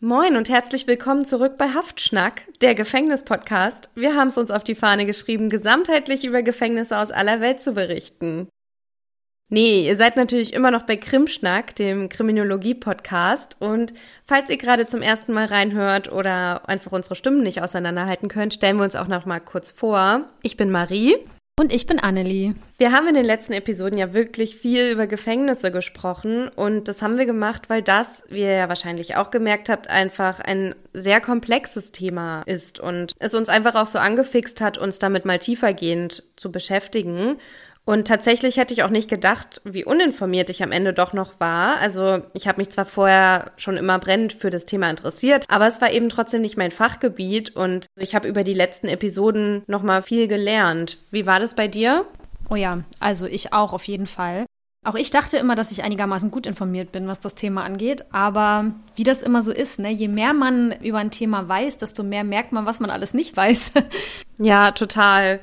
Moin 0.00 0.36
und 0.36 0.48
herzlich 0.48 0.86
willkommen 0.86 1.24
zurück 1.24 1.56
bei 1.58 1.70
Haftschnack, 1.70 2.46
der 2.60 2.76
Gefängnispodcast. 2.76 3.90
Wir 3.96 4.14
haben 4.14 4.28
es 4.28 4.38
uns 4.38 4.52
auf 4.52 4.62
die 4.62 4.76
Fahne 4.76 5.06
geschrieben, 5.06 5.48
gesamtheitlich 5.48 6.24
über 6.24 6.44
Gefängnisse 6.44 6.96
aus 6.96 7.10
aller 7.10 7.40
Welt 7.40 7.60
zu 7.60 7.72
berichten. 7.72 8.48
Nee, 9.48 9.88
ihr 9.88 9.96
seid 9.96 10.14
natürlich 10.14 10.52
immer 10.52 10.70
noch 10.70 10.84
bei 10.84 10.94
Krimschnack, 10.94 11.74
dem 11.74 12.08
Kriminologie-Podcast. 12.08 13.56
Und 13.58 13.92
falls 14.24 14.50
ihr 14.50 14.58
gerade 14.58 14.86
zum 14.86 15.02
ersten 15.02 15.32
Mal 15.32 15.46
reinhört 15.46 16.12
oder 16.12 16.68
einfach 16.68 16.92
unsere 16.92 17.16
Stimmen 17.16 17.42
nicht 17.42 17.60
auseinanderhalten 17.60 18.28
könnt, 18.28 18.54
stellen 18.54 18.76
wir 18.76 18.84
uns 18.84 18.94
auch 18.94 19.08
noch 19.08 19.26
mal 19.26 19.40
kurz 19.40 19.72
vor. 19.72 20.28
Ich 20.42 20.56
bin 20.56 20.70
Marie. 20.70 21.16
Und 21.58 21.72
ich 21.72 21.86
bin 21.86 21.98
Annelie. 21.98 22.54
Wir 22.78 22.92
haben 22.92 23.08
in 23.08 23.14
den 23.14 23.24
letzten 23.24 23.52
Episoden 23.52 23.98
ja 23.98 24.14
wirklich 24.14 24.54
viel 24.54 24.92
über 24.92 25.08
Gefängnisse 25.08 25.72
gesprochen 25.72 26.46
und 26.46 26.86
das 26.86 27.02
haben 27.02 27.18
wir 27.18 27.26
gemacht, 27.26 27.68
weil 27.68 27.82
das, 27.82 28.06
wie 28.28 28.42
ihr 28.42 28.52
ja 28.52 28.68
wahrscheinlich 28.68 29.16
auch 29.16 29.32
gemerkt 29.32 29.68
habt, 29.68 29.90
einfach 29.90 30.38
ein 30.38 30.76
sehr 30.92 31.20
komplexes 31.20 31.90
Thema 31.90 32.42
ist 32.42 32.78
und 32.78 33.16
es 33.18 33.34
uns 33.34 33.48
einfach 33.48 33.74
auch 33.74 33.86
so 33.86 33.98
angefixt 33.98 34.60
hat, 34.60 34.78
uns 34.78 35.00
damit 35.00 35.24
mal 35.24 35.40
tiefergehend 35.40 36.22
zu 36.36 36.52
beschäftigen. 36.52 37.38
Und 37.88 38.06
tatsächlich 38.06 38.58
hätte 38.58 38.74
ich 38.74 38.82
auch 38.82 38.90
nicht 38.90 39.08
gedacht, 39.08 39.62
wie 39.64 39.82
uninformiert 39.82 40.50
ich 40.50 40.62
am 40.62 40.72
Ende 40.72 40.92
doch 40.92 41.14
noch 41.14 41.40
war. 41.40 41.78
Also 41.80 42.20
ich 42.34 42.46
habe 42.46 42.58
mich 42.58 42.68
zwar 42.68 42.84
vorher 42.84 43.52
schon 43.56 43.78
immer 43.78 43.98
brennend 43.98 44.34
für 44.34 44.50
das 44.50 44.66
Thema 44.66 44.90
interessiert, 44.90 45.46
aber 45.48 45.66
es 45.66 45.80
war 45.80 45.90
eben 45.90 46.10
trotzdem 46.10 46.42
nicht 46.42 46.58
mein 46.58 46.70
Fachgebiet 46.70 47.56
und 47.56 47.86
ich 47.98 48.14
habe 48.14 48.28
über 48.28 48.44
die 48.44 48.52
letzten 48.52 48.88
Episoden 48.88 49.62
noch 49.68 49.82
mal 49.82 50.02
viel 50.02 50.28
gelernt. 50.28 50.98
Wie 51.10 51.24
war 51.24 51.40
das 51.40 51.54
bei 51.54 51.66
dir? 51.66 52.04
Oh 52.50 52.56
ja, 52.56 52.80
also 53.00 53.24
ich 53.24 53.54
auch 53.54 53.72
auf 53.72 53.84
jeden 53.84 54.06
Fall. 54.06 54.44
Auch 54.84 54.94
ich 54.94 55.10
dachte 55.10 55.38
immer, 55.38 55.54
dass 55.54 55.72
ich 55.72 55.82
einigermaßen 55.82 56.30
gut 56.30 56.46
informiert 56.46 56.92
bin, 56.92 57.08
was 57.08 57.20
das 57.20 57.36
Thema 57.36 57.64
angeht. 57.64 58.04
Aber 58.12 58.70
wie 58.96 59.04
das 59.04 59.22
immer 59.22 59.40
so 59.40 59.50
ist, 59.50 59.78
ne, 59.78 59.90
je 59.90 60.08
mehr 60.08 60.34
man 60.34 60.72
über 60.82 60.98
ein 60.98 61.10
Thema 61.10 61.48
weiß, 61.48 61.78
desto 61.78 62.02
mehr 62.02 62.22
merkt 62.22 62.52
man, 62.52 62.66
was 62.66 62.80
man 62.80 62.90
alles 62.90 63.14
nicht 63.14 63.34
weiß. 63.34 63.72
ja, 64.38 64.72
total. 64.72 65.40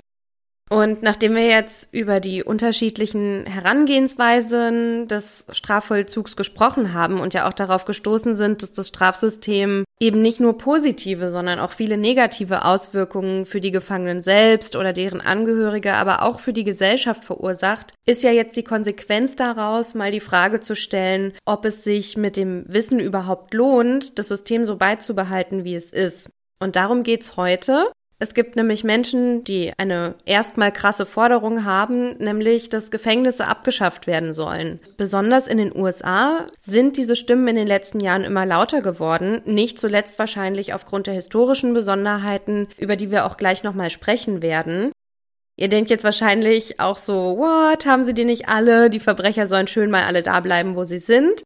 Und 0.71 1.03
nachdem 1.03 1.35
wir 1.35 1.45
jetzt 1.45 1.93
über 1.93 2.19
die 2.19 2.43
unterschiedlichen 2.43 3.45
Herangehensweisen 3.45 5.07
des 5.07 5.45
Strafvollzugs 5.51 6.35
gesprochen 6.35 6.93
haben 6.93 7.19
und 7.19 7.35
ja 7.35 7.47
auch 7.47 7.53
darauf 7.53 7.85
gestoßen 7.85 8.35
sind, 8.35 8.63
dass 8.63 8.71
das 8.71 8.87
Strafsystem 8.87 9.83
eben 9.99 10.23
nicht 10.23 10.39
nur 10.39 10.57
positive, 10.57 11.29
sondern 11.29 11.59
auch 11.59 11.71
viele 11.71 11.97
negative 11.97 12.65
Auswirkungen 12.65 13.45
für 13.45 13.61
die 13.61 13.69
Gefangenen 13.69 14.21
selbst 14.21 14.75
oder 14.75 14.91
deren 14.91 15.21
Angehörige, 15.21 15.93
aber 15.93 16.23
auch 16.23 16.39
für 16.39 16.51
die 16.51 16.63
Gesellschaft 16.63 17.23
verursacht, 17.23 17.93
ist 18.07 18.23
ja 18.23 18.31
jetzt 18.31 18.57
die 18.57 18.63
Konsequenz 18.63 19.35
daraus, 19.35 19.93
mal 19.93 20.09
die 20.09 20.19
Frage 20.19 20.61
zu 20.61 20.75
stellen, 20.75 21.33
ob 21.45 21.65
es 21.65 21.83
sich 21.83 22.17
mit 22.17 22.37
dem 22.37 22.65
Wissen 22.67 22.99
überhaupt 22.99 23.53
lohnt, 23.53 24.17
das 24.17 24.29
System 24.29 24.65
so 24.65 24.77
beizubehalten, 24.77 25.63
wie 25.63 25.75
es 25.75 25.91
ist. 25.91 26.31
Und 26.59 26.75
darum 26.75 27.03
geht's 27.03 27.37
heute. 27.37 27.91
Es 28.17 28.33
gibt 28.33 28.55
nämlich 28.55 28.85
Menschen, 28.85 29.43
die 29.43 29.73
eine 29.77 30.15
erstmal 30.25 30.71
krasse 30.71 31.05
Forderung 31.05 31.65
haben, 31.65 32.15
nämlich, 32.17 32.69
dass 32.69 32.89
Gefängnisse 32.91 33.45
abgeschafft 33.47 34.07
werden 34.07 34.31
sollen. 34.31 34.79
Besonders 34.95 35.47
in 35.47 35.57
den 35.57 35.75
USA 35.75 36.47
sind 36.61 36.95
diese 36.95 37.17
Stimmen 37.17 37.49
in 37.49 37.57
den 37.57 37.67
letzten 37.67 37.99
Jahren 37.99 38.23
immer 38.23 38.45
lauter 38.45 38.81
geworden, 38.81 39.41
nicht 39.45 39.77
zuletzt 39.79 40.17
wahrscheinlich 40.17 40.73
aufgrund 40.73 41.07
der 41.07 41.13
historischen 41.13 41.73
Besonderheiten, 41.73 42.67
über 42.77 42.95
die 42.95 43.11
wir 43.11 43.25
auch 43.25 43.35
gleich 43.35 43.63
nochmal 43.63 43.89
sprechen 43.89 44.41
werden. 44.41 44.91
Ihr 45.57 45.67
denkt 45.67 45.89
jetzt 45.89 46.03
wahrscheinlich 46.03 46.79
auch 46.79 46.97
so, 46.97 47.37
what, 47.37 47.85
haben 47.85 48.03
sie 48.03 48.13
die 48.13 48.25
nicht 48.25 48.47
alle? 48.47 48.89
Die 48.89 48.99
Verbrecher 48.99 49.47
sollen 49.47 49.67
schön 49.67 49.89
mal 49.89 50.03
alle 50.03 50.21
da 50.21 50.39
bleiben, 50.39 50.75
wo 50.75 50.83
sie 50.83 50.97
sind. 50.97 51.43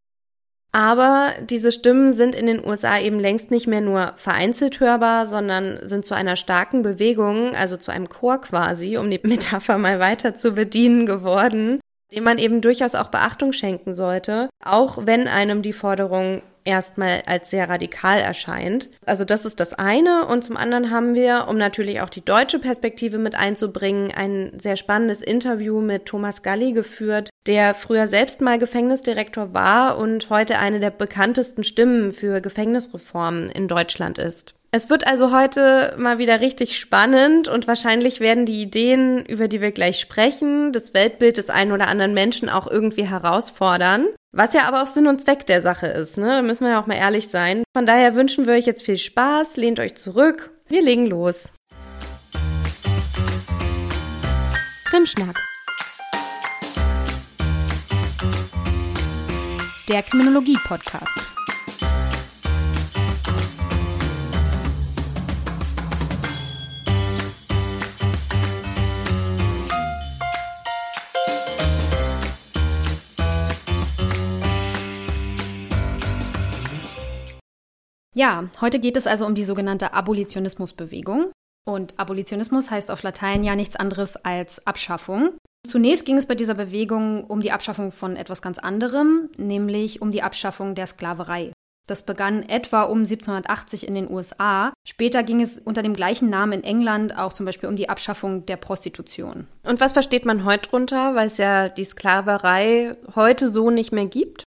Aber 0.72 1.32
diese 1.42 1.72
Stimmen 1.72 2.14
sind 2.14 2.36
in 2.36 2.46
den 2.46 2.64
USA 2.64 3.00
eben 3.00 3.20
längst 3.20 3.50
nicht 3.50 3.66
mehr 3.66 3.82
nur 3.82 4.14
vereinzelt 4.18 4.80
hörbar, 4.80 5.26
sondern 5.26 5.80
sind 5.82 6.06
zu 6.06 6.14
einer 6.14 6.36
starken 6.36 6.84
Bewegung, 6.84 7.56
also 7.56 7.76
zu 7.76 7.92
einem 7.92 8.08
Chor 8.08 8.40
quasi, 8.42 8.98
um 8.98 9.10
die 9.10 9.20
Metapher 9.28 9.78
mal 9.78 10.00
weiter 10.00 10.36
zu 10.36 10.52
bedienen 10.52 11.08
geworden, 11.08 11.80
dem 12.14 12.24
man 12.24 12.38
eben 12.38 12.62
durchaus 12.62 12.96
auch 12.96 13.10
Beachtung 13.10 13.52
schenken 13.52 13.94
sollte, 13.94 14.50
auch 14.64 15.06
wenn 15.06 15.28
einem 15.28 15.62
die 15.62 15.74
Forderung 15.74 16.42
erstmal 16.66 17.24
als 17.26 17.50
sehr 17.50 17.70
radikal 17.70 18.20
erscheint. 18.20 18.90
Also 19.06 19.26
das 19.26 19.46
ist 19.46 19.60
das 19.60 19.74
eine. 19.74 20.26
Und 20.28 20.44
zum 20.44 20.58
anderen 20.58 20.92
haben 20.92 21.16
wir, 21.16 21.48
um 21.48 21.58
natürlich 21.58 22.02
auch 22.02 22.10
die 22.10 22.24
deutsche 22.24 22.60
Perspektive 22.60 23.18
mit 23.18 23.36
einzubringen, 23.36 24.12
ein 24.16 24.52
sehr 24.60 24.76
spannendes 24.76 25.22
Interview 25.22 25.82
mit 25.82 26.06
Thomas 26.06 26.44
Galli 26.44 26.74
geführt, 26.74 27.30
der 27.48 27.74
früher 27.74 28.08
selbst 28.08 28.42
mal 28.42 28.60
Gefängnisdirektor 28.60 29.54
war 29.54 29.98
und 29.98 30.30
heute 30.30 30.60
eine 30.60 30.80
der 30.80 30.92
bekanntesten 30.92 31.64
Stimmen 31.64 32.12
für 32.12 32.42
Gefängnisreformen 32.42 33.50
in 33.50 33.68
Deutschland 33.68 34.18
ist. 34.18 34.54
Es 34.72 34.92
wird 34.92 35.08
also 35.08 35.32
heute 35.32 35.96
mal 35.98 36.20
wieder 36.20 36.42
richtig 36.42 36.78
spannend 36.78 37.48
und 37.48 37.68
wahrscheinlich 37.68 38.20
werden 38.20 38.46
die 38.46 38.62
Ideen, 38.62 39.26
über 39.26 39.48
die 39.48 39.62
wir 39.62 39.72
gleich 39.72 40.00
sprechen, 40.00 40.72
das 40.72 40.94
Weltbild 40.94 41.38
des 41.38 41.50
einen 41.50 41.72
oder 41.72 41.88
anderen 41.88 42.14
Menschen 42.14 42.50
auch 42.50 42.68
irgendwie 42.68 43.08
herausfordern. 43.08 44.06
Was 44.32 44.54
ja 44.54 44.68
aber 44.68 44.84
auch 44.84 44.88
Sinn 44.88 45.08
und 45.08 45.24
Zweck 45.24 45.48
der 45.48 45.64
Sache 45.64 45.88
ist, 45.88 46.20
ne? 46.20 46.28
Da 46.28 46.42
müssen 46.44 46.66
wir 46.66 46.74
ja 46.74 46.82
auch 46.82 46.86
mal 46.86 46.98
ehrlich 46.98 47.30
sein. 47.30 47.64
Von 47.76 47.88
daher 47.88 48.14
wünschen 48.14 48.46
wir 48.46 48.54
euch 48.54 48.68
jetzt 48.68 48.86
viel 48.86 48.98
Spaß, 48.98 49.58
lehnt 49.58 49.80
euch 49.80 49.96
zurück. 49.96 50.52
Wir 50.68 50.84
legen 50.84 51.08
los. 51.08 51.46
Krimschnack. 54.86 55.36
Der 59.88 60.04
Kriminologie-Podcast. 60.04 61.19
Ja, 78.20 78.50
heute 78.60 78.82
geht 78.82 78.98
es 78.98 79.08
also 79.08 79.26
um 79.26 79.34
die 79.34 79.46
sogenannte 79.46 79.94
Abolitionismusbewegung. 79.94 81.32
Und 81.66 81.98
Abolitionismus 81.98 82.70
heißt 82.70 82.92
auf 82.92 83.02
Latein 83.02 83.46
ja 83.46 83.56
nichts 83.56 83.78
anderes 83.78 84.18
als 84.18 84.68
Abschaffung. 84.68 85.38
Zunächst 85.66 86.06
ging 86.06 86.18
es 86.18 86.26
bei 86.26 86.36
dieser 86.36 86.54
Bewegung 86.54 87.24
um 87.24 87.40
die 87.40 87.54
Abschaffung 87.54 87.94
von 87.94 88.18
etwas 88.18 88.42
ganz 88.42 88.60
anderem, 88.60 89.30
nämlich 89.38 90.02
um 90.02 90.12
die 90.12 90.22
Abschaffung 90.22 90.76
der 90.76 90.88
Sklaverei. 90.88 91.54
Das 91.88 92.06
begann 92.06 92.44
etwa 92.44 92.84
um 92.84 92.98
1780 92.98 93.88
in 93.88 93.96
den 93.96 94.12
USA. 94.12 94.74
Später 94.86 95.24
ging 95.24 95.40
es 95.40 95.58
unter 95.58 95.82
dem 95.82 95.94
gleichen 95.94 96.30
Namen 96.30 96.52
in 96.52 96.64
England 96.66 97.18
auch 97.18 97.32
zum 97.32 97.46
Beispiel 97.46 97.70
um 97.70 97.78
die 97.78 97.88
Abschaffung 97.88 98.46
der 98.46 98.58
Prostitution. 98.58 99.48
Und 99.64 99.80
was 99.80 99.94
versteht 99.94 100.26
man 100.26 100.44
heute 100.44 100.70
drunter, 100.70 101.16
weil 101.16 101.28
es 101.28 101.38
ja 101.38 101.70
die 101.70 101.86
Sklaverei 101.86 102.98
heute 103.16 103.48
so 103.48 103.70
nicht 103.70 103.94
mehr 103.94 104.08
gibt? 104.08 104.44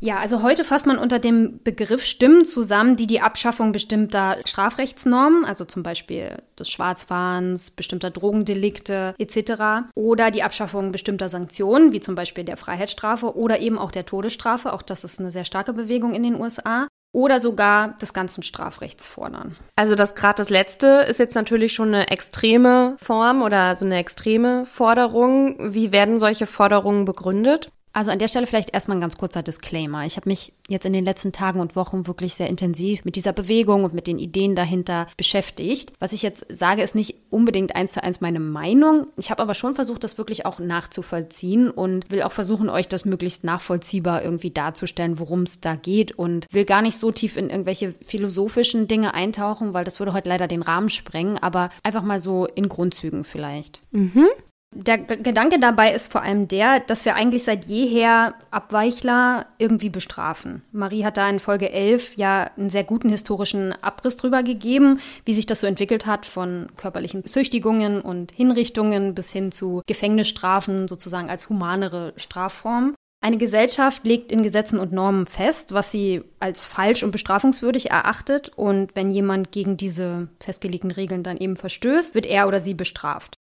Ja, 0.00 0.18
also 0.18 0.42
heute 0.42 0.62
fasst 0.62 0.86
man 0.86 0.98
unter 0.98 1.18
dem 1.18 1.60
Begriff 1.64 2.04
Stimmen 2.04 2.44
zusammen, 2.44 2.96
die 2.96 3.06
die 3.06 3.22
Abschaffung 3.22 3.72
bestimmter 3.72 4.36
Strafrechtsnormen, 4.44 5.46
also 5.46 5.64
zum 5.64 5.82
Beispiel 5.82 6.42
des 6.58 6.68
Schwarzfahrens, 6.68 7.70
bestimmter 7.70 8.10
Drogendelikte 8.10 9.14
etc. 9.18 9.88
oder 9.94 10.30
die 10.30 10.42
Abschaffung 10.42 10.92
bestimmter 10.92 11.30
Sanktionen, 11.30 11.92
wie 11.92 12.00
zum 12.00 12.14
Beispiel 12.14 12.44
der 12.44 12.58
Freiheitsstrafe 12.58 13.36
oder 13.36 13.60
eben 13.60 13.78
auch 13.78 13.90
der 13.90 14.04
Todesstrafe, 14.04 14.74
auch 14.74 14.82
das 14.82 15.02
ist 15.02 15.18
eine 15.18 15.30
sehr 15.30 15.46
starke 15.46 15.72
Bewegung 15.72 16.12
in 16.12 16.24
den 16.24 16.38
USA, 16.38 16.88
oder 17.16 17.40
sogar 17.40 17.96
des 17.96 18.12
ganzen 18.12 18.42
Strafrechts 18.42 19.06
fordern. 19.06 19.56
Also 19.74 19.94
das 19.94 20.14
gerade 20.14 20.36
das 20.36 20.50
letzte 20.50 21.06
ist 21.08 21.18
jetzt 21.18 21.34
natürlich 21.34 21.72
schon 21.72 21.88
eine 21.88 22.08
extreme 22.08 22.96
Form 22.98 23.40
oder 23.40 23.74
so 23.74 23.86
eine 23.86 23.96
extreme 23.96 24.66
Forderung. 24.66 25.72
Wie 25.72 25.92
werden 25.92 26.18
solche 26.18 26.44
Forderungen 26.44 27.06
begründet? 27.06 27.70
Also 27.96 28.10
an 28.10 28.18
der 28.18 28.28
Stelle 28.28 28.46
vielleicht 28.46 28.74
erstmal 28.74 28.98
ein 28.98 29.00
ganz 29.00 29.16
kurzer 29.16 29.42
Disclaimer. 29.42 30.04
Ich 30.04 30.16
habe 30.16 30.28
mich 30.28 30.52
jetzt 30.68 30.84
in 30.84 30.92
den 30.92 31.06
letzten 31.06 31.32
Tagen 31.32 31.60
und 31.60 31.76
Wochen 31.76 32.06
wirklich 32.06 32.34
sehr 32.34 32.46
intensiv 32.46 33.06
mit 33.06 33.16
dieser 33.16 33.32
Bewegung 33.32 33.84
und 33.84 33.94
mit 33.94 34.06
den 34.06 34.18
Ideen 34.18 34.54
dahinter 34.54 35.06
beschäftigt. 35.16 35.94
Was 35.98 36.12
ich 36.12 36.20
jetzt 36.20 36.44
sage, 36.50 36.82
ist 36.82 36.94
nicht 36.94 37.16
unbedingt 37.30 37.74
eins 37.74 37.94
zu 37.94 38.04
eins 38.04 38.20
meine 38.20 38.38
Meinung. 38.38 39.06
Ich 39.16 39.30
habe 39.30 39.40
aber 39.40 39.54
schon 39.54 39.72
versucht, 39.72 40.04
das 40.04 40.18
wirklich 40.18 40.44
auch 40.44 40.58
nachzuvollziehen 40.58 41.70
und 41.70 42.10
will 42.10 42.20
auch 42.20 42.32
versuchen, 42.32 42.68
euch 42.68 42.86
das 42.86 43.06
möglichst 43.06 43.44
nachvollziehbar 43.44 44.22
irgendwie 44.22 44.50
darzustellen, 44.50 45.18
worum 45.18 45.44
es 45.44 45.62
da 45.62 45.74
geht 45.74 46.12
und 46.12 46.46
will 46.52 46.66
gar 46.66 46.82
nicht 46.82 46.98
so 46.98 47.12
tief 47.12 47.38
in 47.38 47.48
irgendwelche 47.48 47.94
philosophischen 48.02 48.88
Dinge 48.88 49.14
eintauchen, 49.14 49.72
weil 49.72 49.84
das 49.84 50.00
würde 50.00 50.12
heute 50.12 50.28
leider 50.28 50.48
den 50.48 50.60
Rahmen 50.60 50.90
sprengen, 50.90 51.38
aber 51.38 51.70
einfach 51.82 52.02
mal 52.02 52.18
so 52.18 52.44
in 52.44 52.68
Grundzügen 52.68 53.24
vielleicht. 53.24 53.80
Mhm. 53.90 54.26
Der 54.74 54.98
Gedanke 54.98 55.58
dabei 55.58 55.94
ist 55.94 56.12
vor 56.12 56.22
allem 56.22 56.48
der, 56.48 56.80
dass 56.80 57.06
wir 57.06 57.14
eigentlich 57.14 57.44
seit 57.44 57.64
jeher 57.64 58.34
Abweichler 58.50 59.46
irgendwie 59.56 59.88
bestrafen. 59.88 60.62
Marie 60.70 61.04
hat 61.04 61.16
da 61.16 61.28
in 61.30 61.40
Folge 61.40 61.72
11 61.72 62.16
ja 62.16 62.50
einen 62.56 62.68
sehr 62.68 62.84
guten 62.84 63.08
historischen 63.08 63.72
Abriss 63.82 64.18
drüber 64.18 64.42
gegeben, 64.42 65.00
wie 65.24 65.32
sich 65.32 65.46
das 65.46 65.62
so 65.62 65.66
entwickelt 65.66 66.04
hat 66.04 66.26
von 66.26 66.68
körperlichen 66.76 67.24
Züchtigungen 67.24 68.02
und 68.02 68.32
Hinrichtungen 68.32 69.14
bis 69.14 69.32
hin 69.32 69.50
zu 69.50 69.82
Gefängnisstrafen 69.86 70.88
sozusagen 70.88 71.30
als 71.30 71.48
humanere 71.48 72.12
Strafform. 72.16 72.94
Eine 73.22 73.38
Gesellschaft 73.38 74.04
legt 74.04 74.30
in 74.30 74.42
Gesetzen 74.42 74.78
und 74.78 74.92
Normen 74.92 75.26
fest, 75.26 75.72
was 75.72 75.90
sie 75.90 76.22
als 76.38 76.64
falsch 76.64 77.02
und 77.02 77.12
bestrafungswürdig 77.12 77.90
erachtet. 77.90 78.52
Und 78.54 78.94
wenn 78.94 79.10
jemand 79.10 79.52
gegen 79.52 79.76
diese 79.76 80.28
festgelegten 80.38 80.90
Regeln 80.90 81.22
dann 81.22 81.38
eben 81.38 81.56
verstößt, 81.56 82.14
wird 82.14 82.26
er 82.26 82.46
oder 82.46 82.60
sie 82.60 82.74
bestraft. 82.74 83.36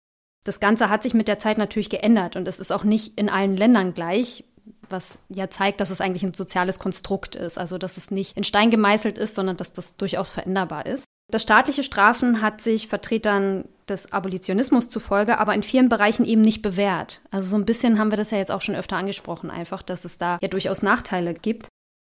Das 0.43 0.59
Ganze 0.59 0.89
hat 0.89 1.03
sich 1.03 1.13
mit 1.13 1.27
der 1.27 1.39
Zeit 1.39 1.57
natürlich 1.57 1.89
geändert 1.89 2.35
und 2.35 2.47
es 2.47 2.59
ist 2.59 2.71
auch 2.71 2.83
nicht 2.83 3.17
in 3.17 3.29
allen 3.29 3.55
Ländern 3.55 3.93
gleich, 3.93 4.43
was 4.89 5.19
ja 5.29 5.49
zeigt, 5.49 5.81
dass 5.81 5.89
es 5.89 6.01
eigentlich 6.01 6.23
ein 6.23 6.33
soziales 6.33 6.79
Konstrukt 6.79 7.35
ist. 7.35 7.57
Also, 7.57 7.77
dass 7.77 7.97
es 7.97 8.11
nicht 8.11 8.37
in 8.37 8.43
Stein 8.43 8.69
gemeißelt 8.69 9.17
ist, 9.17 9.35
sondern 9.35 9.57
dass 9.57 9.73
das 9.73 9.97
durchaus 9.97 10.29
veränderbar 10.29 10.85
ist. 10.85 11.05
Das 11.31 11.41
staatliche 11.41 11.83
Strafen 11.83 12.41
hat 12.41 12.61
sich 12.61 12.87
Vertretern 12.87 13.65
des 13.89 14.13
Abolitionismus 14.13 14.89
zufolge 14.89 15.39
aber 15.39 15.53
in 15.53 15.63
vielen 15.63 15.89
Bereichen 15.89 16.25
eben 16.25 16.41
nicht 16.41 16.61
bewährt. 16.61 17.21
Also 17.31 17.49
so 17.49 17.55
ein 17.55 17.65
bisschen 17.65 17.99
haben 17.99 18.11
wir 18.11 18.17
das 18.17 18.31
ja 18.31 18.37
jetzt 18.37 18.51
auch 18.51 18.61
schon 18.61 18.75
öfter 18.75 18.97
angesprochen, 18.97 19.49
einfach, 19.49 19.81
dass 19.81 20.05
es 20.05 20.17
da 20.17 20.37
ja 20.41 20.47
durchaus 20.47 20.83
Nachteile 20.83 21.33
gibt. 21.33 21.67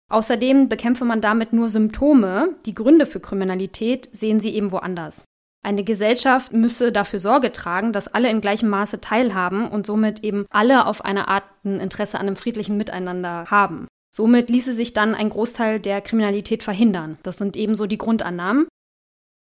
Außerdem 0.09 0.69
bekämpfe 0.69 1.05
man 1.05 1.21
damit 1.21 1.53
nur 1.53 1.69
Symptome. 1.69 2.55
Die 2.65 2.75
Gründe 2.75 3.05
für 3.05 3.19
Kriminalität 3.19 4.09
sehen 4.11 4.39
sie 4.39 4.53
eben 4.53 4.71
woanders. 4.71 5.23
Eine 5.65 5.85
Gesellschaft 5.85 6.51
müsse 6.51 6.91
dafür 6.91 7.19
Sorge 7.19 7.53
tragen, 7.53 7.93
dass 7.93 8.13
alle 8.13 8.29
in 8.29 8.41
gleichem 8.41 8.69
Maße 8.69 8.99
teilhaben 8.99 9.69
und 9.69 9.87
somit 9.87 10.21
eben 10.21 10.45
alle 10.49 10.85
auf 10.85 11.05
eine 11.05 11.29
Art 11.29 11.45
ein 11.63 11.79
Interesse 11.79 12.19
an 12.19 12.27
einem 12.27 12.35
friedlichen 12.35 12.75
Miteinander 12.75 13.45
haben. 13.49 13.87
Somit 14.13 14.49
ließe 14.49 14.73
sich 14.73 14.93
dann 14.93 15.15
ein 15.15 15.29
Großteil 15.29 15.79
der 15.79 16.01
Kriminalität 16.01 16.63
verhindern. 16.63 17.17
Das 17.23 17.37
sind 17.37 17.55
ebenso 17.55 17.87
die 17.87 17.97
Grundannahmen. 17.97 18.67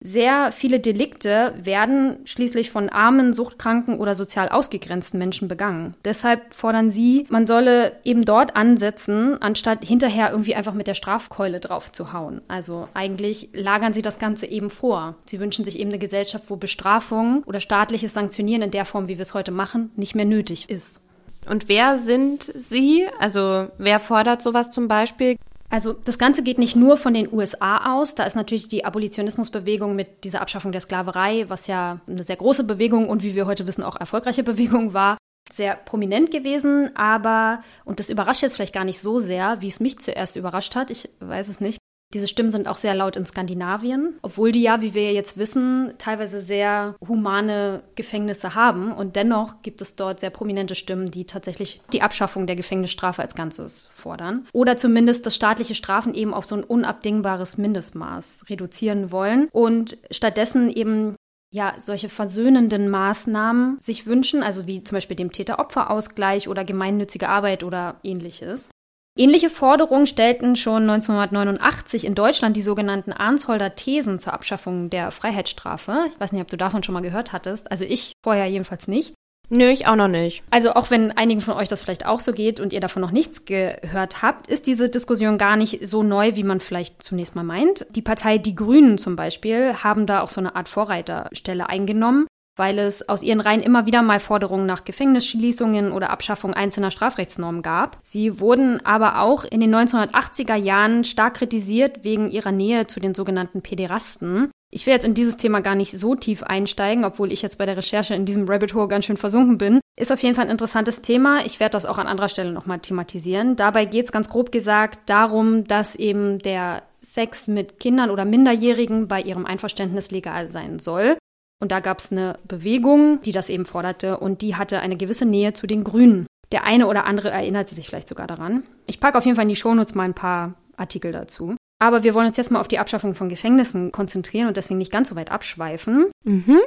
Sehr 0.02 0.54
viele 0.54 0.80
Delikte 0.80 1.54
werden 1.62 2.20
schließlich 2.24 2.72
von 2.72 2.88
armen, 2.88 3.34
suchtkranken 3.34 4.00
oder 4.00 4.16
sozial 4.16 4.48
ausgegrenzten 4.48 5.20
Menschen 5.20 5.50
begangen. 5.50 5.94
Deshalb 6.06 6.54
fordern 6.54 6.90
sie, 6.90 7.26
man 7.30 7.46
solle 7.46 7.98
eben 8.06 8.24
dort 8.24 8.56
ansetzen, 8.56 9.42
anstatt 9.42 9.84
hinterher 9.84 10.32
irgendwie 10.32 10.56
einfach 10.56 10.74
mit 10.74 10.88
der 10.88 10.94
Strafkeule 10.94 11.60
drauf 11.60 11.92
zu 11.92 12.14
hauen. 12.14 12.40
Also 12.48 12.88
eigentlich 12.94 13.50
lagern 13.52 13.92
sie 13.92 14.02
das 14.02 14.20
Ganze 14.20 14.46
eben 14.46 14.70
vor. 14.70 15.16
Sie 15.26 15.42
wünschen 15.42 15.66
sich 15.66 15.78
eben 15.78 15.90
eine 15.90 16.00
Gesellschaft, 16.00 16.46
wo 16.48 16.56
Bestrafung 16.56 17.44
oder 17.44 17.60
staatliches 17.60 18.14
Sanktionieren 18.14 18.62
in 18.62 18.72
der 18.72 18.86
Form, 18.86 19.10
wie 19.10 19.18
wir 19.18 19.24
es 19.24 19.34
heute 19.34 19.52
machen, 19.52 19.92
nicht 19.98 20.16
mehr 20.16 20.24
nötig 20.24 20.70
ist. 20.70 21.02
Und 21.46 21.68
wer 21.68 21.98
sind 21.98 22.44
Sie? 22.56 23.06
Also 23.20 23.68
wer 23.78 24.00
fordert 24.00 24.42
sowas 24.42 24.72
zum 24.72 24.88
Beispiel? 24.88 25.36
Also 25.70 25.94
das 25.94 26.18
Ganze 26.18 26.42
geht 26.42 26.58
nicht 26.58 26.76
nur 26.76 26.98
von 26.98 27.14
den 27.14 27.32
USA 27.32 27.96
aus. 27.96 28.16
Da 28.16 28.24
ist 28.24 28.36
natürlich 28.36 28.68
die 28.68 28.86
Abolitionismusbewegung 28.86 29.96
mit 29.96 30.24
dieser 30.24 30.42
Abschaffung 30.42 30.72
der 30.72 30.82
Sklaverei, 30.82 31.46
was 31.48 31.68
ja 31.68 32.02
eine 32.08 32.24
sehr 32.24 32.38
große 32.38 32.64
Bewegung 32.64 33.08
und 33.08 33.24
wie 33.24 33.36
wir 33.36 33.46
heute 33.46 33.68
wissen 33.68 33.84
auch 33.84 33.96
erfolgreiche 33.96 34.44
Bewegung 34.50 34.94
war, 34.94 35.18
sehr 35.52 35.76
prominent 35.76 36.32
gewesen. 36.32 36.96
Aber, 36.96 37.64
und 37.86 38.00
das 38.00 38.10
überrascht 38.10 38.42
jetzt 38.42 38.56
vielleicht 38.56 38.74
gar 38.74 38.86
nicht 38.86 39.00
so 39.00 39.20
sehr, 39.20 39.62
wie 39.62 39.68
es 39.68 39.80
mich 39.80 40.00
zuerst 40.00 40.36
überrascht 40.36 40.76
hat, 40.76 40.90
ich 40.90 41.10
weiß 41.20 41.50
es 41.50 41.62
nicht, 41.62 41.78
diese 42.14 42.28
Stimmen 42.28 42.52
sind 42.52 42.68
auch 42.68 42.78
sehr 42.78 42.96
laut 42.96 43.16
in 43.16 43.26
Skandinavien, 43.26 44.18
obwohl 44.24 44.52
die 44.52 44.64
ja, 44.64 44.82
wie 44.82 44.96
wir 44.96 45.14
jetzt 45.14 45.38
wissen, 45.38 45.94
teilweise 46.00 46.42
sehr 46.42 46.96
humane 47.08 47.84
Gefängnisse 47.94 48.56
haben. 48.56 48.92
Und 48.92 49.16
dennoch 49.16 49.62
gibt 49.62 49.80
es 49.82 49.96
dort 49.96 50.20
sehr 50.20 50.32
prominente 50.32 50.74
Stimmen, 50.74 51.12
die 51.12 51.26
tatsächlich 51.26 51.82
die 51.94 52.02
Abschaffung 52.02 52.48
der 52.48 52.56
Gefängnisstrafe 52.56 53.22
als 53.22 53.36
Ganzes 53.36 53.90
fordern. 53.94 54.48
Oder 54.54 54.76
zumindest 54.76 55.28
das 55.28 55.36
staatliche 55.36 55.76
Strafen 55.76 56.16
eben 56.16 56.34
auf 56.34 56.46
so 56.46 56.56
ein 56.56 56.64
unabdingbares 56.64 57.60
Mindestmaß 57.60 58.46
reduzieren 58.50 59.12
wollen 59.12 59.48
und 59.52 59.98
stattdessen 60.10 60.70
eben 60.72 61.16
ja, 61.52 61.76
solche 61.80 62.10
versöhnenden 62.10 62.90
Maßnahmen 62.90 63.78
sich 63.80 64.06
wünschen, 64.06 64.44
also 64.44 64.68
wie 64.68 64.84
zum 64.84 64.96
Beispiel 64.96 65.18
dem 65.18 65.32
Täter-Opfer-Ausgleich 65.32 66.48
oder 66.48 66.64
gemeinnützige 66.64 67.30
Arbeit 67.30 67.64
oder 67.64 68.00
ähnliches. 68.04 68.70
Ähnliche 69.20 69.50
Forderungen 69.50 70.08
stellten 70.08 70.56
schon 70.56 70.90
1989 70.90 72.06
in 72.06 72.16
Deutschland 72.16 72.56
die 72.56 72.62
sogenannten 72.62 73.12
Arnsholder 73.12 73.76
Thesen 73.76 74.18
zur 74.18 74.32
Abschaffung 74.32 74.90
der 74.90 75.12
Freiheitsstrafe. 75.12 76.06
Ich 76.08 76.18
weiß 76.18 76.32
nicht, 76.32 76.42
ob 76.42 76.48
du 76.48 76.56
davon 76.56 76.84
schon 76.84 76.94
mal 76.94 77.02
gehört 77.02 77.34
hattest. 77.34 77.70
Also 77.70 77.84
ich 77.84 78.14
vorher 78.24 78.46
jedenfalls 78.46 78.88
nicht. 78.88 79.14
Nö, 79.50 79.66
ich 79.66 79.88
auch 79.88 79.98
noch 79.98 80.08
nicht. 80.08 80.44
Also 80.52 80.72
auch 80.72 80.90
wenn 80.90 81.12
einigen 81.12 81.42
von 81.42 81.56
euch 81.56 81.68
das 81.68 81.84
vielleicht 81.84 82.06
auch 82.06 82.22
so 82.22 82.32
geht 82.32 82.62
und 82.62 82.72
ihr 82.72 82.80
davon 82.80 83.02
noch 83.02 83.12
nichts 83.12 83.44
gehört 83.44 84.22
habt, 84.22 84.48
ist 84.48 84.68
diese 84.68 84.88
Diskussion 84.88 85.38
gar 85.38 85.58
nicht 85.58 85.86
so 85.86 86.02
neu, 86.02 86.36
wie 86.36 86.44
man 86.44 86.62
vielleicht 86.62 87.04
zunächst 87.04 87.36
mal 87.36 87.44
meint. 87.44 87.88
Die 87.90 88.02
Partei 88.02 88.38
Die 88.38 88.56
Grünen 88.56 88.98
zum 88.98 89.18
Beispiel 89.18 89.74
haben 89.84 90.06
da 90.06 90.22
auch 90.22 90.30
so 90.30 90.40
eine 90.40 90.56
Art 90.56 90.70
Vorreiterstelle 90.70 91.68
eingenommen 91.68 92.26
weil 92.60 92.78
es 92.78 93.08
aus 93.08 93.24
ihren 93.24 93.40
Reihen 93.40 93.62
immer 93.62 93.86
wieder 93.86 94.02
mal 94.02 94.20
Forderungen 94.20 94.66
nach 94.66 94.84
Gefängnisschließungen 94.84 95.92
oder 95.92 96.12
Abschaffung 96.12 96.54
einzelner 96.54 96.92
Strafrechtsnormen 96.92 97.62
gab. 97.62 97.98
Sie 98.04 98.40
wurden 98.40 98.86
aber 98.86 99.22
auch 99.22 99.46
in 99.46 99.62
den 99.62 99.74
1980er 99.74 100.56
Jahren 100.56 101.06
stark 101.06 101.36
kritisiert 101.36 102.04
wegen 102.04 102.30
ihrer 102.30 102.52
Nähe 102.52 102.86
zu 102.86 103.00
den 103.00 103.16
sogenannten 103.16 103.62
Pederasten. 103.62 104.52
Ich 104.72 104.86
will 104.86 104.94
jetzt 104.94 105.06
in 105.06 105.16
dieses 105.16 105.38
Thema 105.38 105.62
gar 105.62 105.74
nicht 105.74 105.98
so 105.98 106.14
tief 106.14 106.44
einsteigen, 106.44 107.04
obwohl 107.04 107.32
ich 107.32 107.42
jetzt 107.42 107.58
bei 107.58 107.66
der 107.66 107.78
Recherche 107.78 108.14
in 108.14 108.26
diesem 108.26 108.48
Rabbit 108.48 108.76
Hole 108.76 108.88
ganz 108.88 109.06
schön 109.06 109.18
versunken 109.18 109.58
bin. 109.58 109.80
Ist 110.00 110.12
auf 110.12 110.22
jeden 110.22 110.36
Fall 110.36 110.46
ein 110.46 110.52
interessantes 110.52 111.02
Thema. 111.02 111.44
Ich 111.46 111.60
werde 111.60 111.72
das 111.72 111.88
auch 111.88 111.98
an 111.98 112.06
anderer 112.06 112.30
Stelle 112.30 112.52
nochmal 112.52 112.80
thematisieren. 112.80 113.56
Dabei 113.56 113.86
geht 113.86 114.06
es 114.06 114.12
ganz 114.12 114.30
grob 114.30 114.52
gesagt 114.52 115.10
darum, 115.10 115.64
dass 115.64 115.96
eben 115.96 116.40
der 116.40 116.84
Sex 117.02 117.48
mit 117.48 117.80
Kindern 117.80 118.12
oder 118.12 118.26
Minderjährigen 118.26 119.08
bei 119.08 119.22
ihrem 119.22 119.46
Einverständnis 119.46 120.12
legal 120.12 120.48
sein 120.48 120.78
soll. 120.78 121.18
Und 121.62 121.72
da 121.72 121.82
gab 121.82 122.00
es 122.00 122.12
eine 122.12 122.40
Bewegung, 122.48 123.22
die 123.22 123.32
das 123.32 123.50
eben 123.50 123.66
forderte 123.66 124.18
und 124.18 124.42
die 124.42 124.56
hatte 124.56 124.80
eine 124.80 124.98
gewisse 124.98 125.26
Nähe 125.26 125.54
zu 125.54 125.68
den 125.68 125.84
Grünen. 125.84 126.26
Der 126.52 126.64
eine 126.64 126.88
oder 126.88 127.06
andere 127.06 127.30
erinnerte 127.30 127.76
sich 127.76 127.88
vielleicht 127.88 128.08
sogar 128.08 128.28
daran. 128.28 128.64
Ich 128.88 129.00
packe 129.00 129.18
auf 129.18 129.26
jeden 129.26 129.36
Fall 129.36 129.44
in 129.44 129.50
die 129.50 129.56
Shownotes 129.56 129.94
mal 129.94 130.04
ein 130.04 130.14
paar 130.14 130.56
Artikel 130.78 131.12
dazu. 131.12 131.56
Aber 131.80 132.04
wir 132.04 132.14
wollen 132.14 132.28
uns 132.28 132.38
jetzt 132.38 132.52
mal 132.52 132.60
auf 132.60 132.68
die 132.68 132.80
Abschaffung 132.80 133.14
von 133.14 133.30
Gefängnissen 133.30 133.92
konzentrieren 133.92 134.48
und 134.48 134.58
deswegen 134.58 134.78
nicht 134.78 134.92
ganz 134.92 135.10
so 135.10 135.16
weit 135.16 135.32
abschweifen. 135.32 136.08
Mhm. 136.24 136.60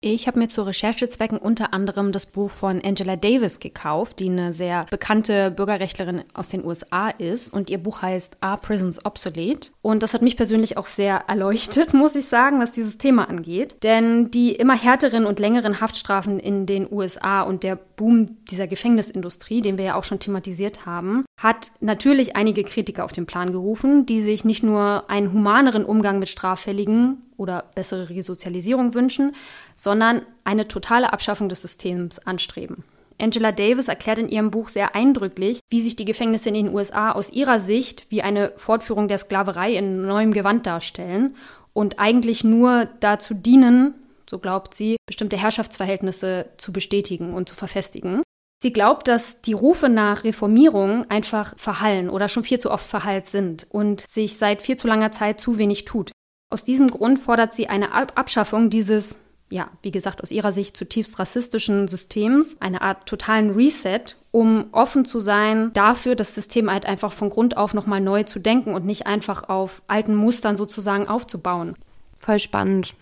Ich 0.00 0.28
habe 0.28 0.38
mir 0.38 0.48
zu 0.48 0.62
Recherchezwecken 0.62 1.38
unter 1.38 1.74
anderem 1.74 2.12
das 2.12 2.26
Buch 2.26 2.52
von 2.52 2.80
Angela 2.84 3.16
Davis 3.16 3.58
gekauft, 3.58 4.20
die 4.20 4.28
eine 4.28 4.52
sehr 4.52 4.86
bekannte 4.92 5.50
Bürgerrechtlerin 5.50 6.22
aus 6.34 6.46
den 6.46 6.64
USA 6.64 7.08
ist. 7.08 7.52
Und 7.52 7.68
ihr 7.68 7.78
Buch 7.78 8.00
heißt 8.00 8.36
Are 8.40 8.58
Prisons 8.58 9.04
Obsolete? 9.04 9.70
Und 9.82 10.04
das 10.04 10.14
hat 10.14 10.22
mich 10.22 10.36
persönlich 10.36 10.76
auch 10.76 10.86
sehr 10.86 11.24
erleuchtet, 11.26 11.94
muss 11.94 12.14
ich 12.14 12.26
sagen, 12.26 12.60
was 12.60 12.70
dieses 12.70 12.96
Thema 12.96 13.28
angeht. 13.28 13.82
Denn 13.82 14.30
die 14.30 14.52
immer 14.52 14.76
härteren 14.76 15.26
und 15.26 15.40
längeren 15.40 15.80
Haftstrafen 15.80 16.38
in 16.38 16.66
den 16.66 16.86
USA 16.88 17.42
und 17.42 17.64
der 17.64 17.74
Boom 17.74 18.44
dieser 18.44 18.68
Gefängnisindustrie, 18.68 19.62
den 19.62 19.78
wir 19.78 19.84
ja 19.84 19.94
auch 19.96 20.04
schon 20.04 20.20
thematisiert 20.20 20.86
haben, 20.86 21.24
hat 21.40 21.72
natürlich 21.80 22.36
einige 22.36 22.62
Kritiker 22.62 23.04
auf 23.04 23.10
den 23.10 23.26
Plan 23.26 23.50
gerufen, 23.50 24.06
die 24.06 24.20
sich 24.20 24.44
nicht 24.44 24.62
nur 24.62 25.10
einen 25.10 25.32
humaneren 25.32 25.84
Umgang 25.84 26.20
mit 26.20 26.28
Straffälligen 26.28 27.24
oder 27.38 27.70
bessere 27.74 28.10
Resozialisierung 28.10 28.92
wünschen, 28.92 29.34
sondern 29.74 30.26
eine 30.44 30.68
totale 30.68 31.14
Abschaffung 31.14 31.48
des 31.48 31.62
Systems 31.62 32.18
anstreben. 32.18 32.84
Angela 33.20 33.52
Davis 33.52 33.88
erklärt 33.88 34.18
in 34.18 34.28
ihrem 34.28 34.50
Buch 34.50 34.68
sehr 34.68 34.94
eindrücklich, 34.94 35.60
wie 35.70 35.80
sich 35.80 35.96
die 35.96 36.04
Gefängnisse 36.04 36.50
in 36.50 36.54
den 36.54 36.74
USA 36.74 37.12
aus 37.12 37.32
ihrer 37.32 37.58
Sicht 37.58 38.06
wie 38.10 38.22
eine 38.22 38.52
Fortführung 38.56 39.08
der 39.08 39.18
Sklaverei 39.18 39.74
in 39.74 40.02
neuem 40.02 40.32
Gewand 40.32 40.66
darstellen 40.66 41.34
und 41.72 41.98
eigentlich 41.98 42.44
nur 42.44 42.88
dazu 43.00 43.34
dienen, 43.34 43.94
so 44.28 44.38
glaubt 44.38 44.74
sie, 44.74 44.96
bestimmte 45.06 45.36
Herrschaftsverhältnisse 45.36 46.50
zu 46.58 46.72
bestätigen 46.72 47.34
und 47.34 47.48
zu 47.48 47.54
verfestigen. 47.54 48.22
Sie 48.60 48.72
glaubt, 48.72 49.06
dass 49.06 49.40
die 49.40 49.52
Rufe 49.52 49.88
nach 49.88 50.24
Reformierung 50.24 51.08
einfach 51.08 51.54
verhallen 51.56 52.10
oder 52.10 52.28
schon 52.28 52.42
viel 52.42 52.58
zu 52.58 52.72
oft 52.72 52.86
verhallt 52.86 53.28
sind 53.28 53.68
und 53.70 54.00
sich 54.00 54.36
seit 54.36 54.62
viel 54.62 54.76
zu 54.76 54.88
langer 54.88 55.12
Zeit 55.12 55.40
zu 55.40 55.58
wenig 55.58 55.84
tut. 55.84 56.10
Aus 56.50 56.64
diesem 56.64 56.88
Grund 56.88 57.18
fordert 57.18 57.54
sie 57.54 57.68
eine 57.68 57.92
Abschaffung 57.92 58.70
dieses, 58.70 59.18
ja, 59.50 59.68
wie 59.82 59.90
gesagt, 59.90 60.22
aus 60.22 60.30
ihrer 60.30 60.50
Sicht 60.50 60.78
zutiefst 60.78 61.18
rassistischen 61.18 61.88
Systems, 61.88 62.56
eine 62.60 62.80
Art 62.80 63.06
totalen 63.06 63.50
Reset, 63.50 64.16
um 64.30 64.68
offen 64.72 65.04
zu 65.04 65.20
sein 65.20 65.72
dafür, 65.74 66.14
das 66.14 66.34
System 66.34 66.70
halt 66.70 66.86
einfach 66.86 67.12
von 67.12 67.28
Grund 67.28 67.58
auf 67.58 67.74
nochmal 67.74 68.00
neu 68.00 68.22
zu 68.22 68.38
denken 68.38 68.72
und 68.72 68.86
nicht 68.86 69.06
einfach 69.06 69.50
auf 69.50 69.82
alten 69.88 70.14
Mustern 70.14 70.56
sozusagen 70.56 71.06
aufzubauen. 71.06 71.74
Voll 72.16 72.38
spannend. 72.38 72.94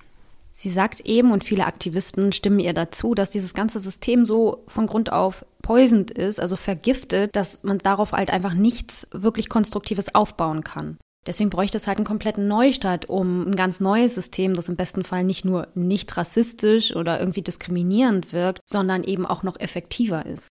Sie 0.51 0.71
sagt 0.71 1.01
eben, 1.01 1.31
und 1.33 1.45
viele 1.45 1.67
Aktivisten 1.67 2.33
stimmen 2.33 2.61
ihr 2.61 2.73
dazu, 2.73 3.15
dass 3.15 3.31
dieses 3.31 3.55
ganze 3.55 3.79
System 3.79 4.27
so 4.27 4.65
von 4.67 4.87
Grund 4.87 5.13
auf 5.13 5.45
poisoned 5.63 6.11
ist, 6.11 6.41
also 6.41 6.57
vergiftet, 6.57 7.37
dass 7.37 7.63
man 7.63 7.79
darauf 7.79 8.13
halt 8.13 8.31
einfach 8.31 8.55
nichts 8.55 9.07
wirklich 9.13 9.49
Konstruktives 9.49 10.15
aufbauen 10.15 10.65
kann. 10.65 10.97
Deswegen 11.27 11.51
bräuchte 11.51 11.77
es 11.77 11.87
halt 11.87 11.99
einen 11.99 12.07
kompletten 12.07 12.47
Neustart, 12.47 13.09
um 13.09 13.49
ein 13.49 13.57
ganz 13.57 13.81
neues 13.81 14.15
System, 14.15 14.55
das 14.55 14.69
im 14.69 14.77
besten 14.77 15.03
Fall 15.03 15.25
nicht 15.25 15.45
nur 15.45 15.69
nicht 15.75 16.17
rassistisch 16.17 16.95
oder 16.95 17.19
irgendwie 17.19 17.43
diskriminierend 17.43 18.33
wirkt, 18.33 18.61
sondern 18.65 19.03
eben 19.03 19.27
auch 19.27 19.43
noch 19.43 19.59
effektiver 19.59 20.25
ist. 20.25 20.49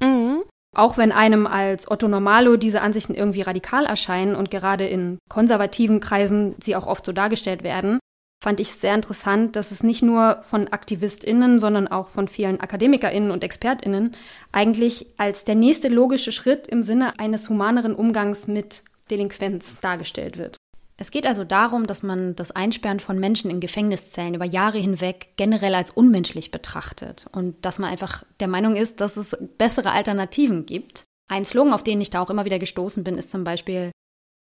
Mhm. 0.00 0.42
Auch 0.74 0.98
wenn 0.98 1.12
einem 1.12 1.46
als 1.46 1.90
Otto 1.90 2.08
Normalo 2.08 2.56
diese 2.56 2.82
Ansichten 2.82 3.14
irgendwie 3.14 3.42
radikal 3.42 3.86
erscheinen 3.86 4.34
und 4.34 4.50
gerade 4.50 4.86
in 4.86 5.18
konservativen 5.30 6.00
Kreisen 6.00 6.54
sie 6.60 6.76
auch 6.76 6.86
oft 6.86 7.06
so 7.06 7.12
dargestellt 7.12 7.62
werden, 7.62 7.98
fand 8.42 8.60
ich 8.60 8.72
sehr 8.72 8.94
interessant, 8.94 9.56
dass 9.56 9.70
es 9.70 9.82
nicht 9.82 10.02
nur 10.02 10.42
von 10.42 10.68
AktivistInnen, 10.68 11.58
sondern 11.58 11.88
auch 11.88 12.08
von 12.08 12.28
vielen 12.28 12.60
AkademikerInnen 12.60 13.30
und 13.30 13.42
ExpertInnen 13.42 14.14
eigentlich 14.52 15.06
als 15.16 15.44
der 15.44 15.54
nächste 15.54 15.88
logische 15.88 16.32
Schritt 16.32 16.66
im 16.66 16.82
Sinne 16.82 17.18
eines 17.18 17.48
humaneren 17.48 17.94
Umgangs 17.94 18.46
mit 18.46 18.84
Delinquenz 19.10 19.80
dargestellt 19.80 20.36
wird. 20.36 20.56
Es 20.98 21.10
geht 21.10 21.26
also 21.26 21.44
darum, 21.44 21.86
dass 21.86 22.02
man 22.02 22.34
das 22.36 22.52
Einsperren 22.52 23.00
von 23.00 23.18
Menschen 23.18 23.50
in 23.50 23.60
Gefängniszellen 23.60 24.34
über 24.34 24.46
Jahre 24.46 24.78
hinweg 24.78 25.34
generell 25.36 25.74
als 25.74 25.90
unmenschlich 25.90 26.50
betrachtet 26.50 27.26
und 27.32 27.64
dass 27.66 27.78
man 27.78 27.90
einfach 27.90 28.24
der 28.40 28.48
Meinung 28.48 28.76
ist, 28.76 29.00
dass 29.00 29.18
es 29.18 29.36
bessere 29.58 29.90
Alternativen 29.90 30.64
gibt. 30.64 31.04
Ein 31.28 31.44
Slogan, 31.44 31.74
auf 31.74 31.82
den 31.82 32.00
ich 32.00 32.10
da 32.10 32.22
auch 32.22 32.30
immer 32.30 32.46
wieder 32.46 32.58
gestoßen 32.58 33.04
bin, 33.04 33.18
ist 33.18 33.30
zum 33.30 33.44
Beispiel 33.44 33.90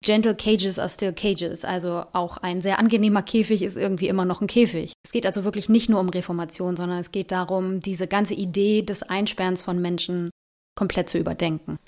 Gentle 0.05 0.35
cages 0.35 0.79
are 0.79 0.89
still 0.89 1.13
cages. 1.13 1.65
Also 1.65 2.05
auch 2.13 2.37
ein 2.37 2.61
sehr 2.61 2.79
angenehmer 2.79 3.23
Käfig 3.23 3.63
ist 3.63 3.77
irgendwie 3.77 4.09
immer 4.09 4.27
noch 4.27 4.41
ein 4.41 4.47
Käfig. 4.47 4.93
Es 5.05 5.13
geht 5.13 5.27
also 5.27 5.45
wirklich 5.45 5.69
nicht 5.69 5.89
nur 5.89 5.99
um 5.99 6.11
Reformation, 6.11 6.77
sondern 6.77 6.99
es 6.99 7.11
geht 7.11 7.33
darum, 7.33 7.81
diese 7.81 8.07
ganze 8.07 8.35
Idee 8.35 8.83
des 8.83 9.03
Einsperrens 9.03 9.63
von 9.63 9.81
Menschen 9.81 10.31
komplett 10.77 11.09
zu 11.09 11.19
überdenken. 11.19 11.79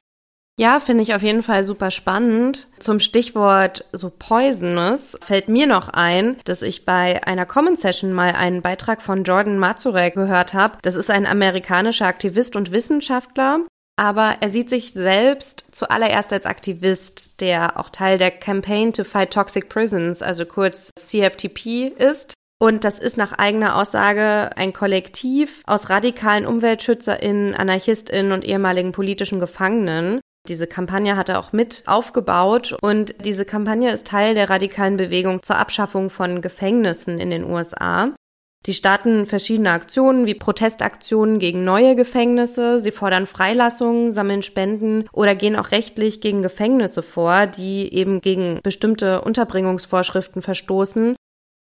Ja, 0.58 0.80
finde 0.80 1.02
ich 1.02 1.14
auf 1.14 1.20
jeden 1.22 1.42
Fall 1.42 1.64
super 1.64 1.90
spannend. 1.90 2.68
Zum 2.78 2.98
Stichwort 2.98 3.84
so 3.92 4.10
Poisonous 4.10 5.18
fällt 5.22 5.48
mir 5.48 5.66
noch 5.66 5.90
ein, 5.90 6.38
dass 6.44 6.62
ich 6.62 6.86
bei 6.86 7.22
einer 7.26 7.44
Common 7.44 7.76
Session 7.76 8.14
mal 8.14 8.30
einen 8.30 8.62
Beitrag 8.62 9.02
von 9.02 9.22
Jordan 9.22 9.58
Mazurek 9.58 10.14
gehört 10.14 10.54
habe. 10.54 10.78
Das 10.80 10.94
ist 10.94 11.10
ein 11.10 11.26
amerikanischer 11.26 12.06
Aktivist 12.06 12.56
und 12.56 12.72
Wissenschaftler. 12.72 13.66
Aber 13.98 14.36
er 14.40 14.48
sieht 14.48 14.70
sich 14.70 14.94
selbst 14.94 15.66
zuallererst 15.72 16.32
als 16.32 16.46
Aktivist, 16.46 17.40
der 17.40 17.78
auch 17.78 17.90
Teil 17.90 18.16
der 18.16 18.30
Campaign 18.30 18.94
to 18.94 19.04
Fight 19.04 19.32
Toxic 19.32 19.68
Prisons, 19.68 20.22
also 20.22 20.46
kurz 20.46 20.90
CFTP 20.98 21.88
ist. 21.98 22.32
Und 22.58 22.84
das 22.84 22.98
ist 22.98 23.18
nach 23.18 23.32
eigener 23.32 23.76
Aussage 23.76 24.50
ein 24.56 24.72
Kollektiv 24.72 25.62
aus 25.66 25.90
radikalen 25.90 26.46
UmweltschützerInnen, 26.46 27.54
AnarchistInnen 27.54 28.32
und 28.32 28.44
ehemaligen 28.44 28.92
politischen 28.92 29.40
Gefangenen. 29.40 30.20
Diese 30.48 30.66
Kampagne 30.66 31.16
hat 31.16 31.28
er 31.28 31.38
auch 31.38 31.52
mit 31.52 31.82
aufgebaut 31.86 32.76
und 32.80 33.14
diese 33.24 33.44
Kampagne 33.44 33.92
ist 33.92 34.06
Teil 34.06 34.34
der 34.34 34.48
radikalen 34.50 34.96
Bewegung 34.96 35.42
zur 35.42 35.56
Abschaffung 35.56 36.10
von 36.10 36.40
Gefängnissen 36.40 37.18
in 37.18 37.30
den 37.30 37.44
USA. 37.44 38.12
Die 38.66 38.74
starten 38.74 39.26
verschiedene 39.26 39.70
Aktionen 39.70 40.26
wie 40.26 40.34
Protestaktionen 40.34 41.38
gegen 41.38 41.64
neue 41.64 41.94
Gefängnisse. 41.94 42.80
Sie 42.80 42.90
fordern 42.90 43.26
Freilassungen, 43.26 44.10
sammeln 44.10 44.42
Spenden 44.42 45.04
oder 45.12 45.36
gehen 45.36 45.54
auch 45.54 45.70
rechtlich 45.70 46.20
gegen 46.20 46.42
Gefängnisse 46.42 47.02
vor, 47.02 47.46
die 47.46 47.92
eben 47.94 48.20
gegen 48.20 48.58
bestimmte 48.64 49.20
Unterbringungsvorschriften 49.20 50.42
verstoßen. 50.42 51.14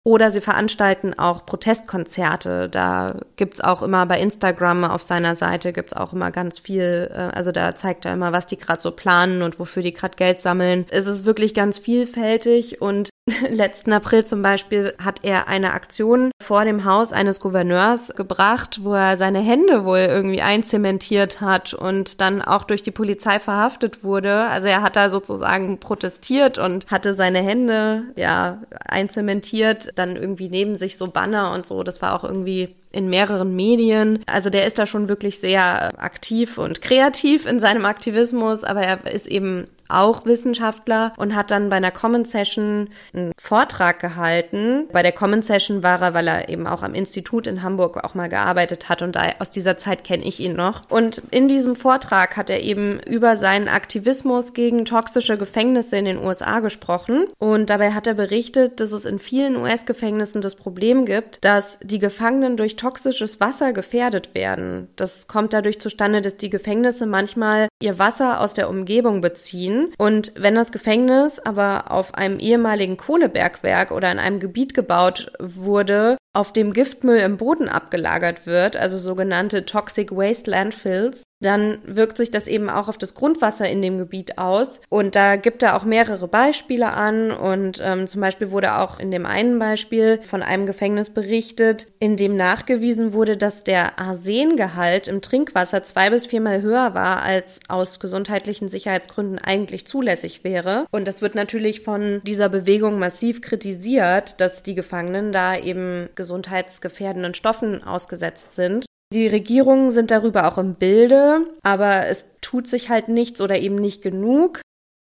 Oder 0.06 0.32
sie 0.32 0.42
veranstalten 0.42 1.18
auch 1.18 1.46
Protestkonzerte. 1.46 2.68
Da 2.68 3.16
gibt's 3.38 3.62
auch 3.62 3.82
immer 3.82 4.06
bei 4.06 4.20
Instagram 4.20 4.84
auf 4.84 5.02
seiner 5.02 5.36
Seite 5.36 5.72
gibt's 5.72 5.94
auch 5.94 6.12
immer 6.12 6.30
ganz 6.30 6.60
viel. 6.60 7.10
Äh, 7.10 7.18
also 7.34 7.54
da 7.54 7.74
zeigt 7.74 8.06
er 8.06 8.14
immer, 8.14 8.34
was 8.34 8.46
die 8.46 8.58
gerade 8.58 8.82
so 8.82 8.92
planen 8.92 9.42
und 9.42 9.60
wofür 9.60 9.82
die 9.82 9.94
gerade 9.94 10.18
Geld 10.18 10.42
sammeln. 10.42 10.86
Es 10.90 11.08
ist 11.08 11.24
wirklich 11.24 11.54
ganz 11.54 11.78
vielfältig 11.78 12.82
und 12.82 13.10
letzten 13.50 13.94
April 13.94 14.26
zum 14.26 14.42
Beispiel 14.42 14.94
hat 14.98 15.20
er 15.24 15.48
eine 15.48 15.72
Aktion 15.72 16.32
vor 16.42 16.66
dem 16.66 16.84
Haus 16.84 17.14
eines 17.14 17.40
Gouverneurs 17.40 18.12
gebracht, 18.16 18.82
wo 18.84 18.94
er 18.94 19.16
seine 19.16 19.40
Hände 19.40 19.86
wohl 19.86 20.00
irgendwie 20.00 20.42
einzementiert 20.42 21.40
hat 21.40 21.74
und 21.74 22.20
dann 22.20 22.42
auch 22.42 22.66
durch 22.66 22.84
die 22.84 22.92
Polizei 22.92 23.40
verhaftet 23.40 24.04
wurde. 24.04 24.48
Also 24.48 24.68
er 24.68 24.82
hat 24.82 24.98
da 24.98 25.10
sozusagen 25.10 25.80
protestiert 25.80 26.58
und 26.58 26.92
hatte 26.92 27.14
seine 27.14 27.42
Hände 27.42 28.04
ja 28.18 28.62
einzementiert, 28.86 29.92
dann 29.96 30.18
irgendwie 30.18 30.50
neben 30.50 30.76
sich 30.76 30.98
so 30.98 31.08
Banner 31.08 31.54
und 31.54 31.66
so. 31.66 31.84
Das 31.84 32.02
war 32.02 32.16
auch 32.16 32.26
irgendwie 32.26 32.76
in 32.92 33.10
mehreren 33.10 33.56
Medien. 33.56 34.20
Also 34.28 34.50
der 34.50 34.66
ist 34.68 34.78
da 34.78 34.86
schon 34.86 35.08
wirklich 35.08 35.40
sehr 35.40 36.00
aktiv 36.02 36.58
und 36.58 36.82
kreativ 36.82 37.46
in 37.46 37.60
seinem 37.60 37.86
Aktivismus, 37.86 38.64
aber 38.66 38.82
er 38.82 39.12
ist 39.12 39.28
eben 39.28 39.68
auch 39.94 40.26
Wissenschaftler 40.26 41.14
und 41.18 41.36
hat 41.36 41.52
dann 41.52 41.70
bei 41.70 41.78
einer 41.78 41.92
Common 41.92 42.26
Session 42.26 42.90
einen 43.14 43.32
Vortrag 43.40 44.00
gehalten. 44.00 44.88
Bei 44.92 45.04
der 45.04 45.12
Common 45.12 45.42
Session 45.42 45.84
war 45.84 46.02
er, 46.02 46.14
weil 46.14 46.28
er 46.28 46.50
eben 46.50 46.68
auch 46.68 46.84
am 46.84 46.94
Institut 46.94 47.48
in 47.48 47.62
Hamburg 47.64 48.04
auch 48.04 48.16
mal 48.16 48.30
gearbeitet 48.30 48.90
hat 48.90 49.02
und 49.02 49.18
aus 49.40 49.52
dieser 49.52 49.78
Zeit 49.78 50.04
kenne 50.04 50.24
ich 50.24 50.40
ihn 50.40 50.56
noch. 50.56 50.90
Und 50.90 51.22
in 51.32 51.48
diesem 51.48 51.76
Vortrag 51.76 52.38
hat 52.38 52.50
er 52.50 52.62
eben 52.62 53.00
über 53.00 53.36
seinen 53.36 53.68
Aktivismus 53.68 54.54
gegen 54.54 54.86
toxische 54.86 55.38
Gefängnisse 55.38 55.98
in 55.98 56.06
den 56.06 56.18
USA 56.18 56.60
gesprochen 56.60 57.28
und 57.38 57.70
dabei 57.70 57.92
hat 57.92 58.08
er 58.08 58.14
berichtet, 58.14 58.80
dass 58.80 58.92
es 58.92 59.06
in 59.06 59.20
vielen 59.20 59.56
US-Gefängnissen 59.58 60.42
das 60.42 60.56
Problem 60.56 61.06
gibt, 61.06 61.44
dass 61.44 61.78
die 61.82 62.00
Gefangenen 62.00 62.58
durch 62.58 62.76
toxisches 62.76 63.40
Wasser 63.40 63.74
gefährdet 63.74 64.34
werden. 64.34 64.88
Das 64.96 65.28
kommt 65.28 65.54
dadurch 65.54 65.80
zustande, 65.80 66.22
dass 66.22 66.38
die 66.38 66.50
Gefängnisse 66.50 67.06
manchmal 67.06 67.68
ihr 67.82 68.00
Wasser 68.00 68.40
aus 68.40 68.54
der 68.54 68.70
Umgebung 68.70 69.22
beziehen 69.22 69.83
und 69.98 70.34
wenn 70.36 70.56
das 70.56 70.72
Gefängnis 70.72 71.40
aber 71.40 71.92
auf 71.92 72.14
einem 72.16 72.40
ehemaligen 72.40 72.98
Kohlebergwerk 72.98 73.92
oder 73.92 74.12
in 74.12 74.20
einem 74.20 74.40
Gebiet 74.40 74.74
gebaut 74.74 75.32
wurde, 75.40 76.18
auf 76.34 76.52
dem 76.52 76.74
Giftmüll 76.74 77.20
im 77.20 77.38
Boden 77.38 77.70
abgelagert 77.70 78.46
wird, 78.46 78.76
also 78.76 78.98
sogenannte 78.98 79.66
Toxic 79.66 80.12
Waste 80.12 80.50
Landfills, 80.50 81.24
dann 81.44 81.80
wirkt 81.86 82.18
sich 82.18 82.32
das 82.32 82.48
eben 82.48 82.70
auch 82.70 82.88
auf 82.88 82.98
das 82.98 83.14
Grundwasser 83.14 83.70
in 83.70 83.82
dem 83.82 83.98
Gebiet 83.98 84.38
aus. 84.38 84.82
Und 84.90 85.16
da 85.16 85.36
gibt 85.36 85.64
er 85.64 85.76
auch 85.76 85.84
mehrere 85.84 86.28
Beispiele 86.28 86.94
an. 86.94 87.32
Und 87.32 87.82
ähm, 87.84 88.08
zum 88.08 88.22
Beispiel 88.22 88.52
wurde 88.52 88.78
auch 88.78 89.00
in 89.00 89.12
dem 89.12 89.26
einen 89.26 89.60
Beispiel 89.60 90.20
von 90.24 90.42
einem 90.42 90.66
Gefängnis 90.66 91.10
berichtet, 91.10 91.88
in 92.00 92.18
dem 92.18 92.36
nachgewiesen 92.36 93.14
wurde, 93.14 93.38
dass 93.38 93.64
der 93.64 94.00
Arsengehalt 94.00 95.08
im 95.08 95.22
Trinkwasser 95.22 95.84
zwei 95.84 96.10
bis 96.10 96.26
viermal 96.26 96.62
höher 96.62 96.94
war, 96.94 97.24
als 97.24 97.60
aus 97.68 98.00
gesundheitlichen 98.00 98.68
Sicherheitsgründen 98.68 99.40
eigentlich 99.40 99.86
zulässig 99.86 100.44
wäre. 100.44 100.86
Und 100.92 101.08
das 101.08 101.22
wird 101.22 101.36
natürlich 101.36 101.82
von 101.82 102.22
dieser 102.26 102.50
Bewegung 102.50 103.00
massiv 103.00 103.42
kritisiert, 103.42 104.40
dass 104.40 104.64
die 104.64 104.76
Gefangenen 104.76 105.32
da 105.32 105.58
eben 105.58 106.10
gesundheitsgefährdenden 106.16 107.34
Stoffen 107.34 107.84
ausgesetzt 107.84 108.54
sind. 108.54 108.86
Die 109.14 109.28
Regierungen 109.28 109.92
sind 109.92 110.10
darüber 110.10 110.48
auch 110.48 110.58
im 110.58 110.74
Bilde, 110.74 111.46
aber 111.62 112.08
es 112.08 112.26
tut 112.42 112.66
sich 112.68 112.90
halt 112.90 113.10
nichts 113.10 113.42
oder 113.42 113.60
eben 113.60 113.76
nicht 113.76 114.02
genug. 114.02 114.62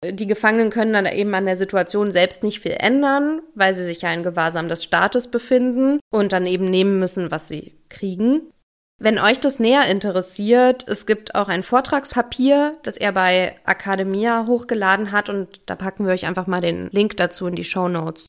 Die 0.04 0.26
Gefangenen 0.26 0.70
können 0.70 0.92
dann 0.92 1.06
eben 1.06 1.34
an 1.34 1.46
der 1.46 1.56
Situation 1.56 2.12
selbst 2.12 2.44
nicht 2.44 2.60
viel 2.60 2.76
ändern, 2.78 3.42
weil 3.56 3.74
sie 3.74 3.84
sich 3.84 4.02
ja 4.02 4.12
in 4.12 4.22
Gewahrsam 4.22 4.68
des 4.68 4.84
Staates 4.84 5.28
befinden 5.28 5.98
und 6.12 6.30
dann 6.30 6.46
eben 6.46 6.66
nehmen 6.66 7.00
müssen, 7.00 7.32
was 7.32 7.48
sie 7.48 7.74
kriegen. 7.88 8.42
Wenn 9.00 9.18
euch 9.18 9.40
das 9.40 9.58
näher 9.58 9.86
interessiert, 9.90 10.86
es 10.86 11.04
gibt 11.04 11.34
auch 11.34 11.48
ein 11.48 11.64
Vortragspapier, 11.64 12.78
das 12.84 12.96
er 12.96 13.10
bei 13.10 13.56
Academia 13.66 14.46
hochgeladen 14.46 15.10
hat 15.10 15.28
und 15.28 15.62
da 15.66 15.74
packen 15.74 16.06
wir 16.06 16.12
euch 16.12 16.26
einfach 16.26 16.46
mal 16.46 16.60
den 16.60 16.90
Link 16.90 17.16
dazu 17.16 17.48
in 17.48 17.56
die 17.56 17.64
Show 17.64 17.88
Notes. 17.88 18.26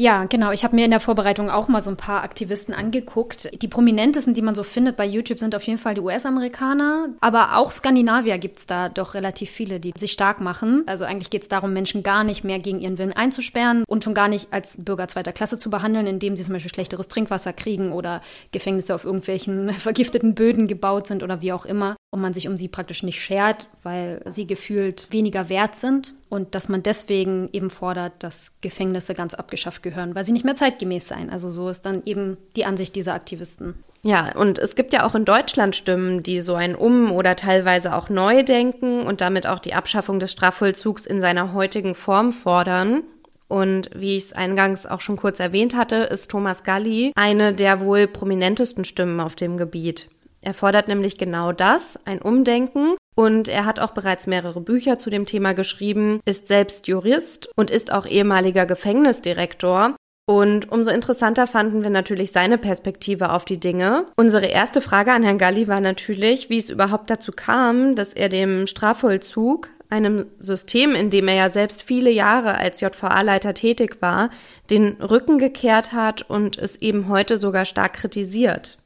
Ja, 0.00 0.26
genau. 0.26 0.52
Ich 0.52 0.62
habe 0.62 0.76
mir 0.76 0.84
in 0.84 0.92
der 0.92 1.00
Vorbereitung 1.00 1.50
auch 1.50 1.66
mal 1.66 1.80
so 1.80 1.90
ein 1.90 1.96
paar 1.96 2.22
Aktivisten 2.22 2.72
angeguckt. 2.72 3.50
Die 3.60 3.66
prominentesten, 3.66 4.32
die 4.32 4.42
man 4.42 4.54
so 4.54 4.62
findet 4.62 4.96
bei 4.96 5.04
YouTube, 5.04 5.40
sind 5.40 5.56
auf 5.56 5.64
jeden 5.64 5.80
Fall 5.80 5.94
die 5.94 6.00
US-Amerikaner. 6.00 7.08
Aber 7.20 7.56
auch 7.56 7.72
Skandinavier 7.72 8.38
gibt's 8.38 8.64
da 8.64 8.90
doch 8.90 9.14
relativ 9.14 9.50
viele, 9.50 9.80
die 9.80 9.92
sich 9.98 10.12
stark 10.12 10.40
machen. 10.40 10.84
Also 10.86 11.04
eigentlich 11.04 11.30
geht's 11.30 11.48
darum, 11.48 11.72
Menschen 11.72 12.04
gar 12.04 12.22
nicht 12.22 12.44
mehr 12.44 12.60
gegen 12.60 12.78
ihren 12.78 12.96
Willen 12.96 13.12
einzusperren 13.12 13.82
und 13.88 14.04
schon 14.04 14.14
gar 14.14 14.28
nicht 14.28 14.52
als 14.52 14.76
Bürger 14.78 15.08
zweiter 15.08 15.32
Klasse 15.32 15.58
zu 15.58 15.68
behandeln, 15.68 16.06
indem 16.06 16.36
sie 16.36 16.44
zum 16.44 16.52
Beispiel 16.52 16.72
schlechteres 16.72 17.08
Trinkwasser 17.08 17.52
kriegen 17.52 17.90
oder 17.90 18.20
Gefängnisse 18.52 18.94
auf 18.94 19.04
irgendwelchen 19.04 19.72
vergifteten 19.78 20.36
Böden 20.36 20.68
gebaut 20.68 21.08
sind 21.08 21.24
oder 21.24 21.40
wie 21.40 21.52
auch 21.52 21.66
immer. 21.66 21.96
Und 22.10 22.22
man 22.22 22.32
sich 22.32 22.48
um 22.48 22.56
sie 22.56 22.68
praktisch 22.68 23.02
nicht 23.02 23.20
schert, 23.20 23.68
weil 23.82 24.22
sie 24.24 24.46
gefühlt 24.46 25.08
weniger 25.12 25.50
wert 25.50 25.76
sind 25.76 26.14
und 26.30 26.54
dass 26.54 26.70
man 26.70 26.82
deswegen 26.82 27.50
eben 27.52 27.68
fordert, 27.68 28.14
dass 28.20 28.52
Gefängnisse 28.62 29.14
ganz 29.14 29.34
abgeschafft 29.34 29.82
gehören, 29.82 30.14
weil 30.14 30.24
sie 30.24 30.32
nicht 30.32 30.44
mehr 30.44 30.56
zeitgemäß 30.56 31.08
seien. 31.08 31.28
Also 31.28 31.50
so 31.50 31.68
ist 31.68 31.82
dann 31.82 32.02
eben 32.06 32.38
die 32.56 32.64
Ansicht 32.64 32.96
dieser 32.96 33.12
Aktivisten. 33.12 33.84
Ja, 34.02 34.34
und 34.36 34.58
es 34.58 34.74
gibt 34.74 34.92
ja 34.92 35.04
auch 35.04 35.14
in 35.14 35.24
Deutschland 35.24 35.76
Stimmen, 35.76 36.22
die 36.22 36.40
so 36.40 36.54
ein 36.54 36.74
Um- 36.74 37.12
oder 37.12 37.36
teilweise 37.36 37.94
auch 37.94 38.08
neu 38.08 38.42
denken 38.42 39.02
und 39.02 39.20
damit 39.20 39.46
auch 39.46 39.58
die 39.58 39.74
Abschaffung 39.74 40.18
des 40.20 40.32
Strafvollzugs 40.32 41.04
in 41.04 41.20
seiner 41.20 41.52
heutigen 41.52 41.94
Form 41.94 42.32
fordern. 42.32 43.02
Und 43.48 43.90
wie 43.94 44.16
ich 44.16 44.24
es 44.24 44.32
eingangs 44.32 44.86
auch 44.86 45.00
schon 45.00 45.16
kurz 45.16 45.40
erwähnt 45.40 45.74
hatte, 45.74 45.96
ist 45.96 46.30
Thomas 46.30 46.64
Galli 46.64 47.12
eine 47.16 47.54
der 47.54 47.80
wohl 47.80 48.06
prominentesten 48.06 48.84
Stimmen 48.84 49.20
auf 49.20 49.36
dem 49.36 49.56
Gebiet. 49.56 50.10
Er 50.40 50.54
fordert 50.54 50.88
nämlich 50.88 51.18
genau 51.18 51.52
das, 51.52 51.98
ein 52.04 52.22
Umdenken 52.22 52.94
und 53.16 53.48
er 53.48 53.64
hat 53.64 53.80
auch 53.80 53.90
bereits 53.90 54.26
mehrere 54.26 54.60
Bücher 54.60 54.98
zu 54.98 55.10
dem 55.10 55.26
Thema 55.26 55.52
geschrieben, 55.52 56.20
ist 56.24 56.46
selbst 56.46 56.86
Jurist 56.86 57.48
und 57.56 57.70
ist 57.70 57.92
auch 57.92 58.06
ehemaliger 58.06 58.66
Gefängnisdirektor. 58.66 59.96
Und 60.28 60.70
umso 60.70 60.90
interessanter 60.90 61.46
fanden 61.46 61.82
wir 61.82 61.90
natürlich 61.90 62.32
seine 62.32 62.58
Perspektive 62.58 63.32
auf 63.32 63.46
die 63.46 63.58
Dinge. 63.58 64.04
Unsere 64.16 64.46
erste 64.46 64.82
Frage 64.82 65.12
an 65.12 65.22
Herrn 65.22 65.38
Galli 65.38 65.68
war 65.68 65.80
natürlich, 65.80 66.50
wie 66.50 66.58
es 66.58 66.68
überhaupt 66.68 67.08
dazu 67.08 67.32
kam, 67.32 67.94
dass 67.94 68.12
er 68.12 68.28
dem 68.28 68.66
Strafvollzug 68.66 69.70
einem 69.90 70.26
System, 70.38 70.94
in 70.94 71.10
dem 71.10 71.28
er 71.28 71.34
ja 71.34 71.48
selbst 71.48 71.82
viele 71.82 72.10
Jahre 72.10 72.56
als 72.58 72.80
JVA-Leiter 72.80 73.54
tätig 73.54 73.96
war, 74.00 74.30
den 74.70 75.00
Rücken 75.00 75.38
gekehrt 75.38 75.92
hat 75.92 76.28
und 76.28 76.58
es 76.58 76.76
eben 76.76 77.08
heute 77.08 77.38
sogar 77.38 77.64
stark 77.64 77.94
kritisiert. 77.94 78.78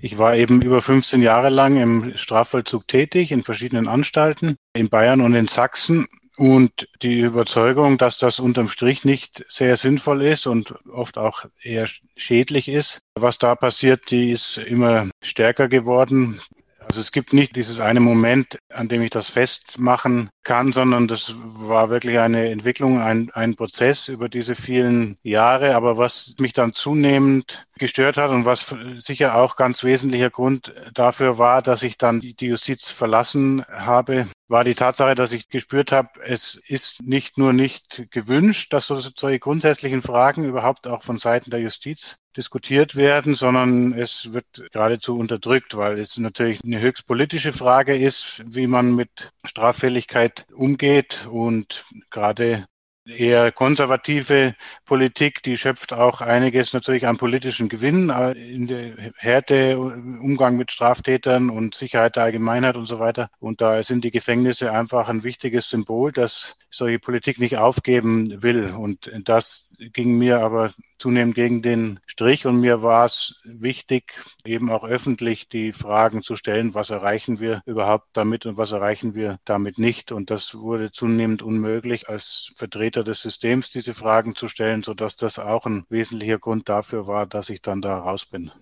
Ich 0.00 0.18
war 0.18 0.36
eben 0.36 0.60
über 0.60 0.82
15 0.82 1.22
Jahre 1.22 1.50
lang 1.50 1.80
im 1.80 2.16
Strafvollzug 2.16 2.86
tätig 2.88 3.32
in 3.32 3.42
verschiedenen 3.42 3.88
Anstalten 3.88 4.56
in 4.74 4.88
Bayern 4.88 5.20
und 5.20 5.34
in 5.34 5.48
Sachsen 5.48 6.06
und 6.36 6.88
die 7.02 7.20
Überzeugung, 7.20 7.96
dass 7.96 8.18
das 8.18 8.40
unterm 8.40 8.68
Strich 8.68 9.04
nicht 9.04 9.44
sehr 9.48 9.76
sinnvoll 9.76 10.22
ist 10.22 10.46
und 10.46 10.74
oft 10.88 11.16
auch 11.16 11.44
eher 11.62 11.88
schädlich 12.16 12.68
ist, 12.68 13.00
was 13.14 13.38
da 13.38 13.54
passiert, 13.54 14.10
die 14.10 14.32
ist 14.32 14.58
immer 14.58 15.08
stärker 15.22 15.68
geworden. 15.68 16.40
Also 16.80 17.00
es 17.00 17.12
gibt 17.12 17.32
nicht 17.32 17.56
dieses 17.56 17.80
eine 17.80 18.00
Moment, 18.00 18.58
an 18.68 18.88
dem 18.88 19.02
ich 19.02 19.10
das 19.10 19.28
festmachen 19.28 20.28
kann, 20.44 20.72
sondern 20.72 21.08
das 21.08 21.34
war 21.36 21.90
wirklich 21.90 22.18
eine 22.18 22.50
Entwicklung, 22.50 23.00
ein, 23.00 23.30
ein 23.32 23.56
Prozess 23.56 24.08
über 24.08 24.28
diese 24.28 24.54
vielen 24.54 25.16
Jahre. 25.22 25.74
Aber 25.74 25.98
was 25.98 26.34
mich 26.38 26.52
dann 26.52 26.74
zunehmend 26.74 27.66
gestört 27.78 28.16
hat 28.16 28.30
und 28.30 28.44
was 28.44 28.74
sicher 28.98 29.36
auch 29.36 29.56
ganz 29.56 29.82
wesentlicher 29.82 30.30
Grund 30.30 30.72
dafür 30.92 31.38
war, 31.38 31.62
dass 31.62 31.82
ich 31.82 31.98
dann 31.98 32.20
die 32.20 32.46
Justiz 32.46 32.90
verlassen 32.90 33.64
habe, 33.68 34.26
war 34.48 34.64
die 34.64 34.74
Tatsache, 34.74 35.14
dass 35.14 35.32
ich 35.32 35.48
gespürt 35.48 35.90
habe, 35.90 36.10
es 36.24 36.60
ist 36.66 37.02
nicht 37.02 37.38
nur 37.38 37.52
nicht 37.52 38.06
gewünscht, 38.10 38.72
dass 38.72 38.86
solche 38.88 39.38
grundsätzlichen 39.38 40.02
Fragen 40.02 40.44
überhaupt 40.44 40.86
auch 40.86 41.02
von 41.02 41.18
Seiten 41.18 41.50
der 41.50 41.60
Justiz 41.60 42.18
diskutiert 42.36 42.96
werden, 42.96 43.34
sondern 43.34 43.92
es 43.92 44.32
wird 44.32 44.46
geradezu 44.72 45.16
unterdrückt, 45.16 45.76
weil 45.76 45.98
es 45.98 46.18
natürlich 46.18 46.60
eine 46.64 46.80
höchst 46.80 47.06
politische 47.06 47.52
Frage 47.52 47.96
ist, 47.96 48.42
wie 48.46 48.66
man 48.66 48.94
mit 48.94 49.30
Straffälligkeit 49.44 50.33
umgeht 50.52 51.26
und 51.30 51.84
gerade 52.10 52.66
eher 53.06 53.52
konservative 53.52 54.54
Politik, 54.84 55.42
die 55.42 55.56
schöpft 55.56 55.92
auch 55.92 56.20
einiges 56.20 56.72
natürlich 56.72 57.06
an 57.06 57.16
politischen 57.16 57.68
Gewinn 57.68 58.10
äh, 58.10 58.32
in 58.32 58.66
der 58.66 59.12
Härte, 59.16 59.78
Umgang 59.78 60.56
mit 60.56 60.72
Straftätern 60.72 61.50
und 61.50 61.74
Sicherheit 61.74 62.16
der 62.16 62.24
Allgemeinheit 62.24 62.76
und 62.76 62.86
so 62.86 62.98
weiter. 62.98 63.28
Und 63.38 63.60
da 63.60 63.82
sind 63.82 64.04
die 64.04 64.10
Gefängnisse 64.10 64.72
einfach 64.72 65.08
ein 65.08 65.24
wichtiges 65.24 65.68
Symbol, 65.68 66.12
dass 66.12 66.56
solche 66.70 66.98
Politik 66.98 67.38
nicht 67.38 67.58
aufgeben 67.58 68.42
will. 68.42 68.70
Und 68.70 69.10
das 69.24 69.70
ging 69.92 70.18
mir 70.18 70.40
aber 70.40 70.70
zunehmend 70.98 71.34
gegen 71.34 71.62
den 71.62 72.00
Strich 72.06 72.46
und 72.46 72.60
mir 72.60 72.82
war 72.82 73.04
es 73.04 73.40
wichtig, 73.44 74.14
eben 74.44 74.70
auch 74.70 74.84
öffentlich 74.84 75.48
die 75.48 75.72
Fragen 75.72 76.22
zu 76.22 76.36
stellen, 76.36 76.74
was 76.74 76.90
erreichen 76.90 77.40
wir 77.40 77.62
überhaupt 77.66 78.08
damit 78.14 78.46
und 78.46 78.56
was 78.56 78.72
erreichen 78.72 79.14
wir 79.14 79.38
damit 79.44 79.78
nicht. 79.78 80.12
Und 80.12 80.30
das 80.30 80.54
wurde 80.54 80.92
zunehmend 80.92 81.42
unmöglich, 81.42 82.08
als 82.08 82.52
Vertreter 82.56 82.93
des 83.02 83.20
Systems 83.20 83.70
diese 83.70 83.94
Fragen 83.94 84.36
zu 84.36 84.48
stellen, 84.48 84.82
sodass 84.82 85.16
das 85.16 85.38
auch 85.38 85.66
ein 85.66 85.84
wesentlicher 85.88 86.38
Grund 86.38 86.68
dafür 86.68 87.06
war, 87.06 87.26
dass 87.26 87.50
ich 87.50 87.62
dann 87.62 87.82
da 87.82 87.98
raus 87.98 88.26
bin. 88.26 88.52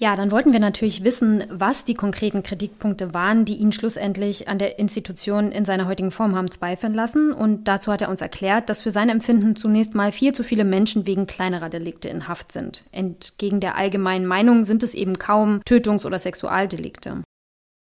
Ja, 0.00 0.14
dann 0.14 0.30
wollten 0.30 0.52
wir 0.52 0.60
natürlich 0.60 1.02
wissen, 1.02 1.44
was 1.50 1.84
die 1.84 1.94
konkreten 1.94 2.44
Kritikpunkte 2.44 3.14
waren, 3.14 3.44
die 3.44 3.56
ihn 3.56 3.72
schlussendlich 3.72 4.46
an 4.46 4.58
der 4.58 4.78
Institution 4.78 5.50
in 5.50 5.64
seiner 5.64 5.88
heutigen 5.88 6.12
Form 6.12 6.36
haben 6.36 6.52
zweifeln 6.52 6.94
lassen. 6.94 7.32
Und 7.32 7.66
dazu 7.66 7.90
hat 7.90 8.00
er 8.00 8.08
uns 8.08 8.20
erklärt, 8.20 8.70
dass 8.70 8.80
für 8.80 8.92
sein 8.92 9.08
Empfinden 9.08 9.56
zunächst 9.56 9.96
mal 9.96 10.12
viel 10.12 10.32
zu 10.32 10.44
viele 10.44 10.64
Menschen 10.64 11.08
wegen 11.08 11.26
kleinerer 11.26 11.68
Delikte 11.68 12.08
in 12.08 12.28
Haft 12.28 12.52
sind. 12.52 12.84
Entgegen 12.92 13.58
der 13.58 13.76
allgemeinen 13.76 14.26
Meinung 14.26 14.62
sind 14.62 14.84
es 14.84 14.94
eben 14.94 15.18
kaum 15.18 15.62
Tötungs- 15.64 16.06
oder 16.06 16.20
Sexualdelikte. 16.20 17.24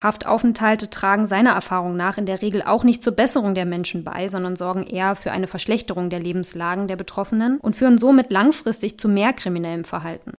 Haftaufenthalte 0.02 0.90
tragen 0.90 1.26
seiner 1.26 1.52
Erfahrung 1.52 1.98
nach 1.98 2.18
in 2.18 2.26
der 2.26 2.42
Regel 2.42 2.62
auch 2.62 2.86
nicht 2.86 3.04
zur 3.04 3.14
Besserung 3.14 3.54
der 3.54 3.66
Menschen 3.66 4.06
bei, 4.06 4.30
sondern 4.30 4.56
sorgen 4.56 4.84
eher 4.88 5.16
für 5.16 5.32
eine 5.32 5.48
Verschlechterung 5.48 6.10
der 6.10 6.22
Lebenslagen 6.22 6.88
der 6.88 6.96
Betroffenen 6.96 7.60
und 7.60 7.76
führen 7.76 7.98
somit 7.98 8.32
langfristig 8.32 8.98
zu 8.98 9.10
mehr 9.10 9.34
kriminellem 9.34 9.84
Verhalten. 9.84 10.32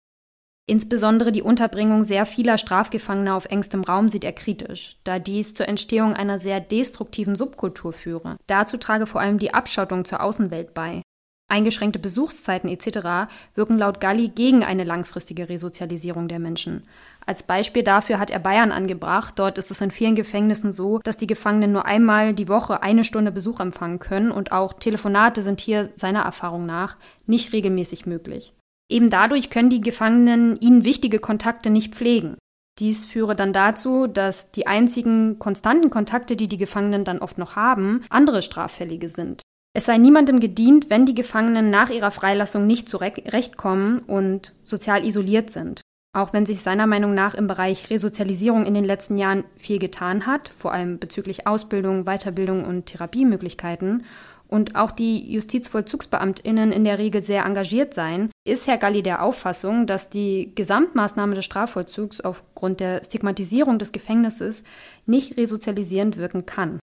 Insbesondere 0.67 1.33
die 1.33 1.43
Unterbringung 1.43 2.05
sehr 2.05 2.25
vieler 2.25 2.57
Strafgefangener 2.57 3.35
auf 3.35 3.47
engstem 3.47 3.83
Raum 3.83 4.09
sieht 4.09 4.25
er 4.25 4.33
kritisch, 4.33 4.97
da 5.05 5.19
dies 5.19 5.53
zur 5.53 5.69
Entstehung 5.69 6.15
einer 6.15 6.39
sehr 6.39 6.61
destruktiven 6.61 7.35
Subkultur 7.35 7.93
führe. 7.93 8.37
Dazu 8.47 8.77
trage 8.77 9.07
vor 9.07 9.21
allem 9.21 9.39
die 9.39 9.53
Abschottung 9.53 10.05
zur 10.05 10.23
Außenwelt 10.23 10.73
bei. 10.73 11.03
Eingeschränkte 11.51 11.99
Besuchszeiten 11.99 12.69
etc. 12.69 13.31
wirken 13.55 13.79
laut 13.79 14.01
Galli 14.01 14.29
gegen 14.29 14.65
eine 14.65 14.85
langfristige 14.85 15.49
Resozialisierung 15.49 16.29
der 16.29 16.39
Menschen. 16.39 16.85
Als 17.27 17.43
Beispiel 17.43 17.83
dafür 17.83 18.19
hat 18.19 18.31
er 18.31 18.39
Bayern 18.39 18.73
angebracht. 18.73 19.39
Dort 19.39 19.59
ist 19.59 19.71
es 19.71 19.81
in 19.81 19.91
vielen 19.91 20.15
Gefängnissen 20.15 20.73
so, 20.73 20.99
dass 21.01 21.17
die 21.17 21.27
Gefangenen 21.27 21.73
nur 21.73 21.85
einmal 21.85 22.35
die 22.35 22.49
Woche 22.49 22.83
eine 22.83 23.05
Stunde 23.05 23.33
Besuch 23.33 23.61
empfangen 23.61 23.99
können 23.99 24.31
und 24.31 24.53
auch 24.53 24.73
Telefonate 24.73 25.43
sind 25.43 25.61
hier 25.61 25.91
seiner 25.97 26.23
Erfahrung 26.23 26.67
nach 26.67 26.97
nicht 27.27 27.53
regelmäßig 27.53 28.07
möglich. 28.07 28.55
Eben 28.91 29.11
dadurch 29.11 29.51
können 29.51 29.71
die 29.71 29.81
Gefangenen 29.81 30.59
ihnen 30.61 30.85
wichtige 30.85 31.21
Kontakte 31.21 31.71
nicht 31.71 31.95
pflegen. 31.95 32.37
Dies 32.79 33.05
führe 33.05 33.37
dann 33.37 33.53
dazu, 33.53 34.07
dass 34.07 34.51
die 34.53 34.67
einzigen 34.67 35.39
konstanten 35.39 35.91
Kontakte, 35.91 36.35
die 36.35 36.49
die 36.49 36.59
Gefangenen 36.59 37.05
dann 37.05 37.19
oft 37.19 37.37
noch 37.37 37.55
haben, 37.55 38.03
andere 38.09 38.43
Straffällige 38.43 39.09
sind. 39.09 39.43
Es 39.73 39.87
sei 39.87 39.99
niemandem 39.99 40.41
gedient, 40.41 40.91
wenn 40.91 41.07
die 41.07 41.15
Gefangenen 41.15 41.71
nach 41.71 41.91
ihrer 41.91 42.11
Freilassung 42.11 42.67
nicht 42.67 42.89
zurechtkommen 42.89 44.01
und 44.01 44.53
sozial 44.65 45.07
isoliert 45.07 45.51
sind. 45.51 45.81
Auch 46.13 46.33
wenn 46.33 46.45
sich 46.45 46.63
seiner 46.63 46.89
Meinung 46.89 47.15
nach 47.15 47.35
im 47.35 47.47
Bereich 47.47 47.89
Resozialisierung 47.89 48.67
in 48.67 48.75
den 48.75 48.85
letzten 48.85 49.17
Jahren 49.17 49.45
viel 49.57 49.79
getan 49.79 50.27
hat, 50.27 50.49
vor 50.49 50.73
allem 50.73 50.99
bezüglich 50.99 51.47
Ausbildung, 51.47 52.05
Weiterbildung 52.05 52.65
und 52.65 52.87
Therapiemöglichkeiten, 52.87 54.05
und 54.49 54.75
auch 54.75 54.91
die 54.91 55.33
Justizvollzugsbeamtinnen 55.33 56.73
in 56.73 56.83
der 56.83 56.99
Regel 56.99 57.23
sehr 57.23 57.45
engagiert 57.45 57.95
seien, 57.95 58.31
ist 58.45 58.67
Herr 58.67 58.79
Galli 58.79 59.05
der 59.05 59.23
Auffassung, 59.23 59.87
dass 59.87 60.11
die 60.11 60.53
Gesamtmaßnahme 60.57 61.37
des 61.37 61.45
Strafvollzugs 61.45 62.21
aufgrund 62.21 62.81
der 62.81 63.05
Stigmatisierung 63.05 63.79
des 63.79 63.93
Gefängnisses 63.93 64.65
nicht 65.07 65.37
resozialisierend 65.37 66.17
wirken 66.17 66.47
kann. 66.47 66.81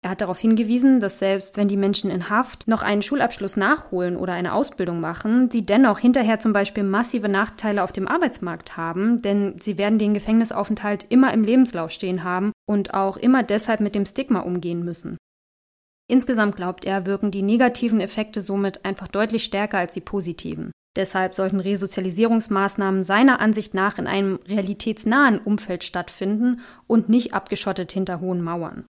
Er 0.00 0.10
hat 0.10 0.20
darauf 0.20 0.38
hingewiesen, 0.38 1.00
dass 1.00 1.18
selbst 1.18 1.56
wenn 1.56 1.66
die 1.66 1.76
Menschen 1.76 2.08
in 2.10 2.30
Haft 2.30 2.68
noch 2.68 2.82
einen 2.82 3.02
Schulabschluss 3.02 3.56
nachholen 3.56 4.16
oder 4.16 4.32
eine 4.32 4.52
Ausbildung 4.52 5.00
machen, 5.00 5.50
sie 5.50 5.66
dennoch 5.66 5.98
hinterher 5.98 6.38
zum 6.38 6.52
Beispiel 6.52 6.84
massive 6.84 7.28
Nachteile 7.28 7.82
auf 7.82 7.90
dem 7.90 8.06
Arbeitsmarkt 8.06 8.76
haben, 8.76 9.22
denn 9.22 9.58
sie 9.58 9.76
werden 9.76 9.98
den 9.98 10.14
Gefängnisaufenthalt 10.14 11.06
immer 11.08 11.34
im 11.34 11.42
Lebenslauf 11.42 11.90
stehen 11.90 12.22
haben 12.22 12.52
und 12.68 12.94
auch 12.94 13.16
immer 13.16 13.42
deshalb 13.42 13.80
mit 13.80 13.96
dem 13.96 14.06
Stigma 14.06 14.40
umgehen 14.40 14.84
müssen. 14.84 15.18
Insgesamt 16.08 16.54
glaubt 16.54 16.84
er, 16.84 17.04
wirken 17.04 17.32
die 17.32 17.42
negativen 17.42 18.00
Effekte 18.00 18.40
somit 18.40 18.84
einfach 18.84 19.08
deutlich 19.08 19.42
stärker 19.42 19.78
als 19.78 19.94
die 19.94 20.00
positiven. 20.00 20.70
Deshalb 20.96 21.34
sollten 21.34 21.60
Resozialisierungsmaßnahmen 21.60 23.02
seiner 23.02 23.40
Ansicht 23.40 23.74
nach 23.74 23.98
in 23.98 24.06
einem 24.06 24.38
realitätsnahen 24.46 25.38
Umfeld 25.38 25.84
stattfinden 25.84 26.60
und 26.86 27.08
nicht 27.08 27.34
abgeschottet 27.34 27.92
hinter 27.92 28.20
hohen 28.20 28.42
Mauern. 28.42 28.86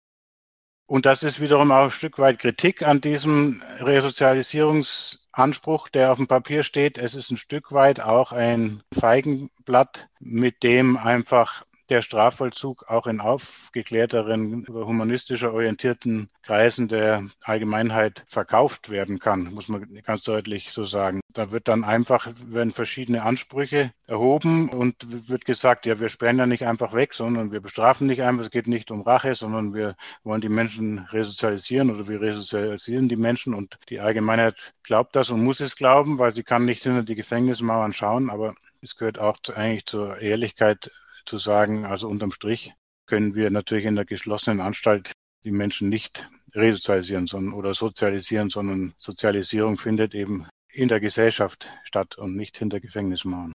Und 0.87 1.07
das 1.07 1.23
ist 1.23 1.39
wiederum 1.39 1.71
auch 1.71 1.85
ein 1.85 1.91
Stück 1.91 2.19
weit 2.19 2.37
Kritik 2.37 2.83
an 2.83 3.01
diesem 3.01 3.63
Resozialisierungsanspruch, 3.79 5.89
der 5.89 6.11
auf 6.11 6.17
dem 6.17 6.27
Papier 6.27 6.61
steht. 6.61 6.99
Es 6.99 7.15
ist 7.15 7.31
ein 7.31 7.37
Stück 7.37 7.71
weit 7.71 8.01
auch 8.01 8.31
ein 8.31 8.83
Feigenblatt, 8.93 10.07
mit 10.19 10.61
dem 10.61 10.97
einfach 10.97 11.65
der 11.89 12.01
Strafvollzug 12.01 12.85
auch 12.87 13.07
in 13.07 13.21
aufgeklärteren, 13.21 14.65
humanistischer 14.67 15.53
orientierten 15.53 16.29
Kreisen 16.41 16.87
der 16.87 17.27
Allgemeinheit 17.43 18.23
verkauft 18.27 18.89
werden 18.89 19.19
kann, 19.19 19.53
muss 19.53 19.67
man 19.67 19.87
ganz 20.03 20.23
deutlich 20.23 20.71
so 20.71 20.83
sagen. 20.83 21.21
Da 21.33 21.51
wird 21.51 21.67
dann 21.67 21.83
einfach, 21.83 22.27
werden 22.45 22.71
verschiedene 22.71 23.23
Ansprüche 23.23 23.91
erhoben 24.07 24.69
und 24.69 24.95
wird 25.29 25.45
gesagt, 25.45 25.85
ja, 25.85 25.99
wir 25.99 26.09
sperren 26.09 26.37
ja 26.37 26.45
nicht 26.45 26.65
einfach 26.65 26.93
weg, 26.93 27.13
sondern 27.13 27.51
wir 27.51 27.61
bestrafen 27.61 28.07
nicht 28.07 28.21
einfach, 28.21 28.45
es 28.45 28.51
geht 28.51 28.67
nicht 28.67 28.91
um 28.91 29.01
Rache, 29.01 29.35
sondern 29.35 29.73
wir 29.73 29.95
wollen 30.23 30.41
die 30.41 30.49
Menschen 30.49 30.99
resozialisieren 31.11 31.91
oder 31.91 32.07
wir 32.07 32.21
resozialisieren 32.21 33.09
die 33.09 33.15
Menschen 33.15 33.53
und 33.53 33.77
die 33.89 33.99
Allgemeinheit 33.99 34.73
glaubt 34.83 35.15
das 35.15 35.29
und 35.29 35.43
muss 35.43 35.59
es 35.59 35.75
glauben, 35.75 36.19
weil 36.19 36.31
sie 36.31 36.43
kann 36.43 36.65
nicht 36.65 36.83
hinter 36.83 37.03
die 37.03 37.15
Gefängnismauern 37.15 37.93
schauen, 37.93 38.29
aber 38.29 38.55
es 38.81 38.95
gehört 38.95 39.19
auch 39.19 39.37
eigentlich 39.55 39.85
zur 39.87 40.19
Ehrlichkeit 40.19 40.91
zu 41.25 41.37
sagen, 41.37 41.85
also 41.85 42.07
unterm 42.07 42.31
Strich 42.31 42.73
können 43.07 43.35
wir 43.35 43.49
natürlich 43.49 43.85
in 43.85 43.95
der 43.95 44.05
geschlossenen 44.05 44.61
Anstalt 44.61 45.11
die 45.43 45.51
Menschen 45.51 45.89
nicht 45.89 46.29
resozialisieren 46.53 47.27
sondern, 47.27 47.53
oder 47.53 47.73
sozialisieren, 47.73 48.49
sondern 48.49 48.93
Sozialisierung 48.97 49.77
findet 49.77 50.15
eben 50.15 50.47
in 50.69 50.87
der 50.87 50.99
Gesellschaft 50.99 51.69
statt 51.83 52.17
und 52.17 52.35
nicht 52.35 52.57
hinter 52.57 52.79
Gefängnismauern. 52.79 53.53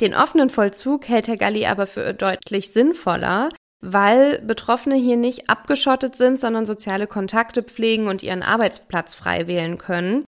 Den 0.00 0.14
offenen 0.14 0.50
Vollzug 0.50 1.08
hält 1.08 1.28
Herr 1.28 1.36
Galli 1.36 1.66
aber 1.66 1.86
für 1.86 2.14
deutlich 2.14 2.72
sinnvoller, 2.72 3.50
weil 3.80 4.40
Betroffene 4.40 4.96
hier 4.96 5.16
nicht 5.16 5.50
abgeschottet 5.50 6.16
sind, 6.16 6.40
sondern 6.40 6.66
soziale 6.66 7.06
Kontakte 7.06 7.62
pflegen 7.62 8.08
und 8.08 8.22
ihren 8.22 8.42
Arbeitsplatz 8.42 9.14
frei 9.14 9.46
wählen 9.46 9.78
können. 9.78 10.24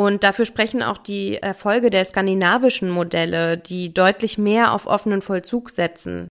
Und 0.00 0.24
dafür 0.24 0.46
sprechen 0.46 0.82
auch 0.82 0.96
die 0.96 1.36
Erfolge 1.36 1.90
der 1.90 2.06
skandinavischen 2.06 2.88
Modelle, 2.88 3.58
die 3.58 3.92
deutlich 3.92 4.38
mehr 4.38 4.72
auf 4.72 4.86
offenen 4.86 5.20
Vollzug 5.20 5.68
setzen. 5.68 6.26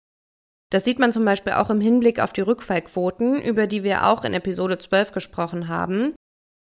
Das 0.70 0.84
sieht 0.84 0.98
man 0.98 1.12
zum 1.12 1.24
Beispiel 1.24 1.52
auch 1.52 1.70
im 1.70 1.80
Hinblick 1.80 2.18
auf 2.18 2.32
die 2.32 2.40
Rückfallquoten, 2.40 3.40
über 3.40 3.68
die 3.68 3.84
wir 3.84 4.08
auch 4.08 4.24
in 4.24 4.34
Episode 4.34 4.78
12 4.78 5.12
gesprochen 5.12 5.68
haben. 5.68 6.16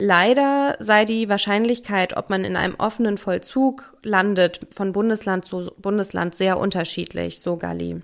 Leider 0.02 0.78
sei 0.80 1.06
die 1.06 1.30
Wahrscheinlichkeit, 1.30 2.18
ob 2.18 2.32
man 2.32 2.44
in 2.44 2.56
einem 2.56 2.74
offenen 2.80 3.20
Vollzug 3.20 3.96
landet, 4.02 4.62
von 4.74 4.92
Bundesland 4.92 5.46
zu 5.46 5.72
Bundesland 5.78 6.34
sehr 6.34 6.58
unterschiedlich, 6.58 7.40
so 7.40 7.58
Gali. 7.58 8.02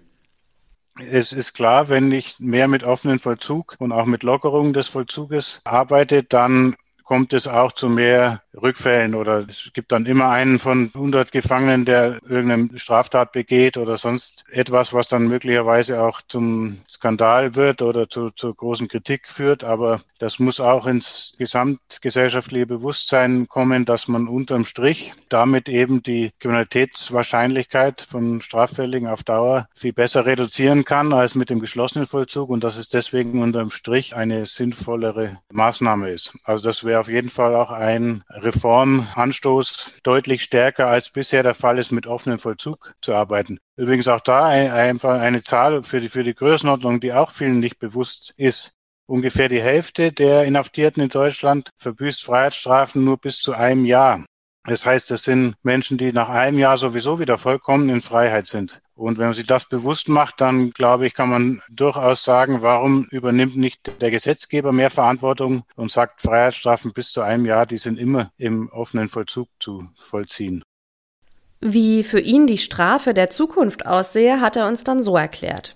Es 1.09 1.33
ist 1.33 1.53
klar, 1.53 1.89
wenn 1.89 2.11
ich 2.11 2.39
mehr 2.39 2.67
mit 2.67 2.83
offenen 2.83 3.17
Vollzug 3.17 3.77
und 3.79 3.93
auch 3.93 4.05
mit 4.05 4.21
Lockerung 4.21 4.73
des 4.73 4.89
Vollzuges 4.89 5.61
arbeite, 5.63 6.21
dann 6.21 6.75
kommt 7.11 7.33
es 7.33 7.45
auch 7.45 7.73
zu 7.73 7.89
mehr 7.89 8.41
Rückfällen 8.59 9.15
oder 9.15 9.45
es 9.47 9.71
gibt 9.73 9.91
dann 9.91 10.05
immer 10.05 10.29
einen 10.29 10.59
von 10.59 10.91
100 10.93 11.31
Gefangenen, 11.31 11.85
der 11.85 12.19
irgendeine 12.27 12.77
Straftat 12.77 13.31
begeht 13.31 13.77
oder 13.77 13.97
sonst 13.97 14.43
etwas, 14.51 14.93
was 14.93 15.07
dann 15.07 15.27
möglicherweise 15.27 16.01
auch 16.01 16.21
zum 16.21 16.77
Skandal 16.89 17.55
wird 17.55 17.81
oder 17.81 18.09
zu, 18.09 18.31
zu 18.31 18.53
großen 18.53 18.87
Kritik 18.87 19.27
führt. 19.27 19.63
Aber 19.63 20.01
das 20.19 20.39
muss 20.39 20.59
auch 20.59 20.85
ins 20.85 21.33
gesamtgesellschaftliche 21.37 22.67
Bewusstsein 22.67 23.47
kommen, 23.47 23.85
dass 23.85 24.07
man 24.07 24.27
unterm 24.27 24.65
Strich 24.65 25.13
damit 25.29 25.69
eben 25.69 26.03
die 26.03 26.31
Kriminalitätswahrscheinlichkeit 26.39 28.01
von 28.01 28.41
Straffälligen 28.41 29.07
auf 29.07 29.23
Dauer 29.23 29.67
viel 29.73 29.93
besser 29.93 30.25
reduzieren 30.25 30.85
kann 30.85 31.13
als 31.13 31.35
mit 31.35 31.49
dem 31.49 31.59
geschlossenen 31.59 32.07
Vollzug 32.07 32.49
und 32.49 32.63
dass 32.63 32.77
es 32.77 32.89
deswegen 32.89 33.41
unterm 33.41 33.71
Strich 33.71 34.15
eine 34.15 34.45
sinnvollere 34.45 35.39
Maßnahme 35.51 36.09
ist. 36.09 36.35
Also 36.43 36.65
das 36.65 36.83
wäre 36.83 36.99
auf 36.99 37.09
jeden 37.09 37.29
Fall 37.29 37.55
auch 37.55 37.71
ein 37.71 38.23
Reformanstoß 38.43 39.93
deutlich 40.03 40.43
stärker 40.43 40.87
als 40.87 41.09
bisher 41.09 41.43
der 41.43 41.55
Fall 41.55 41.79
ist, 41.79 41.91
mit 41.91 42.07
offenem 42.07 42.39
Vollzug 42.39 42.93
zu 43.01 43.13
arbeiten. 43.13 43.59
Übrigens 43.75 44.07
auch 44.07 44.21
da 44.21 44.45
einfach 44.47 45.19
eine 45.19 45.43
Zahl 45.43 45.83
für 45.83 45.99
die, 45.99 46.09
für 46.09 46.23
die 46.23 46.35
Größenordnung, 46.35 46.99
die 46.99 47.13
auch 47.13 47.31
vielen 47.31 47.59
nicht 47.59 47.79
bewusst 47.79 48.33
ist. 48.37 48.73
Ungefähr 49.07 49.49
die 49.49 49.61
Hälfte 49.61 50.11
der 50.11 50.45
Inhaftierten 50.45 51.03
in 51.03 51.09
Deutschland 51.09 51.69
verbüßt 51.77 52.23
Freiheitsstrafen 52.23 53.03
nur 53.03 53.17
bis 53.17 53.39
zu 53.39 53.53
einem 53.53 53.85
Jahr. 53.85 54.25
Das 54.63 54.85
heißt, 54.85 55.09
das 55.09 55.23
sind 55.23 55.55
Menschen, 55.63 55.97
die 55.97 56.13
nach 56.13 56.29
einem 56.29 56.59
Jahr 56.59 56.77
sowieso 56.77 57.19
wieder 57.19 57.37
vollkommen 57.37 57.89
in 57.89 58.01
Freiheit 58.01 58.47
sind. 58.47 58.79
Und 59.01 59.17
wenn 59.17 59.25
man 59.25 59.33
sich 59.33 59.47
das 59.47 59.67
bewusst 59.67 60.09
macht, 60.09 60.41
dann 60.41 60.69
glaube 60.69 61.07
ich, 61.07 61.15
kann 61.15 61.27
man 61.27 61.63
durchaus 61.71 62.23
sagen, 62.23 62.61
warum 62.61 63.05
übernimmt 63.05 63.57
nicht 63.57 63.99
der 63.99 64.11
Gesetzgeber 64.11 64.71
mehr 64.71 64.91
Verantwortung 64.91 65.63
und 65.75 65.89
sagt, 65.89 66.21
Freiheitsstrafen 66.21 66.93
bis 66.93 67.11
zu 67.11 67.21
einem 67.21 67.45
Jahr, 67.45 67.65
die 67.65 67.79
sind 67.79 67.97
immer 67.97 68.31
im 68.37 68.69
offenen 68.69 69.09
Vollzug 69.09 69.49
zu 69.59 69.89
vollziehen. 69.97 70.63
Wie 71.61 72.03
für 72.03 72.19
ihn 72.19 72.45
die 72.45 72.59
Strafe 72.59 73.15
der 73.15 73.31
Zukunft 73.31 73.87
aussehe, 73.87 74.39
hat 74.39 74.55
er 74.55 74.67
uns 74.67 74.83
dann 74.83 75.01
so 75.01 75.17
erklärt. 75.17 75.75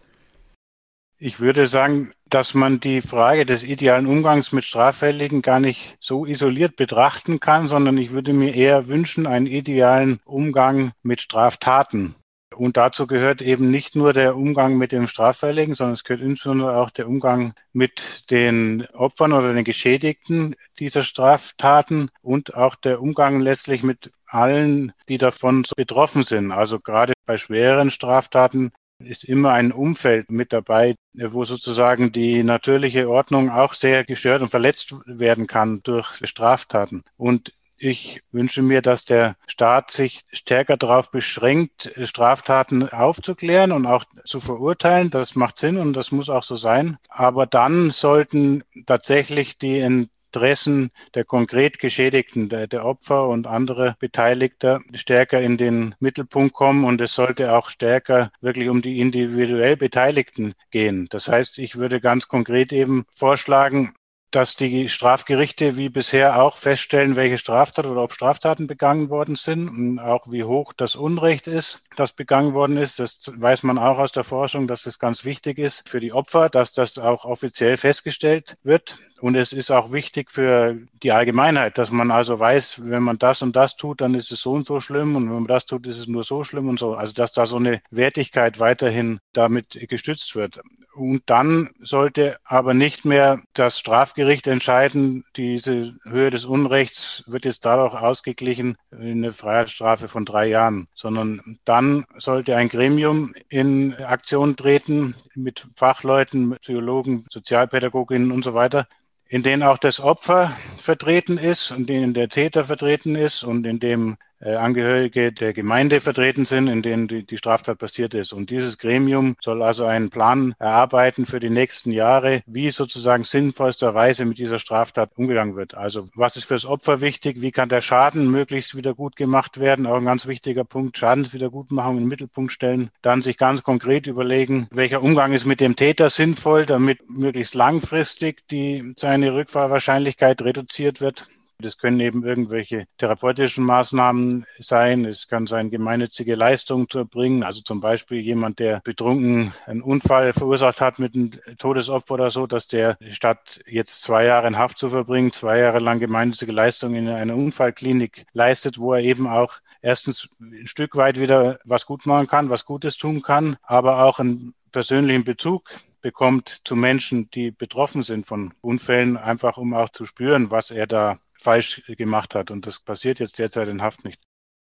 Ich 1.18 1.40
würde 1.40 1.66
sagen, 1.66 2.12
dass 2.30 2.54
man 2.54 2.80
die 2.80 3.02
Frage 3.02 3.48
des 3.48 3.64
idealen 3.64 4.06
Umgangs 4.06 4.52
mit 4.52 4.66
Straffälligen 4.66 5.42
gar 5.42 5.60
nicht 5.60 5.98
so 6.00 6.28
isoliert 6.28 6.76
betrachten 6.76 7.40
kann, 7.40 7.68
sondern 7.68 7.98
ich 7.98 8.12
würde 8.12 8.34
mir 8.34 8.54
eher 8.54 8.88
wünschen, 8.88 9.26
einen 9.26 9.48
idealen 9.48 10.20
Umgang 10.26 10.92
mit 11.02 11.22
Straftaten. 11.22 12.14
Und 12.56 12.78
dazu 12.78 13.08
gehört 13.08 13.42
eben 13.42 13.70
nicht 13.70 13.96
nur 13.96 14.14
der 14.14 14.36
Umgang 14.36 14.78
mit 14.78 14.92
dem 14.92 15.08
Straffälligen, 15.08 15.76
sondern 15.76 15.94
es 15.94 16.04
gehört 16.04 16.24
insbesondere 16.24 16.78
auch 16.78 16.90
der 16.90 17.08
Umgang 17.08 17.54
mit 17.74 18.30
den 18.32 18.88
Opfern 18.94 19.34
oder 19.34 19.54
den 19.54 19.64
Geschädigten 19.64 20.56
dieser 20.80 21.04
Straftaten 21.04 22.10
und 22.22 22.56
auch 22.56 22.76
der 22.76 23.02
Umgang 23.02 23.40
letztlich 23.40 23.84
mit 23.84 24.12
allen, 24.28 24.94
die 25.10 25.18
davon 25.18 25.66
betroffen 25.76 26.24
sind. 26.24 26.52
Also 26.52 26.80
gerade 26.80 27.14
bei 27.26 27.38
schweren 27.38 27.92
Straftaten 27.92 28.72
ist 29.00 29.24
immer 29.24 29.52
ein 29.52 29.72
Umfeld 29.72 30.32
mit 30.32 30.54
dabei, 30.54 30.96
wo 31.14 31.44
sozusagen 31.44 32.12
die 32.12 32.44
natürliche 32.44 33.10
Ordnung 33.10 33.50
auch 33.50 33.74
sehr 33.74 34.06
gestört 34.06 34.42
und 34.42 34.50
verletzt 34.50 34.96
werden 35.06 35.48
kann 35.48 35.82
durch 35.84 36.08
Straftaten. 36.24 37.04
Und 37.18 37.52
ich 37.86 38.24
wünsche 38.32 38.64
mir, 38.64 38.82
dass 38.82 39.06
der 39.06 39.36
Staat 39.46 39.92
sich 39.92 40.22
stärker 40.34 40.76
darauf 40.76 41.12
beschränkt, 41.12 41.92
Straftaten 42.04 42.90
aufzuklären 42.90 43.72
und 43.72 43.86
auch 43.86 44.06
zu 44.26 44.40
verurteilen. 44.40 45.12
Das 45.12 45.36
macht 45.36 45.60
Sinn 45.60 45.78
und 45.78 45.94
das 45.94 46.12
muss 46.12 46.30
auch 46.30 46.44
so 46.44 46.56
sein. 46.56 46.98
Aber 47.10 47.46
dann 47.46 47.92
sollten 47.92 48.64
tatsächlich 48.88 49.60
die 49.60 49.80
Interessen 49.80 50.90
der 51.14 51.26
konkret 51.26 51.78
Geschädigten, 51.78 52.50
der, 52.50 52.66
der 52.66 52.86
Opfer 52.86 53.28
und 53.28 53.46
andere 53.46 53.96
Beteiligter 54.00 54.82
stärker 54.96 55.40
in 55.42 55.58
den 55.58 55.94
Mittelpunkt 56.00 56.56
kommen 56.56 56.86
und 56.86 57.00
es 57.02 57.14
sollte 57.14 57.54
auch 57.56 57.70
stärker 57.70 58.32
wirklich 58.42 58.68
um 58.68 58.82
die 58.82 59.00
individuell 59.00 59.78
Beteiligten 59.78 60.56
gehen. 60.72 61.08
Das 61.12 61.28
heißt, 61.28 61.60
ich 61.60 61.76
würde 61.76 62.02
ganz 62.02 62.28
konkret 62.28 62.74
eben 62.74 63.06
vorschlagen, 63.16 63.94
dass 64.36 64.58
die 64.58 64.90
Strafgerichte 64.90 65.78
wie 65.78 65.88
bisher 65.88 66.42
auch 66.42 66.58
feststellen, 66.58 67.16
welche 67.16 67.38
Straftat 67.38 67.86
oder 67.86 68.04
ob 68.04 68.12
Straftaten 68.12 68.68
begangen 68.68 69.10
worden 69.10 69.38
sind 69.38 69.70
und 69.70 70.00
auch 70.00 70.30
wie 70.30 70.44
hoch 70.44 70.74
das 70.74 70.96
Unrecht 70.96 71.48
ist, 71.48 71.85
das 71.96 72.14
begangen 72.14 72.54
worden 72.54 72.78
ist. 72.78 73.00
Das 73.00 73.32
weiß 73.36 73.64
man 73.64 73.78
auch 73.78 73.98
aus 73.98 74.12
der 74.12 74.24
Forschung, 74.24 74.68
dass 74.68 74.86
es 74.86 75.00
ganz 75.00 75.26
wichtig 75.26 75.58
ist 75.60 75.88
für 75.88 76.00
die 76.00 76.14
Opfer, 76.14 76.50
dass 76.50 76.74
das 76.74 76.98
auch 76.98 77.26
offiziell 77.26 77.78
festgestellt 77.78 78.58
wird. 78.64 79.00
Und 79.22 79.36
es 79.36 79.54
ist 79.54 79.72
auch 79.72 79.92
wichtig 79.94 80.30
für 80.30 80.78
die 81.02 81.12
Allgemeinheit, 81.12 81.78
dass 81.78 81.90
man 81.90 82.12
also 82.12 82.40
weiß, 82.40 82.82
wenn 82.84 83.02
man 83.02 83.18
das 83.18 83.42
und 83.42 83.56
das 83.56 83.78
tut, 83.78 84.02
dann 84.02 84.14
ist 84.14 84.32
es 84.32 84.42
so 84.42 84.52
und 84.52 84.68
so 84.68 84.80
schlimm 84.80 85.16
und 85.16 85.28
wenn 85.28 85.36
man 85.36 85.48
das 85.48 85.66
tut, 85.66 85.88
ist 85.88 85.98
es 85.98 86.08
nur 86.08 86.24
so 86.24 86.44
schlimm 86.44 86.68
und 86.68 86.80
so. 86.80 86.96
Also 86.96 87.14
dass 87.14 87.32
da 87.32 87.46
so 87.46 87.56
eine 87.56 87.82
Wertigkeit 87.90 88.60
weiterhin 88.60 89.20
damit 89.34 89.80
gestützt 89.90 90.36
wird. 90.36 90.60
Und 90.96 91.24
dann 91.26 91.72
sollte 91.82 92.38
aber 92.46 92.74
nicht 92.74 93.04
mehr 93.04 93.42
das 93.54 93.80
Strafgericht 93.80 94.48
entscheiden, 94.48 95.26
diese 95.36 95.96
Höhe 96.06 96.30
des 96.30 96.46
Unrechts 96.46 97.24
wird 97.28 97.44
jetzt 97.44 97.66
dadurch 97.66 97.96
ausgeglichen 97.96 98.78
in 98.92 99.24
eine 99.24 99.34
Freiheitsstrafe 99.34 100.08
von 100.08 100.24
drei 100.24 100.48
Jahren, 100.48 100.88
sondern 100.94 101.60
dann 101.66 101.85
sollte 102.18 102.56
ein 102.56 102.70
Gremium 102.70 103.34
in 103.50 103.96
Aktion 103.96 104.56
treten 104.56 105.16
mit 105.34 105.68
Fachleuten, 105.76 106.58
Psychologen, 106.60 107.26
Sozialpädagoginnen 107.30 108.32
und 108.32 108.44
so 108.44 108.54
weiter, 108.54 108.88
in 109.28 109.44
denen 109.44 109.64
auch 109.64 109.78
das 109.78 110.00
Opfer 110.00 110.56
vertreten 110.78 111.38
ist 111.38 111.72
und 111.72 111.82
in 111.82 111.88
denen 111.88 112.14
der 112.14 112.30
Täter 112.30 112.66
vertreten 112.66 113.16
ist 113.16 113.44
und 113.44 113.66
in 113.66 113.80
dem 113.80 114.18
Angehörige 114.54 115.32
der 115.32 115.54
Gemeinde 115.54 116.02
vertreten 116.02 116.46
sind, 116.46 116.68
in 116.68 116.82
denen 116.82 117.08
die, 117.08 117.26
die 117.26 117.38
Straftat 117.38 117.80
passiert 117.80 118.14
ist. 118.14 118.34
Und 118.34 118.50
dieses 118.50 118.78
Gremium 118.78 119.36
soll 119.42 119.64
also 119.64 119.86
einen 119.86 120.10
Plan 120.10 120.56
erarbeiten 120.60 121.26
für 121.26 121.40
die 121.40 121.50
nächsten 121.50 121.92
Jahre, 121.92 122.42
wie 122.46 122.70
sozusagen 122.70 123.24
sinnvollsterweise 123.24 124.26
mit 124.26 124.38
dieser 124.38 124.60
Straftat 124.60 125.12
umgegangen 125.16 125.56
wird. 125.56 125.76
Also 125.76 126.08
was 126.16 126.36
ist 126.36 126.46
fürs 126.46 126.66
Opfer 126.66 127.02
wichtig? 127.02 127.42
Wie 127.42 127.52
kann 127.52 127.70
der 127.70 127.82
Schaden 127.82 128.30
möglichst 128.30 128.76
wieder 128.76 128.94
gut 128.94 129.16
gemacht 129.16 129.60
werden? 129.60 129.86
Auch 129.88 129.98
ein 129.98 130.06
ganz 130.06 130.28
wichtiger 130.28 130.64
Punkt, 130.64 130.98
Schadenswiedergutmachung 130.98 131.98
in 131.98 132.04
den 132.04 132.10
Mittelpunkt 132.10 132.52
stellen. 132.52 132.92
Dann 133.02 133.22
sich 133.22 133.38
ganz 133.38 133.64
konkret 133.64 134.08
überlegen, 134.08 134.68
welcher 134.72 135.02
Umgang 135.02 135.34
ist 135.34 135.46
mit 135.46 135.60
dem 135.60 135.76
Täter 135.76 136.10
sinnvoll, 136.10 136.66
damit 136.66 137.10
möglichst 137.10 137.56
langfristig 137.56 138.48
die, 138.50 138.94
seine 138.96 139.34
Rückfallwahrscheinlichkeit 139.34 140.42
reduziert 140.42 141.02
wird. 141.02 141.28
Das 141.60 141.78
können 141.78 142.00
eben 142.00 142.24
irgendwelche 142.24 142.86
therapeutischen 142.98 143.64
Maßnahmen 143.64 144.46
sein. 144.60 145.06
Es 145.06 145.28
kann 145.28 145.48
sein, 145.48 145.72
gemeinnützige 145.72 146.36
Leistungen 146.36 146.90
zu 146.90 147.00
erbringen. 147.00 147.44
Also 147.44 147.62
zum 147.62 147.80
Beispiel 147.80 148.20
jemand, 148.20 148.60
der 148.60 148.82
betrunken 148.84 149.54
einen 149.66 149.82
Unfall 149.82 150.34
verursacht 150.34 150.82
hat 150.82 151.00
mit 151.00 151.16
einem 151.16 151.32
Todesopfer 151.58 152.16
oder 152.16 152.30
so, 152.30 152.46
dass 152.46 152.68
der 152.68 152.98
statt 153.10 153.62
jetzt 153.66 154.04
zwei 154.04 154.26
Jahre 154.26 154.48
in 154.48 154.58
Haft 154.58 154.78
zu 154.78 154.90
verbringen, 154.90 155.32
zwei 155.32 155.60
Jahre 155.60 155.80
lang 155.80 156.00
gemeinnützige 156.00 156.52
Leistungen 156.52 157.08
in 157.08 157.10
einer 157.10 157.36
Unfallklinik 157.36 158.26
leistet, 158.34 158.78
wo 158.78 158.94
er 158.94 159.02
eben 159.02 159.28
auch 159.28 159.60
erstens 159.82 160.30
ein 160.42 160.68
Stück 160.68 160.96
weit 160.96 161.20
wieder 161.20 161.60
was 161.64 161.86
gut 161.86 162.06
machen 162.06 162.28
kann, 162.28 162.50
was 162.50 162.66
Gutes 162.66 162.98
tun 162.98 163.22
kann, 163.22 163.58
aber 163.64 164.04
auch 164.04 164.20
einen 164.20 164.56
persönlichen 164.72 165.24
Bezug 165.24 165.70
bekommt 166.02 166.62
zu 166.66 166.76
Menschen, 166.76 167.32
die 167.32 167.50
betroffen 167.52 168.04
sind 168.04 168.26
von 168.26 168.54
Unfällen, 168.62 169.18
einfach 169.18 169.58
um 169.58 169.74
auch 169.74 169.90
zu 169.90 170.06
spüren, 170.06 170.52
was 170.52 170.70
er 170.70 170.86
da 170.86 171.18
falsch 171.46 171.82
gemacht 171.88 172.36
hat. 172.36 172.52
Und 172.52 172.68
das 172.68 172.80
passiert 172.80 173.20
jetzt 173.20 173.40
derzeit 173.40 173.70
in 173.70 173.82
Haft 173.82 174.04
nicht. 174.04 174.22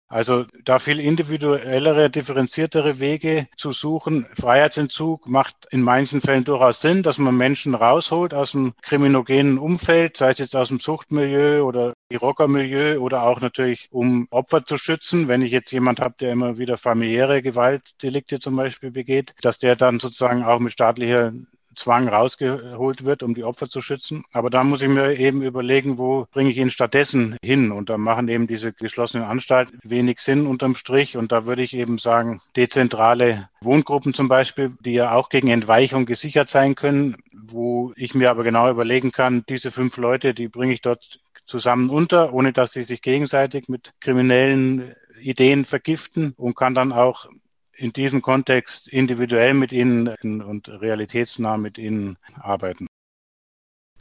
Also 0.08 0.46
da 0.64 0.78
viel 0.78 1.00
individuellere, 1.00 2.12
differenziertere 2.12 3.00
Wege 3.00 3.48
zu 3.58 3.72
suchen. 3.72 4.28
Freiheitsentzug 4.40 5.28
macht 5.28 5.68
in 5.72 5.82
manchen 5.82 6.22
Fällen 6.22 6.44
durchaus 6.44 6.80
Sinn, 6.80 7.02
dass 7.02 7.18
man 7.18 7.36
Menschen 7.36 7.74
rausholt 7.74 8.36
aus 8.36 8.52
dem 8.52 8.74
kriminogenen 8.84 9.58
Umfeld, 9.58 10.16
sei 10.18 10.30
es 10.30 10.38
jetzt 10.38 10.56
aus 10.56 10.68
dem 10.68 10.80
Suchtmilieu 10.80 11.64
oder 11.64 11.94
die 12.12 12.18
Rockermilieu 12.18 13.00
oder 13.00 13.24
auch 13.24 13.42
natürlich, 13.42 13.88
um 13.92 14.28
Opfer 14.30 14.64
zu 14.64 14.78
schützen. 14.78 15.28
Wenn 15.28 15.42
ich 15.42 15.52
jetzt 15.52 15.72
jemand 15.72 16.00
habe, 16.00 16.16
der 16.20 16.34
immer 16.34 16.60
wieder 16.60 16.78
familiäre 16.78 17.42
Gewaltdelikte 17.42 18.40
zum 18.40 18.56
Beispiel 18.56 18.92
begeht, 18.92 19.34
dass 19.42 19.58
der 19.58 19.76
dann 19.76 20.00
sozusagen 20.00 20.44
auch 20.44 20.60
mit 20.60 20.74
staatlicher 20.74 21.34
Zwang 21.76 22.08
rausgeholt 22.08 23.06
wird, 23.06 23.24
um 23.24 23.36
die 23.36 23.44
Opfer 23.44 23.68
zu 23.68 23.82
schützen. 23.82 24.24
Aber 24.34 24.50
da 24.50 24.64
muss 24.64 24.82
ich 24.82 24.90
mir 24.90 25.18
eben 25.18 25.42
überlegen, 25.42 25.98
wo 25.98 26.28
bringe 26.32 26.50
ich 26.50 26.58
ihn 26.58 26.70
stattdessen 26.70 27.38
hin? 27.44 27.72
Und 27.72 27.90
da 27.90 27.98
machen 27.98 28.28
eben 28.28 28.48
diese 28.48 28.74
geschlossenen 28.74 29.26
Anstalten 29.26 29.80
wenig 29.84 30.20
Sinn 30.20 30.48
unterm 30.48 30.76
Strich. 30.76 31.18
Und 31.18 31.32
da 31.32 31.46
würde 31.46 31.64
ich 31.64 31.76
eben 31.76 31.98
sagen, 31.98 32.42
dezentrale 32.56 33.50
Wohngruppen 33.62 34.14
zum 34.14 34.28
Beispiel, 34.28 34.74
die 34.80 34.94
ja 34.94 35.14
auch 35.14 35.30
gegen 35.30 35.50
Entweichung 35.50 36.06
gesichert 36.06 36.50
sein 36.50 36.76
können, 36.76 37.18
wo 37.32 37.94
ich 37.96 38.16
mir 38.16 38.32
aber 38.32 38.44
genau 38.44 38.70
überlegen 38.70 39.12
kann, 39.12 39.44
diese 39.48 39.72
fünf 39.72 39.98
Leute, 39.98 40.34
die 40.34 40.48
bringe 40.48 40.74
ich 40.74 40.82
dort 40.82 41.20
zusammen 41.46 41.90
unter, 41.90 42.34
ohne 42.34 42.54
dass 42.54 42.74
sie 42.74 42.84
sich 42.84 43.02
gegenseitig 43.02 43.70
mit 43.70 43.94
kriminellen 44.00 44.96
Ideen 45.20 45.66
vergiften 45.66 46.34
und 46.38 46.56
kann 46.56 46.76
dann 46.76 46.92
auch 46.92 47.28
in 47.76 47.94
diesem 47.94 48.22
Kontext 48.22 48.88
individuell 48.88 49.54
mit 49.54 49.72
ihnen 49.72 50.08
und 50.42 50.70
realitätsnah 50.70 51.58
mit 51.58 51.78
ihnen 51.78 52.18
arbeiten. 52.40 52.88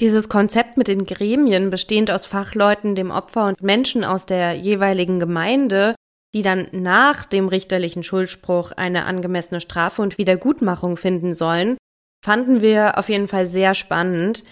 Dieses 0.01 0.29
Konzept 0.29 0.77
mit 0.77 0.89
den 0.89 1.07
Gremien, 1.07 1.71
bestehend 1.71 2.11
aus 2.11 2.27
Fachleuten, 2.27 2.97
dem 2.97 3.13
Opfer 3.13 3.47
und 3.47 3.63
Menschen 3.63 4.03
aus 4.05 4.27
der 4.27 4.55
jeweiligen 4.55 5.21
Gemeinde, 5.21 5.95
die 6.35 6.43
dann 6.43 6.67
nach 6.73 7.25
dem 7.25 7.47
richterlichen 7.47 8.03
Schuldspruch 8.03 8.73
eine 8.73 9.05
angemessene 9.05 9.61
Strafe 9.61 10.03
und 10.03 10.19
Wiedergutmachung 10.19 10.97
finden 10.97 11.33
sollen, 11.33 11.77
fanden 12.25 12.61
wir 12.61 12.99
auf 12.99 13.09
jeden 13.09 13.29
Fall 13.29 13.47
sehr 13.47 13.75
spannend. 13.75 14.43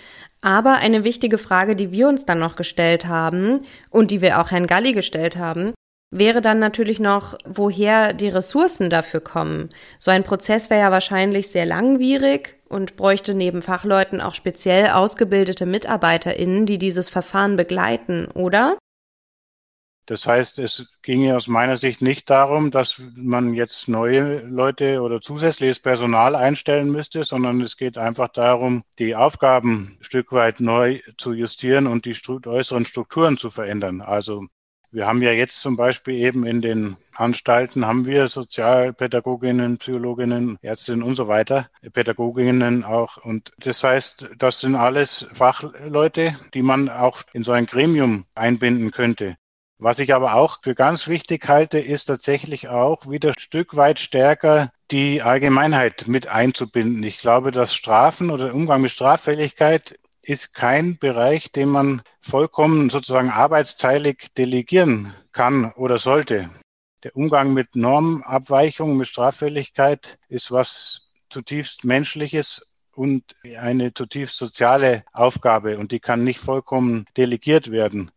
Aber 0.42 0.74
eine 0.74 1.02
wichtige 1.02 1.38
Frage, 1.38 1.74
die 1.74 1.90
wir 1.90 2.08
uns 2.08 2.24
dann 2.24 2.38
noch 2.38 2.54
gestellt 2.54 3.06
haben 3.06 3.64
und 3.90 4.12
die 4.12 4.20
wir 4.20 4.40
auch 4.40 4.52
Herrn 4.52 4.68
Galli 4.68 4.92
gestellt 4.92 5.36
haben, 5.36 5.72
wäre 6.12 6.42
dann 6.42 6.58
natürlich 6.60 7.00
noch, 7.00 7.36
woher 7.44 8.12
die 8.12 8.28
Ressourcen 8.28 8.90
dafür 8.90 9.20
kommen. 9.20 9.70
So 9.98 10.10
ein 10.10 10.22
Prozess 10.22 10.70
wäre 10.70 10.82
ja 10.82 10.90
wahrscheinlich 10.92 11.48
sehr 11.48 11.66
langwierig 11.66 12.60
und 12.68 12.96
bräuchte 12.96 13.34
neben 13.34 13.62
Fachleuten 13.62 14.20
auch 14.20 14.34
speziell 14.34 14.90
ausgebildete 14.90 15.66
MitarbeiterInnen, 15.66 16.66
die 16.66 16.78
dieses 16.78 17.08
Verfahren 17.08 17.56
begleiten, 17.56 18.28
oder? 18.34 18.76
Das 20.06 20.26
heißt, 20.26 20.58
es 20.58 20.88
ginge 21.02 21.36
aus 21.36 21.46
meiner 21.46 21.76
Sicht 21.76 22.02
nicht 22.02 22.28
darum, 22.28 22.70
dass 22.70 23.00
man 23.14 23.54
jetzt 23.54 23.88
neue 23.88 24.40
Leute 24.40 25.00
oder 25.00 25.20
zusätzliches 25.20 25.78
Personal 25.78 26.34
einstellen 26.34 26.90
müsste, 26.90 27.22
sondern 27.22 27.60
es 27.60 27.76
geht 27.76 27.96
einfach 27.96 28.28
darum, 28.28 28.82
die 28.98 29.14
Aufgaben 29.14 29.96
ein 29.98 30.04
Stück 30.04 30.32
weit 30.32 30.60
neu 30.60 31.00
zu 31.16 31.32
justieren 31.32 31.86
und 31.86 32.04
die 32.04 32.16
äußeren 32.46 32.84
Strukturen 32.84 33.38
zu 33.38 33.48
verändern. 33.48 34.00
Also 34.00 34.46
wir 34.92 35.06
haben 35.06 35.22
ja 35.22 35.32
jetzt 35.32 35.60
zum 35.60 35.76
Beispiel 35.76 36.14
eben 36.14 36.46
in 36.46 36.60
den 36.60 36.96
Anstalten 37.14 37.86
haben 37.86 38.06
wir 38.06 38.28
Sozialpädagoginnen, 38.28 39.78
Psychologinnen, 39.78 40.58
Ärztinnen 40.62 41.02
und 41.02 41.14
so 41.14 41.28
weiter, 41.28 41.68
Pädagoginnen 41.92 42.84
auch. 42.84 43.16
Und 43.18 43.52
das 43.58 43.82
heißt, 43.84 44.28
das 44.38 44.60
sind 44.60 44.74
alles 44.74 45.26
Fachleute, 45.32 46.36
die 46.54 46.62
man 46.62 46.88
auch 46.88 47.22
in 47.32 47.44
so 47.44 47.52
ein 47.52 47.66
Gremium 47.66 48.24
einbinden 48.34 48.90
könnte. 48.90 49.36
Was 49.78 49.98
ich 49.98 50.14
aber 50.14 50.34
auch 50.34 50.58
für 50.62 50.74
ganz 50.74 51.08
wichtig 51.08 51.48
halte, 51.48 51.80
ist 51.80 52.04
tatsächlich 52.04 52.68
auch 52.68 53.10
wieder 53.10 53.32
Stück 53.36 53.76
weit 53.76 53.98
stärker 53.98 54.70
die 54.92 55.22
Allgemeinheit 55.22 56.06
mit 56.06 56.28
einzubinden. 56.28 57.02
Ich 57.02 57.18
glaube, 57.18 57.50
dass 57.50 57.74
Strafen 57.74 58.30
oder 58.30 58.54
Umgang 58.54 58.82
mit 58.82 58.92
Straffälligkeit 58.92 59.98
ist 60.22 60.54
kein 60.54 60.98
Bereich, 60.98 61.52
den 61.52 61.68
man 61.68 62.02
vollkommen 62.20 62.90
sozusagen 62.90 63.30
arbeitsteilig 63.30 64.28
delegieren 64.36 65.14
kann 65.32 65.72
oder 65.72 65.98
sollte. 65.98 66.50
Der 67.02 67.16
Umgang 67.16 67.52
mit 67.52 67.74
Normabweichungen, 67.74 68.96
mit 68.96 69.08
Straffälligkeit 69.08 70.18
ist 70.28 70.52
was 70.52 71.08
zutiefst 71.28 71.84
Menschliches 71.84 72.64
und 72.94 73.24
eine 73.58 73.94
zutiefst 73.94 74.38
soziale 74.38 75.04
Aufgabe 75.12 75.78
und 75.78 75.92
die 75.92 76.00
kann 76.00 76.22
nicht 76.24 76.38
vollkommen 76.38 77.06
delegiert 77.16 77.70
werden. 77.70 78.10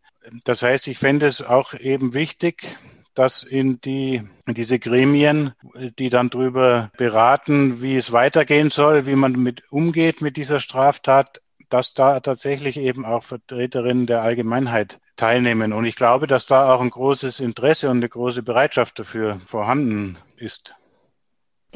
Das 0.44 0.62
heißt, 0.62 0.86
ich 0.88 0.98
fände 0.98 1.26
es 1.26 1.42
auch 1.42 1.74
eben 1.74 2.14
wichtig, 2.14 2.76
dass 3.14 3.42
in 3.42 3.80
die 3.80 4.22
in 4.46 4.54
diese 4.54 4.78
Gremien, 4.78 5.52
die 5.98 6.10
dann 6.10 6.30
darüber 6.30 6.90
beraten, 6.96 7.80
wie 7.80 7.96
es 7.96 8.12
weitergehen 8.12 8.70
soll, 8.70 9.06
wie 9.06 9.16
man 9.16 9.32
mit 9.32 9.62
umgeht 9.72 10.20
mit 10.20 10.36
dieser 10.36 10.60
Straftat, 10.60 11.40
dass 11.68 11.94
da 11.94 12.20
tatsächlich 12.20 12.78
eben 12.78 13.04
auch 13.04 13.22
Vertreterinnen 13.22 14.06
der 14.06 14.22
Allgemeinheit 14.22 15.00
teilnehmen. 15.16 15.72
Und 15.72 15.84
ich 15.84 15.96
glaube, 15.96 16.26
dass 16.26 16.46
da 16.46 16.74
auch 16.74 16.80
ein 16.80 16.90
großes 16.90 17.40
Interesse 17.40 17.90
und 17.90 17.98
eine 17.98 18.08
große 18.08 18.42
Bereitschaft 18.42 18.98
dafür 18.98 19.40
vorhanden 19.46 20.18
ist. 20.36 20.74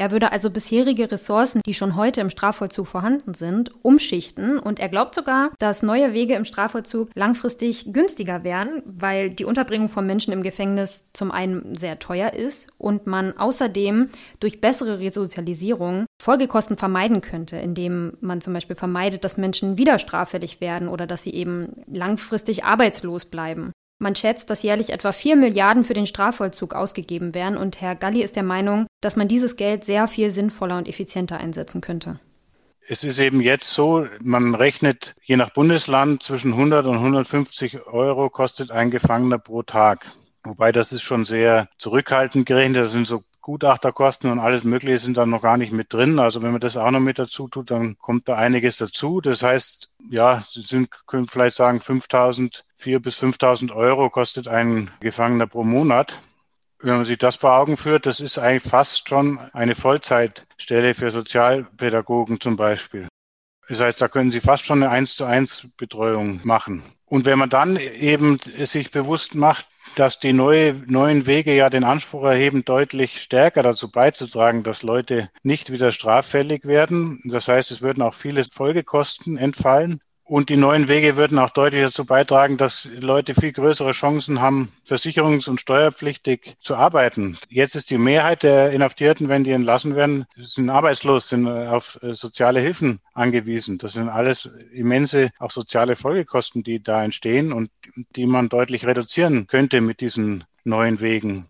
Er 0.00 0.12
würde 0.12 0.32
also 0.32 0.48
bisherige 0.48 1.12
Ressourcen, 1.12 1.60
die 1.66 1.74
schon 1.74 1.94
heute 1.94 2.22
im 2.22 2.30
Strafvollzug 2.30 2.86
vorhanden 2.86 3.34
sind, 3.34 3.70
umschichten 3.84 4.58
und 4.58 4.80
er 4.80 4.88
glaubt 4.88 5.14
sogar, 5.14 5.50
dass 5.58 5.82
neue 5.82 6.14
Wege 6.14 6.36
im 6.36 6.46
Strafvollzug 6.46 7.10
langfristig 7.14 7.92
günstiger 7.92 8.42
wären, 8.42 8.82
weil 8.86 9.28
die 9.28 9.44
Unterbringung 9.44 9.90
von 9.90 10.06
Menschen 10.06 10.32
im 10.32 10.42
Gefängnis 10.42 11.04
zum 11.12 11.30
einen 11.30 11.76
sehr 11.76 11.98
teuer 11.98 12.32
ist 12.32 12.68
und 12.78 13.06
man 13.06 13.36
außerdem 13.36 14.08
durch 14.40 14.62
bessere 14.62 15.00
Resozialisierung 15.00 16.06
Folgekosten 16.18 16.78
vermeiden 16.78 17.20
könnte, 17.20 17.58
indem 17.58 18.16
man 18.22 18.40
zum 18.40 18.54
Beispiel 18.54 18.76
vermeidet, 18.76 19.22
dass 19.26 19.36
Menschen 19.36 19.76
wieder 19.76 19.98
straffällig 19.98 20.62
werden 20.62 20.88
oder 20.88 21.06
dass 21.06 21.24
sie 21.24 21.34
eben 21.34 21.84
langfristig 21.86 22.64
arbeitslos 22.64 23.26
bleiben. 23.26 23.72
Man 24.02 24.16
schätzt, 24.16 24.48
dass 24.48 24.62
jährlich 24.62 24.90
etwa 24.90 25.12
4 25.12 25.36
Milliarden 25.36 25.84
für 25.84 25.92
den 25.92 26.06
Strafvollzug 26.06 26.74
ausgegeben 26.74 27.34
werden 27.34 27.58
und 27.58 27.82
Herr 27.82 27.94
Galli 27.94 28.22
ist 28.22 28.34
der 28.34 28.42
Meinung, 28.42 28.86
dass 29.02 29.14
man 29.14 29.28
dieses 29.28 29.56
Geld 29.56 29.84
sehr 29.84 30.08
viel 30.08 30.30
sinnvoller 30.30 30.78
und 30.78 30.88
effizienter 30.88 31.36
einsetzen 31.36 31.82
könnte. 31.82 32.18
Es 32.88 33.04
ist 33.04 33.18
eben 33.18 33.42
jetzt 33.42 33.70
so, 33.70 34.06
man 34.22 34.54
rechnet 34.54 35.14
je 35.22 35.36
nach 35.36 35.50
Bundesland 35.50 36.22
zwischen 36.22 36.54
100 36.54 36.86
und 36.86 36.94
150 36.94 37.88
Euro 37.88 38.30
kostet 38.30 38.70
ein 38.70 38.90
Gefangener 38.90 39.38
pro 39.38 39.62
Tag. 39.62 40.10
Wobei 40.44 40.72
das 40.72 40.92
ist 40.92 41.02
schon 41.02 41.26
sehr 41.26 41.68
zurückhaltend 41.76 42.46
gerechnet. 42.46 42.84
Das 42.84 42.92
sind 42.92 43.06
so 43.06 43.22
Gutachterkosten 43.42 44.30
und 44.30 44.38
alles 44.38 44.64
Mögliche 44.64 44.96
sind 44.96 45.18
dann 45.18 45.28
noch 45.28 45.42
gar 45.42 45.58
nicht 45.58 45.72
mit 45.72 45.92
drin. 45.92 46.18
Also 46.18 46.40
wenn 46.40 46.52
man 46.52 46.60
das 46.62 46.78
auch 46.78 46.90
noch 46.90 47.00
mit 47.00 47.18
dazu 47.18 47.48
tut, 47.48 47.70
dann 47.70 47.98
kommt 47.98 48.28
da 48.28 48.36
einiges 48.36 48.78
dazu. 48.78 49.20
Das 49.20 49.42
heißt, 49.42 49.90
ja, 50.08 50.40
Sie 50.40 50.62
sind, 50.62 50.88
können 51.06 51.26
vielleicht 51.26 51.56
sagen, 51.56 51.82
5000, 51.82 52.64
4 52.80 53.00
bis 53.00 53.16
5000 53.16 53.72
Euro 53.72 54.08
kostet 54.08 54.48
ein 54.48 54.90
Gefangener 55.00 55.46
pro 55.46 55.64
Monat. 55.64 56.18
Wenn 56.78 56.96
man 56.96 57.04
sich 57.04 57.18
das 57.18 57.36
vor 57.36 57.52
Augen 57.52 57.76
führt, 57.76 58.06
das 58.06 58.20
ist 58.20 58.38
eigentlich 58.38 58.62
fast 58.70 59.06
schon 59.06 59.38
eine 59.52 59.74
Vollzeitstelle 59.74 60.94
für 60.94 61.10
Sozialpädagogen 61.10 62.40
zum 62.40 62.56
Beispiel. 62.56 63.06
Das 63.68 63.80
heißt, 63.80 64.00
da 64.00 64.08
können 64.08 64.30
Sie 64.30 64.40
fast 64.40 64.64
schon 64.64 64.82
eine 64.82 64.90
1 64.90 65.14
zu 65.14 65.26
1 65.26 65.68
Betreuung 65.76 66.40
machen. 66.42 66.82
Und 67.04 67.26
wenn 67.26 67.38
man 67.38 67.50
dann 67.50 67.76
eben 67.76 68.38
sich 68.64 68.90
bewusst 68.90 69.34
macht, 69.34 69.66
dass 69.94 70.18
die 70.18 70.32
neue, 70.32 70.74
neuen 70.86 71.26
Wege 71.26 71.54
ja 71.54 71.68
den 71.68 71.84
Anspruch 71.84 72.24
erheben, 72.24 72.64
deutlich 72.64 73.20
stärker 73.20 73.62
dazu 73.62 73.90
beizutragen, 73.90 74.62
dass 74.62 74.82
Leute 74.82 75.30
nicht 75.42 75.70
wieder 75.70 75.92
straffällig 75.92 76.64
werden. 76.64 77.20
Das 77.24 77.48
heißt, 77.48 77.70
es 77.72 77.82
würden 77.82 78.02
auch 78.02 78.14
viele 78.14 78.44
Folgekosten 78.44 79.36
entfallen. 79.36 80.00
Und 80.30 80.48
die 80.48 80.56
neuen 80.56 80.86
Wege 80.86 81.16
würden 81.16 81.40
auch 81.40 81.50
deutlich 81.50 81.82
dazu 81.82 82.04
beitragen, 82.04 82.56
dass 82.56 82.88
Leute 83.00 83.34
viel 83.34 83.50
größere 83.50 83.90
Chancen 83.90 84.40
haben, 84.40 84.70
versicherungs- 84.86 85.50
und 85.50 85.60
steuerpflichtig 85.60 86.54
zu 86.62 86.76
arbeiten. 86.76 87.36
Jetzt 87.48 87.74
ist 87.74 87.90
die 87.90 87.98
Mehrheit 87.98 88.44
der 88.44 88.70
Inhaftierten, 88.70 89.28
wenn 89.28 89.42
die 89.42 89.50
entlassen 89.50 89.96
werden, 89.96 90.26
sind 90.36 90.70
arbeitslos, 90.70 91.30
sind 91.30 91.48
auf 91.48 91.98
äh, 92.04 92.14
soziale 92.14 92.60
Hilfen 92.60 93.00
angewiesen. 93.12 93.78
Das 93.78 93.94
sind 93.94 94.08
alles 94.08 94.48
immense, 94.70 95.30
auch 95.40 95.50
soziale 95.50 95.96
Folgekosten, 95.96 96.62
die 96.62 96.80
da 96.80 97.02
entstehen 97.02 97.52
und 97.52 97.72
die 98.14 98.26
man 98.26 98.48
deutlich 98.48 98.86
reduzieren 98.86 99.48
könnte 99.48 99.80
mit 99.80 100.00
diesen 100.00 100.44
neuen 100.62 101.00
Wegen. 101.00 101.48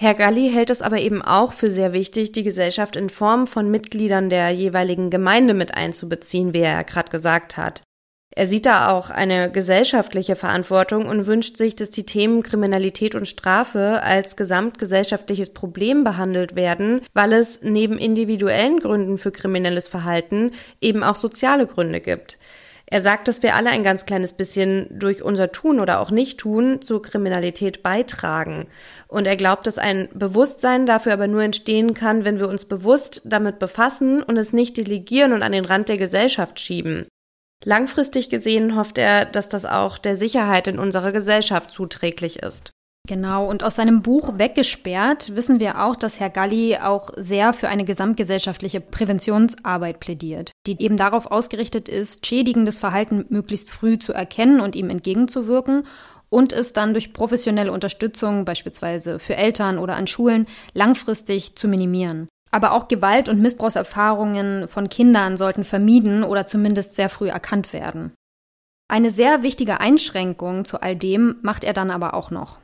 Herr 0.00 0.14
Galli 0.14 0.50
hält 0.50 0.70
es 0.70 0.80
aber 0.80 1.00
eben 1.00 1.20
auch 1.20 1.52
für 1.52 1.68
sehr 1.68 1.92
wichtig, 1.92 2.32
die 2.32 2.44
Gesellschaft 2.44 2.96
in 2.96 3.10
Form 3.10 3.46
von 3.46 3.70
Mitgliedern 3.70 4.30
der 4.30 4.52
jeweiligen 4.52 5.10
Gemeinde 5.10 5.52
mit 5.52 5.74
einzubeziehen, 5.74 6.54
wie 6.54 6.60
er 6.60 6.82
gerade 6.82 7.10
gesagt 7.10 7.58
hat. 7.58 7.82
Er 8.38 8.46
sieht 8.46 8.66
da 8.66 8.90
auch 8.90 9.08
eine 9.08 9.50
gesellschaftliche 9.50 10.36
Verantwortung 10.36 11.06
und 11.06 11.26
wünscht 11.26 11.56
sich, 11.56 11.74
dass 11.74 11.88
die 11.88 12.04
Themen 12.04 12.42
Kriminalität 12.42 13.14
und 13.14 13.26
Strafe 13.26 14.02
als 14.02 14.36
gesamtgesellschaftliches 14.36 15.54
Problem 15.54 16.04
behandelt 16.04 16.54
werden, 16.54 17.00
weil 17.14 17.32
es 17.32 17.60
neben 17.62 17.96
individuellen 17.96 18.78
Gründen 18.80 19.16
für 19.16 19.30
kriminelles 19.32 19.88
Verhalten 19.88 20.50
eben 20.82 21.02
auch 21.02 21.14
soziale 21.14 21.66
Gründe 21.66 22.02
gibt. 22.02 22.36
Er 22.84 23.00
sagt, 23.00 23.26
dass 23.26 23.42
wir 23.42 23.54
alle 23.54 23.70
ein 23.70 23.82
ganz 23.82 24.04
kleines 24.04 24.34
bisschen 24.34 24.86
durch 24.90 25.22
unser 25.22 25.50
Tun 25.50 25.80
oder 25.80 25.98
auch 25.98 26.10
Nicht-Tun 26.10 26.82
zur 26.82 27.00
Kriminalität 27.00 27.82
beitragen. 27.82 28.66
Und 29.08 29.26
er 29.26 29.36
glaubt, 29.36 29.66
dass 29.66 29.78
ein 29.78 30.10
Bewusstsein 30.12 30.84
dafür 30.84 31.14
aber 31.14 31.26
nur 31.26 31.42
entstehen 31.42 31.94
kann, 31.94 32.26
wenn 32.26 32.38
wir 32.38 32.50
uns 32.50 32.66
bewusst 32.66 33.22
damit 33.24 33.58
befassen 33.58 34.22
und 34.22 34.36
es 34.36 34.52
nicht 34.52 34.76
delegieren 34.76 35.32
und 35.32 35.42
an 35.42 35.52
den 35.52 35.64
Rand 35.64 35.88
der 35.88 35.96
Gesellschaft 35.96 36.60
schieben. 36.60 37.06
Langfristig 37.64 38.30
gesehen 38.30 38.76
hofft 38.76 38.98
er, 38.98 39.24
dass 39.24 39.48
das 39.48 39.64
auch 39.64 39.98
der 39.98 40.16
Sicherheit 40.16 40.68
in 40.68 40.78
unserer 40.78 41.12
Gesellschaft 41.12 41.70
zuträglich 41.70 42.42
ist. 42.42 42.70
Genau, 43.06 43.48
und 43.48 43.62
aus 43.62 43.76
seinem 43.76 44.02
Buch 44.02 44.36
Weggesperrt 44.36 45.36
wissen 45.36 45.60
wir 45.60 45.84
auch, 45.84 45.94
dass 45.94 46.18
Herr 46.18 46.28
Galli 46.28 46.76
auch 46.76 47.10
sehr 47.16 47.52
für 47.52 47.68
eine 47.68 47.84
gesamtgesellschaftliche 47.84 48.80
Präventionsarbeit 48.80 50.00
plädiert, 50.00 50.50
die 50.66 50.82
eben 50.82 50.96
darauf 50.96 51.26
ausgerichtet 51.26 51.88
ist, 51.88 52.26
schädigendes 52.26 52.80
Verhalten 52.80 53.24
möglichst 53.28 53.70
früh 53.70 53.98
zu 53.98 54.12
erkennen 54.12 54.60
und 54.60 54.74
ihm 54.74 54.90
entgegenzuwirken 54.90 55.86
und 56.28 56.52
es 56.52 56.72
dann 56.72 56.94
durch 56.94 57.12
professionelle 57.12 57.70
Unterstützung, 57.70 58.44
beispielsweise 58.44 59.20
für 59.20 59.36
Eltern 59.36 59.78
oder 59.78 59.94
an 59.94 60.08
Schulen, 60.08 60.46
langfristig 60.74 61.56
zu 61.56 61.68
minimieren. 61.68 62.28
Aber 62.50 62.72
auch 62.72 62.88
Gewalt- 62.88 63.28
und 63.28 63.40
Missbrauchserfahrungen 63.40 64.68
von 64.68 64.88
Kindern 64.88 65.36
sollten 65.36 65.64
vermieden 65.64 66.22
oder 66.22 66.46
zumindest 66.46 66.94
sehr 66.96 67.08
früh 67.08 67.28
erkannt 67.28 67.72
werden. 67.72 68.12
Eine 68.88 69.10
sehr 69.10 69.42
wichtige 69.42 69.80
Einschränkung 69.80 70.64
zu 70.64 70.80
all 70.80 70.94
dem 70.96 71.36
macht 71.42 71.64
er 71.64 71.72
dann 71.72 71.90
aber 71.90 72.14
auch 72.14 72.30
noch 72.30 72.58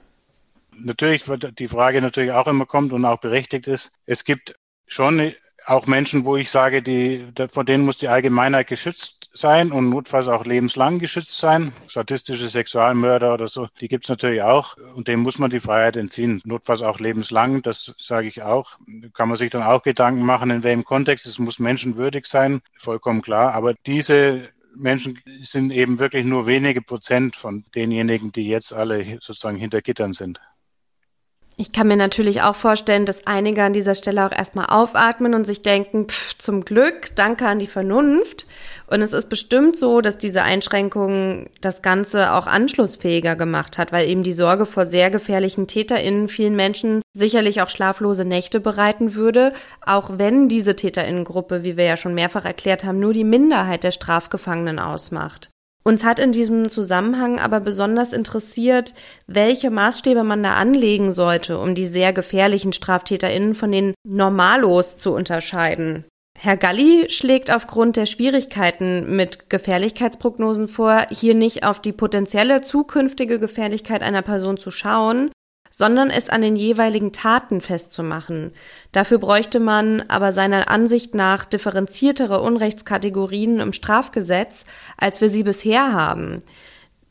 natürlich 0.84 1.24
die 1.58 1.68
Frage 1.68 2.02
natürlich 2.02 2.32
auch 2.32 2.46
immer 2.46 2.66
kommt 2.66 2.92
und 2.92 3.04
auch 3.04 3.18
berechtigt 3.18 3.66
ist. 3.66 3.92
Es 4.06 4.24
gibt 4.24 4.54
schon 4.86 5.32
auch 5.64 5.86
Menschen, 5.86 6.24
wo 6.24 6.36
ich 6.36 6.50
sage, 6.50 6.82
die, 6.82 7.28
von 7.48 7.66
denen 7.66 7.84
muss 7.84 7.98
die 7.98 8.08
Allgemeinheit 8.08 8.66
geschützt 8.66 9.21
sein 9.34 9.72
und 9.72 9.88
notfalls 9.90 10.28
auch 10.28 10.44
lebenslang 10.44 10.98
geschützt 10.98 11.38
sein. 11.38 11.72
Statistische 11.88 12.48
Sexualmörder 12.48 13.34
oder 13.34 13.48
so, 13.48 13.68
die 13.80 13.88
gibt's 13.88 14.08
natürlich 14.08 14.42
auch 14.42 14.76
und 14.94 15.08
dem 15.08 15.20
muss 15.20 15.38
man 15.38 15.50
die 15.50 15.60
Freiheit 15.60 15.96
entziehen. 15.96 16.40
Notfalls 16.44 16.82
auch 16.82 17.00
lebenslang, 17.00 17.62
das 17.62 17.94
sage 17.98 18.26
ich 18.26 18.42
auch. 18.42 18.78
Kann 19.14 19.28
man 19.28 19.36
sich 19.36 19.50
dann 19.50 19.62
auch 19.62 19.82
Gedanken 19.82 20.24
machen, 20.24 20.50
in 20.50 20.62
welchem 20.62 20.84
Kontext. 20.84 21.26
Es 21.26 21.38
muss 21.38 21.58
menschenwürdig 21.58 22.26
sein, 22.26 22.60
vollkommen 22.78 23.22
klar. 23.22 23.54
Aber 23.54 23.74
diese 23.86 24.48
Menschen 24.74 25.18
sind 25.42 25.70
eben 25.70 25.98
wirklich 25.98 26.24
nur 26.24 26.46
wenige 26.46 26.82
Prozent 26.82 27.36
von 27.36 27.64
denjenigen, 27.74 28.32
die 28.32 28.48
jetzt 28.48 28.72
alle 28.72 29.18
sozusagen 29.20 29.56
hinter 29.56 29.82
Gittern 29.82 30.14
sind. 30.14 30.40
Ich 31.58 31.70
kann 31.70 31.86
mir 31.86 31.98
natürlich 31.98 32.40
auch 32.42 32.56
vorstellen, 32.56 33.04
dass 33.04 33.26
einige 33.26 33.62
an 33.62 33.74
dieser 33.74 33.94
Stelle 33.94 34.26
auch 34.26 34.32
erstmal 34.32 34.66
aufatmen 34.66 35.34
und 35.34 35.46
sich 35.46 35.60
denken, 35.60 36.08
pff, 36.08 36.38
zum 36.38 36.64
Glück, 36.64 37.14
danke 37.14 37.46
an 37.46 37.58
die 37.58 37.66
Vernunft. 37.66 38.46
Und 38.86 39.02
es 39.02 39.12
ist 39.12 39.28
bestimmt 39.28 39.76
so, 39.76 40.00
dass 40.00 40.18
diese 40.18 40.42
Einschränkung 40.42 41.50
das 41.60 41.82
Ganze 41.82 42.32
auch 42.32 42.46
anschlussfähiger 42.46 43.36
gemacht 43.36 43.76
hat, 43.76 43.92
weil 43.92 44.08
eben 44.08 44.22
die 44.22 44.32
Sorge 44.32 44.66
vor 44.66 44.86
sehr 44.86 45.10
gefährlichen 45.10 45.66
TäterInnen 45.66 46.28
vielen 46.28 46.56
Menschen 46.56 47.02
sicherlich 47.12 47.60
auch 47.62 47.70
schlaflose 47.70 48.24
Nächte 48.24 48.58
bereiten 48.58 49.14
würde, 49.14 49.52
auch 49.84 50.18
wenn 50.18 50.48
diese 50.48 50.74
TäterInnengruppe, 50.74 51.64
wie 51.64 51.76
wir 51.76 51.84
ja 51.84 51.96
schon 51.96 52.14
mehrfach 52.14 52.46
erklärt 52.46 52.84
haben, 52.84 52.98
nur 52.98 53.12
die 53.12 53.24
Minderheit 53.24 53.84
der 53.84 53.92
Strafgefangenen 53.92 54.78
ausmacht. 54.78 55.51
Uns 55.84 56.04
hat 56.04 56.20
in 56.20 56.32
diesem 56.32 56.68
Zusammenhang 56.68 57.40
aber 57.40 57.60
besonders 57.60 58.12
interessiert, 58.12 58.94
welche 59.26 59.70
Maßstäbe 59.70 60.22
man 60.22 60.42
da 60.42 60.54
anlegen 60.54 61.10
sollte, 61.10 61.58
um 61.58 61.74
die 61.74 61.86
sehr 61.86 62.12
gefährlichen 62.12 62.72
Straftäterinnen 62.72 63.54
von 63.54 63.72
den 63.72 63.94
Normalos 64.06 64.96
zu 64.96 65.12
unterscheiden. 65.12 66.04
Herr 66.38 66.56
Galli 66.56 67.08
schlägt 67.10 67.54
aufgrund 67.54 67.96
der 67.96 68.06
Schwierigkeiten 68.06 69.14
mit 69.16 69.50
Gefährlichkeitsprognosen 69.50 70.66
vor, 70.66 71.06
hier 71.10 71.34
nicht 71.34 71.64
auf 71.64 71.80
die 71.80 71.92
potenzielle 71.92 72.62
zukünftige 72.62 73.38
Gefährlichkeit 73.38 74.02
einer 74.02 74.22
Person 74.22 74.56
zu 74.56 74.70
schauen, 74.70 75.30
sondern 75.72 76.10
es 76.10 76.28
an 76.28 76.42
den 76.42 76.54
jeweiligen 76.54 77.12
Taten 77.12 77.60
festzumachen. 77.60 78.52
Dafür 78.92 79.18
bräuchte 79.18 79.58
man 79.58 80.02
aber 80.02 80.30
seiner 80.30 80.70
Ansicht 80.70 81.16
nach 81.16 81.44
differenziertere 81.44 82.40
Unrechtskategorien 82.40 83.58
im 83.58 83.72
Strafgesetz, 83.72 84.64
als 84.96 85.20
wir 85.20 85.30
sie 85.30 85.42
bisher 85.42 85.92
haben. 85.92 86.44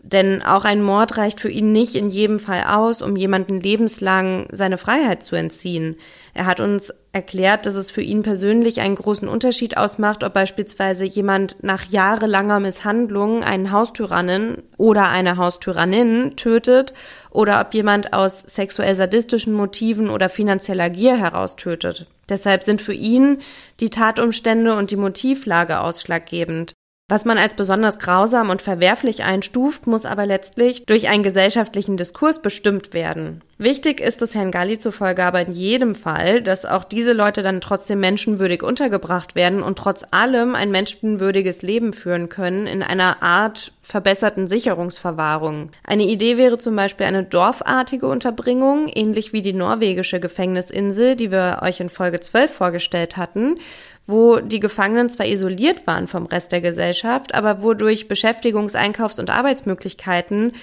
Denn 0.03 0.41
auch 0.41 0.63
ein 0.63 0.81
Mord 0.81 1.17
reicht 1.17 1.41
für 1.41 1.49
ihn 1.49 1.71
nicht 1.73 1.95
in 1.95 2.09
jedem 2.09 2.39
Fall 2.39 2.63
aus, 2.67 3.01
um 3.01 3.15
jemanden 3.15 3.59
lebenslang 3.59 4.47
seine 4.51 4.77
Freiheit 4.77 5.23
zu 5.23 5.35
entziehen. 5.35 5.97
Er 6.33 6.45
hat 6.45 6.59
uns 6.59 6.93
erklärt, 7.13 7.65
dass 7.65 7.75
es 7.75 7.91
für 7.91 8.01
ihn 8.01 8.23
persönlich 8.23 8.79
einen 8.79 8.95
großen 8.95 9.27
Unterschied 9.27 9.77
ausmacht, 9.77 10.23
ob 10.23 10.33
beispielsweise 10.33 11.05
jemand 11.05 11.61
nach 11.61 11.83
jahrelanger 11.85 12.59
Misshandlung 12.59 13.43
einen 13.43 13.71
Haustyrannen 13.71 14.63
oder 14.77 15.09
eine 15.09 15.37
Haustyrannin 15.37 16.37
tötet 16.37 16.93
oder 17.29 17.59
ob 17.59 17.73
jemand 17.73 18.13
aus 18.13 18.39
sexuell 18.39 18.95
sadistischen 18.95 19.53
Motiven 19.53 20.09
oder 20.09 20.29
finanzieller 20.29 20.89
Gier 20.89 21.17
heraus 21.17 21.57
tötet. 21.57 22.07
Deshalb 22.29 22.63
sind 22.63 22.81
für 22.81 22.93
ihn 22.93 23.39
die 23.81 23.89
Tatumstände 23.89 24.75
und 24.75 24.91
die 24.91 24.95
Motivlage 24.95 25.81
ausschlaggebend. 25.81 26.73
Was 27.11 27.25
man 27.25 27.37
als 27.37 27.55
besonders 27.55 27.99
grausam 27.99 28.49
und 28.49 28.61
verwerflich 28.61 29.25
einstuft, 29.25 29.85
muss 29.85 30.05
aber 30.05 30.25
letztlich 30.25 30.85
durch 30.85 31.09
einen 31.09 31.23
gesellschaftlichen 31.23 31.97
Diskurs 31.97 32.41
bestimmt 32.41 32.93
werden. 32.93 33.41
Wichtig 33.57 33.99
ist 33.99 34.21
es 34.21 34.33
Herrn 34.33 34.49
Galli 34.49 34.77
zufolge 34.77 35.25
aber 35.25 35.41
in 35.41 35.51
jedem 35.51 35.93
Fall, 35.93 36.41
dass 36.41 36.65
auch 36.65 36.85
diese 36.85 37.11
Leute 37.11 37.43
dann 37.43 37.59
trotzdem 37.59 37.99
menschenwürdig 37.99 38.63
untergebracht 38.63 39.35
werden 39.35 39.61
und 39.61 39.77
trotz 39.77 40.05
allem 40.11 40.55
ein 40.55 40.71
menschenwürdiges 40.71 41.63
Leben 41.63 41.91
führen 41.91 42.29
können 42.29 42.65
in 42.65 42.81
einer 42.81 43.21
Art 43.21 43.73
verbesserten 43.81 44.47
Sicherungsverwahrung. 44.47 45.71
Eine 45.83 46.05
Idee 46.05 46.37
wäre 46.37 46.59
zum 46.59 46.77
Beispiel 46.77 47.05
eine 47.07 47.25
dorfartige 47.25 48.07
Unterbringung, 48.07 48.87
ähnlich 48.87 49.33
wie 49.33 49.41
die 49.41 49.53
norwegische 49.53 50.21
Gefängnisinsel, 50.21 51.17
die 51.17 51.29
wir 51.29 51.59
euch 51.61 51.81
in 51.81 51.89
Folge 51.89 52.21
12 52.21 52.51
vorgestellt 52.53 53.17
hatten, 53.17 53.57
wo 54.05 54.39
die 54.39 54.59
Gefangenen 54.59 55.09
zwar 55.09 55.27
isoliert 55.27 55.87
waren 55.87 56.07
vom 56.07 56.25
Rest 56.25 56.51
der 56.51 56.61
Gesellschaft, 56.61 57.35
aber 57.35 57.61
wodurch 57.61 58.07
Beschäftigungs-, 58.07 58.75
Einkaufs- 58.75 59.19
und 59.19 59.29
Arbeitsmöglichkeiten 59.29 60.53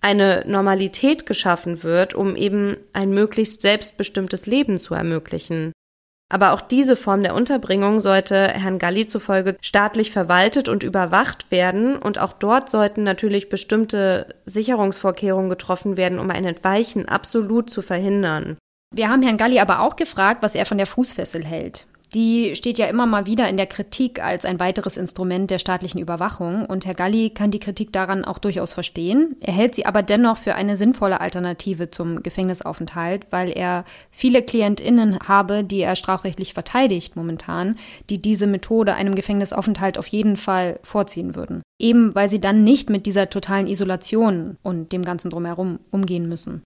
eine 0.00 0.44
Normalität 0.46 1.26
geschaffen 1.26 1.82
wird, 1.82 2.14
um 2.14 2.36
eben 2.36 2.76
ein 2.92 3.10
möglichst 3.10 3.62
selbstbestimmtes 3.62 4.46
Leben 4.46 4.78
zu 4.78 4.94
ermöglichen. 4.94 5.72
Aber 6.28 6.52
auch 6.52 6.60
diese 6.60 6.96
Form 6.96 7.22
der 7.22 7.34
Unterbringung 7.34 8.00
sollte 8.00 8.48
Herrn 8.48 8.78
Galli 8.78 9.06
zufolge 9.06 9.56
staatlich 9.60 10.10
verwaltet 10.10 10.68
und 10.68 10.82
überwacht 10.82 11.50
werden 11.52 11.96
und 11.96 12.18
auch 12.18 12.32
dort 12.32 12.68
sollten 12.68 13.04
natürlich 13.04 13.48
bestimmte 13.48 14.34
Sicherungsvorkehrungen 14.44 15.50
getroffen 15.50 15.96
werden, 15.96 16.18
um 16.18 16.30
ein 16.30 16.44
Entweichen 16.44 17.08
absolut 17.08 17.70
zu 17.70 17.80
verhindern. 17.80 18.58
Wir 18.92 19.08
haben 19.08 19.22
Herrn 19.22 19.36
Galli 19.36 19.60
aber 19.60 19.80
auch 19.80 19.94
gefragt, 19.94 20.42
was 20.42 20.56
er 20.56 20.66
von 20.66 20.78
der 20.78 20.86
Fußfessel 20.86 21.44
hält. 21.44 21.86
Die 22.16 22.56
steht 22.56 22.78
ja 22.78 22.86
immer 22.86 23.04
mal 23.04 23.26
wieder 23.26 23.46
in 23.46 23.58
der 23.58 23.66
Kritik 23.66 24.24
als 24.24 24.46
ein 24.46 24.58
weiteres 24.58 24.96
Instrument 24.96 25.50
der 25.50 25.58
staatlichen 25.58 26.00
Überwachung 26.00 26.64
und 26.64 26.86
Herr 26.86 26.94
Galli 26.94 27.28
kann 27.28 27.50
die 27.50 27.58
Kritik 27.58 27.92
daran 27.92 28.24
auch 28.24 28.38
durchaus 28.38 28.72
verstehen. 28.72 29.36
Er 29.42 29.52
hält 29.52 29.74
sie 29.74 29.84
aber 29.84 30.02
dennoch 30.02 30.38
für 30.38 30.54
eine 30.54 30.78
sinnvolle 30.78 31.20
Alternative 31.20 31.90
zum 31.90 32.22
Gefängnisaufenthalt, 32.22 33.26
weil 33.28 33.50
er 33.50 33.84
viele 34.10 34.42
KlientInnen 34.42 35.18
habe, 35.28 35.62
die 35.62 35.80
er 35.80 35.94
strafrechtlich 35.94 36.54
verteidigt 36.54 37.16
momentan, 37.16 37.76
die 38.08 38.18
diese 38.18 38.46
Methode 38.46 38.94
einem 38.94 39.14
Gefängnisaufenthalt 39.14 39.98
auf 39.98 40.06
jeden 40.06 40.38
Fall 40.38 40.80
vorziehen 40.84 41.34
würden. 41.34 41.60
Eben 41.78 42.14
weil 42.14 42.30
sie 42.30 42.40
dann 42.40 42.64
nicht 42.64 42.88
mit 42.88 43.04
dieser 43.04 43.28
totalen 43.28 43.66
Isolation 43.66 44.56
und 44.62 44.90
dem 44.92 45.02
Ganzen 45.02 45.28
drumherum 45.28 45.80
umgehen 45.90 46.30
müssen. 46.30 46.62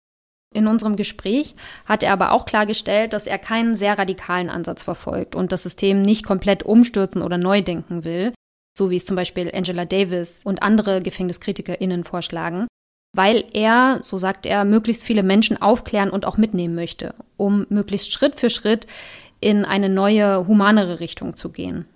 In 0.52 0.66
unserem 0.66 0.96
Gespräch 0.96 1.54
hat 1.86 2.02
er 2.02 2.12
aber 2.12 2.32
auch 2.32 2.44
klargestellt, 2.44 3.12
dass 3.12 3.26
er 3.28 3.38
keinen 3.38 3.76
sehr 3.76 3.98
radikalen 3.98 4.50
Ansatz 4.50 4.82
verfolgt 4.82 5.36
und 5.36 5.52
das 5.52 5.62
System 5.62 6.02
nicht 6.02 6.24
komplett 6.24 6.64
umstürzen 6.64 7.22
oder 7.22 7.38
neu 7.38 7.62
denken 7.62 8.04
will, 8.04 8.32
so 8.76 8.90
wie 8.90 8.96
es 8.96 9.04
zum 9.04 9.14
Beispiel 9.14 9.50
Angela 9.54 9.84
Davis 9.84 10.40
und 10.44 10.62
andere 10.62 11.02
GefängniskritikerInnen 11.02 12.02
vorschlagen, 12.02 12.66
weil 13.16 13.44
er, 13.52 14.00
so 14.02 14.18
sagt 14.18 14.44
er, 14.44 14.64
möglichst 14.64 15.04
viele 15.04 15.22
Menschen 15.22 15.60
aufklären 15.60 16.10
und 16.10 16.26
auch 16.26 16.36
mitnehmen 16.36 16.74
möchte, 16.74 17.14
um 17.36 17.66
möglichst 17.68 18.12
Schritt 18.12 18.34
für 18.34 18.50
Schritt 18.50 18.88
in 19.40 19.64
eine 19.64 19.88
neue, 19.88 20.48
humanere 20.48 20.98
Richtung 20.98 21.36
zu 21.36 21.50
gehen. 21.50 21.86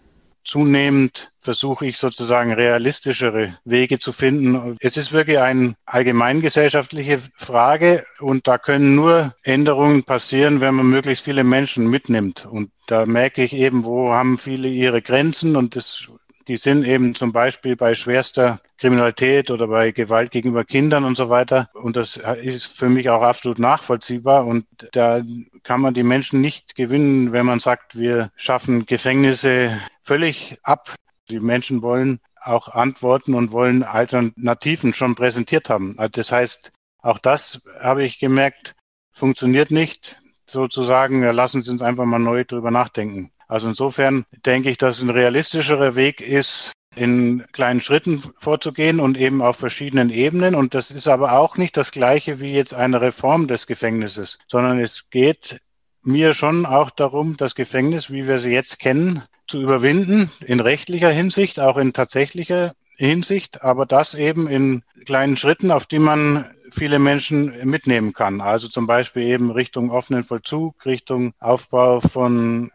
Zunehmend 0.44 1.32
versuche 1.38 1.86
ich 1.86 1.98
sozusagen 1.98 2.52
realistischere 2.52 3.58
Wege 3.64 3.98
zu 3.98 4.12
finden. 4.12 4.76
Es 4.80 4.96
ist 4.96 5.12
wirklich 5.12 5.38
eine 5.38 5.74
allgemeingesellschaftliche 5.86 7.20
Frage 7.36 8.04
und 8.20 8.46
da 8.46 8.58
können 8.58 8.94
nur 8.94 9.34
Änderungen 9.42 10.04
passieren, 10.04 10.60
wenn 10.60 10.74
man 10.74 10.86
möglichst 10.88 11.24
viele 11.24 11.44
Menschen 11.44 11.88
mitnimmt. 11.88 12.46
Und 12.46 12.70
da 12.86 13.06
merke 13.06 13.42
ich 13.42 13.54
eben, 13.54 13.84
wo 13.84 14.12
haben 14.12 14.38
viele 14.38 14.68
ihre 14.68 15.02
Grenzen 15.02 15.56
und 15.56 15.76
das 15.76 16.08
die 16.48 16.56
sind 16.56 16.86
eben 16.86 17.14
zum 17.14 17.32
Beispiel 17.32 17.76
bei 17.76 17.94
schwerster 17.94 18.60
Kriminalität 18.78 19.50
oder 19.50 19.66
bei 19.68 19.92
Gewalt 19.92 20.30
gegenüber 20.30 20.64
Kindern 20.64 21.04
und 21.04 21.16
so 21.16 21.30
weiter. 21.30 21.70
Und 21.74 21.96
das 21.96 22.20
ist 22.42 22.66
für 22.66 22.88
mich 22.88 23.08
auch 23.10 23.22
absolut 23.22 23.58
nachvollziehbar. 23.58 24.46
Und 24.46 24.66
da 24.92 25.22
kann 25.62 25.80
man 25.80 25.94
die 25.94 26.02
Menschen 26.02 26.40
nicht 26.40 26.74
gewinnen, 26.74 27.32
wenn 27.32 27.46
man 27.46 27.60
sagt, 27.60 27.98
wir 27.98 28.30
schaffen 28.36 28.86
Gefängnisse 28.86 29.80
völlig 30.02 30.58
ab. 30.62 30.94
Die 31.28 31.40
Menschen 31.40 31.82
wollen 31.82 32.20
auch 32.40 32.68
Antworten 32.68 33.34
und 33.34 33.52
wollen 33.52 33.82
Alternativen 33.82 34.92
schon 34.92 35.14
präsentiert 35.14 35.70
haben. 35.70 35.94
Also 35.98 36.10
das 36.12 36.30
heißt, 36.32 36.72
auch 36.98 37.18
das 37.18 37.62
habe 37.80 38.04
ich 38.04 38.18
gemerkt, 38.18 38.74
funktioniert 39.12 39.70
nicht. 39.70 40.20
Sozusagen, 40.46 41.22
lassen 41.22 41.62
Sie 41.62 41.70
uns 41.70 41.80
einfach 41.80 42.04
mal 42.04 42.18
neu 42.18 42.44
drüber 42.44 42.70
nachdenken. 42.70 43.32
Also 43.48 43.68
insofern 43.68 44.24
denke 44.46 44.70
ich, 44.70 44.78
dass 44.78 45.02
ein 45.02 45.10
realistischerer 45.10 45.94
Weg 45.96 46.20
ist, 46.20 46.72
in 46.96 47.44
kleinen 47.52 47.80
Schritten 47.80 48.22
vorzugehen 48.38 49.00
und 49.00 49.18
eben 49.18 49.42
auf 49.42 49.56
verschiedenen 49.56 50.10
Ebenen. 50.10 50.54
Und 50.54 50.74
das 50.74 50.90
ist 50.90 51.08
aber 51.08 51.38
auch 51.38 51.56
nicht 51.56 51.76
das 51.76 51.90
gleiche 51.90 52.40
wie 52.40 52.52
jetzt 52.52 52.74
eine 52.74 53.00
Reform 53.00 53.48
des 53.48 53.66
Gefängnisses, 53.66 54.38
sondern 54.46 54.80
es 54.80 55.10
geht 55.10 55.60
mir 56.02 56.34
schon 56.34 56.66
auch 56.66 56.90
darum, 56.90 57.36
das 57.36 57.54
Gefängnis, 57.54 58.10
wie 58.10 58.28
wir 58.28 58.38
sie 58.38 58.50
jetzt 58.50 58.78
kennen, 58.78 59.24
zu 59.46 59.60
überwinden, 59.60 60.30
in 60.44 60.60
rechtlicher 60.60 61.10
Hinsicht, 61.10 61.60
auch 61.60 61.76
in 61.76 61.92
tatsächlicher 61.92 62.74
Hinsicht, 62.96 63.62
aber 63.62 63.86
das 63.86 64.14
eben 64.14 64.46
in 64.46 64.84
kleinen 65.04 65.36
Schritten, 65.36 65.70
auf 65.70 65.86
die 65.86 65.98
man 65.98 66.54
viele 66.70 66.98
Menschen 66.98 67.54
mitnehmen 67.68 68.12
kann. 68.12 68.40
Also 68.40 68.68
zum 68.68 68.86
Beispiel 68.86 69.24
eben 69.24 69.50
Richtung 69.50 69.90
offenen 69.90 70.24
Vollzug, 70.24 70.84
Richtung 70.86 71.32
Aufbau 71.38 72.00
von 72.00 72.70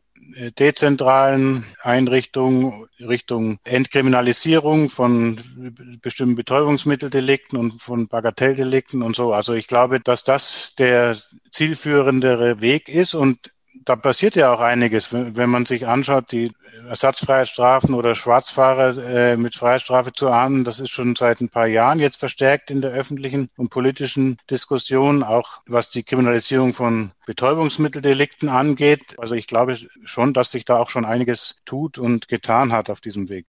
dezentralen 0.57 1.65
Einrichtungen, 1.82 2.88
Richtung 2.99 3.59
Entkriminalisierung 3.63 4.89
von 4.89 5.39
bestimmten 6.01 6.36
Betäubungsmitteldelikten 6.36 7.57
und 7.57 7.82
von 7.82 8.07
Bagatelldelikten 8.07 9.01
und 9.01 9.15
so. 9.15 9.34
Also 9.34 9.53
ich 9.53 9.67
glaube, 9.67 9.99
dass 9.99 10.23
das 10.23 10.75
der 10.75 11.17
zielführendere 11.51 12.61
Weg 12.61 12.89
ist 12.89 13.13
und 13.13 13.51
da 13.86 13.95
passiert 13.95 14.36
ja 14.36 14.53
auch 14.53 14.59
einiges, 14.59 15.11
wenn 15.11 15.49
man 15.49 15.65
sich 15.65 15.88
anschaut, 15.88 16.32
die 16.32 16.51
Ersatzfreiheitsstrafen 16.88 17.93
oder 17.93 18.15
Schwarzfahrer 18.15 18.97
äh, 18.97 19.38
mit 19.38 19.55
Freiheitsstrafe 19.55 20.13
zu 20.13 20.30
ahnden, 20.30 20.63
das 20.63 20.80
ist 20.80 20.91
schon 20.91 21.15
seit 21.15 21.41
ein 21.41 21.49
paar 21.49 21.67
Jahren 21.67 21.99
jetzt 21.99 22.17
verstärkt 22.17 22.71
in 22.71 22.82
der 22.82 22.91
öffentlichen 22.91 23.49
und 23.57 23.69
politischen 23.69 24.38
Diskussion, 24.49 25.23
auch 25.23 25.61
was 25.65 25.89
die 25.89 26.03
Kriminalisierung 26.03 26.73
von 26.73 27.11
Betäubungsmitteldelikten 27.25 28.49
angeht. 28.49 29.15
Also 29.17 29.36
ich 29.36 29.47
glaube 29.47 29.77
schon, 30.03 30.34
dass 30.34 30.51
sich 30.51 30.65
da 30.65 30.77
auch 30.77 30.89
schon 30.89 31.05
einiges 31.05 31.57
tut 31.65 31.97
und 31.97 32.27
getan 32.27 32.71
hat 32.71 32.89
auf 32.89 33.01
diesem 33.01 33.30
Weg. 33.30 33.45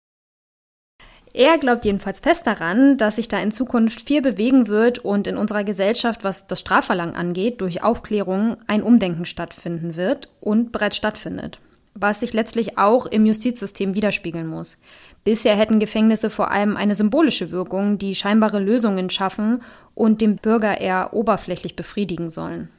Er 1.33 1.57
glaubt 1.57 1.85
jedenfalls 1.85 2.19
fest 2.19 2.47
daran, 2.47 2.97
dass 2.97 3.17
sich 3.17 3.27
da 3.27 3.39
in 3.39 3.51
Zukunft 3.51 4.01
viel 4.01 4.21
bewegen 4.21 4.67
wird 4.67 4.99
und 4.99 5.27
in 5.27 5.37
unserer 5.37 5.63
Gesellschaft, 5.63 6.23
was 6.23 6.47
das 6.47 6.59
Strafverlangen 6.59 7.15
angeht, 7.15 7.61
durch 7.61 7.83
Aufklärung 7.83 8.57
ein 8.67 8.81
Umdenken 8.81 9.25
stattfinden 9.25 9.95
wird 9.95 10.29
und 10.41 10.71
bereits 10.71 10.97
stattfindet 10.97 11.59
was 12.01 12.19
sich 12.21 12.33
letztlich 12.33 12.77
auch 12.77 13.05
im 13.05 13.25
Justizsystem 13.25 13.93
widerspiegeln 13.93 14.47
muss. 14.47 14.77
Bisher 15.23 15.55
hätten 15.55 15.79
Gefängnisse 15.79 16.29
vor 16.29 16.51
allem 16.51 16.77
eine 16.77 16.95
symbolische 16.95 17.51
Wirkung, 17.51 17.97
die 17.97 18.15
scheinbare 18.15 18.59
Lösungen 18.59 19.09
schaffen 19.09 19.61
und 19.95 20.21
den 20.21 20.37
Bürger 20.37 20.79
eher 20.79 21.13
oberflächlich 21.13 21.75
befriedigen 21.75 22.29
sollen. 22.29 22.69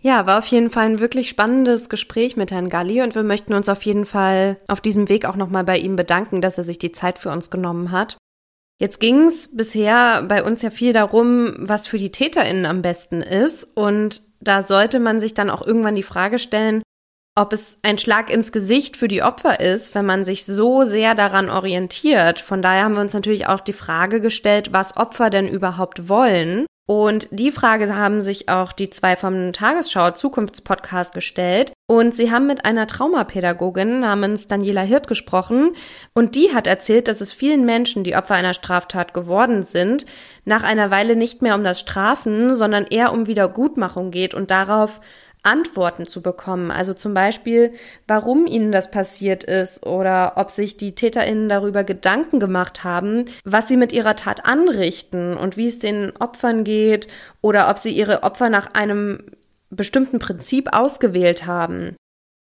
Ja, 0.00 0.26
war 0.26 0.38
auf 0.38 0.46
jeden 0.46 0.70
Fall 0.70 0.84
ein 0.84 1.00
wirklich 1.00 1.28
spannendes 1.28 1.88
Gespräch 1.88 2.36
mit 2.36 2.52
Herrn 2.52 2.68
Galli 2.68 3.02
und 3.02 3.16
wir 3.16 3.24
möchten 3.24 3.52
uns 3.52 3.68
auf 3.68 3.82
jeden 3.82 4.04
Fall 4.04 4.56
auf 4.68 4.80
diesem 4.80 5.08
Weg 5.08 5.24
auch 5.24 5.34
nochmal 5.34 5.64
bei 5.64 5.76
ihm 5.76 5.96
bedanken, 5.96 6.40
dass 6.40 6.56
er 6.56 6.62
sich 6.62 6.78
die 6.78 6.92
Zeit 6.92 7.18
für 7.18 7.30
uns 7.30 7.50
genommen 7.50 7.90
hat. 7.90 8.16
Jetzt 8.80 9.00
ging 9.00 9.26
es 9.26 9.56
bisher 9.56 10.22
bei 10.22 10.44
uns 10.44 10.62
ja 10.62 10.70
viel 10.70 10.92
darum, 10.92 11.56
was 11.58 11.88
für 11.88 11.98
die 11.98 12.12
TäterInnen 12.12 12.64
am 12.64 12.80
besten 12.80 13.22
ist 13.22 13.64
und 13.74 14.22
da 14.40 14.62
sollte 14.62 15.00
man 15.00 15.18
sich 15.18 15.34
dann 15.34 15.50
auch 15.50 15.66
irgendwann 15.66 15.96
die 15.96 16.04
Frage 16.04 16.38
stellen, 16.38 16.82
ob 17.34 17.52
es 17.52 17.80
ein 17.82 17.98
Schlag 17.98 18.30
ins 18.30 18.52
Gesicht 18.52 18.96
für 18.96 19.08
die 19.08 19.24
Opfer 19.24 19.58
ist, 19.58 19.96
wenn 19.96 20.06
man 20.06 20.24
sich 20.24 20.44
so 20.44 20.84
sehr 20.84 21.16
daran 21.16 21.50
orientiert. 21.50 22.38
Von 22.38 22.62
daher 22.62 22.84
haben 22.84 22.94
wir 22.94 23.00
uns 23.00 23.14
natürlich 23.14 23.48
auch 23.48 23.60
die 23.60 23.72
Frage 23.72 24.20
gestellt, 24.20 24.72
was 24.72 24.96
Opfer 24.96 25.28
denn 25.28 25.48
überhaupt 25.48 26.08
wollen. 26.08 26.66
Und 26.90 27.28
die 27.30 27.52
Frage 27.52 27.94
haben 27.94 28.22
sich 28.22 28.48
auch 28.48 28.72
die 28.72 28.88
zwei 28.88 29.14
vom 29.14 29.52
Tagesschau 29.52 30.12
Zukunftspodcast 30.12 31.12
gestellt. 31.12 31.74
Und 31.86 32.16
sie 32.16 32.32
haben 32.32 32.46
mit 32.46 32.64
einer 32.64 32.86
Traumapädagogin 32.86 34.00
namens 34.00 34.48
Daniela 34.48 34.80
Hirt 34.80 35.06
gesprochen. 35.06 35.72
Und 36.14 36.34
die 36.34 36.54
hat 36.54 36.66
erzählt, 36.66 37.06
dass 37.06 37.20
es 37.20 37.30
vielen 37.30 37.66
Menschen, 37.66 38.04
die 38.04 38.16
Opfer 38.16 38.36
einer 38.36 38.54
Straftat 38.54 39.12
geworden 39.12 39.64
sind, 39.64 40.06
nach 40.46 40.62
einer 40.62 40.90
Weile 40.90 41.14
nicht 41.14 41.42
mehr 41.42 41.56
um 41.56 41.62
das 41.62 41.78
Strafen, 41.78 42.54
sondern 42.54 42.86
eher 42.86 43.12
um 43.12 43.26
Wiedergutmachung 43.26 44.10
geht 44.10 44.32
und 44.32 44.50
darauf, 44.50 45.02
Antworten 45.42 46.06
zu 46.06 46.22
bekommen. 46.22 46.70
Also 46.70 46.94
zum 46.94 47.14
Beispiel, 47.14 47.72
warum 48.06 48.46
ihnen 48.46 48.72
das 48.72 48.90
passiert 48.90 49.44
ist 49.44 49.86
oder 49.86 50.32
ob 50.36 50.50
sich 50.50 50.76
die 50.76 50.94
TäterInnen 50.94 51.48
darüber 51.48 51.84
Gedanken 51.84 52.40
gemacht 52.40 52.84
haben, 52.84 53.24
was 53.44 53.68
sie 53.68 53.76
mit 53.76 53.92
ihrer 53.92 54.16
Tat 54.16 54.44
anrichten 54.44 55.36
und 55.36 55.56
wie 55.56 55.66
es 55.66 55.78
den 55.78 56.12
Opfern 56.18 56.64
geht 56.64 57.08
oder 57.40 57.70
ob 57.70 57.78
sie 57.78 57.90
ihre 57.90 58.22
Opfer 58.22 58.50
nach 58.50 58.74
einem 58.74 59.24
bestimmten 59.70 60.18
Prinzip 60.18 60.74
ausgewählt 60.74 61.46
haben. 61.46 61.96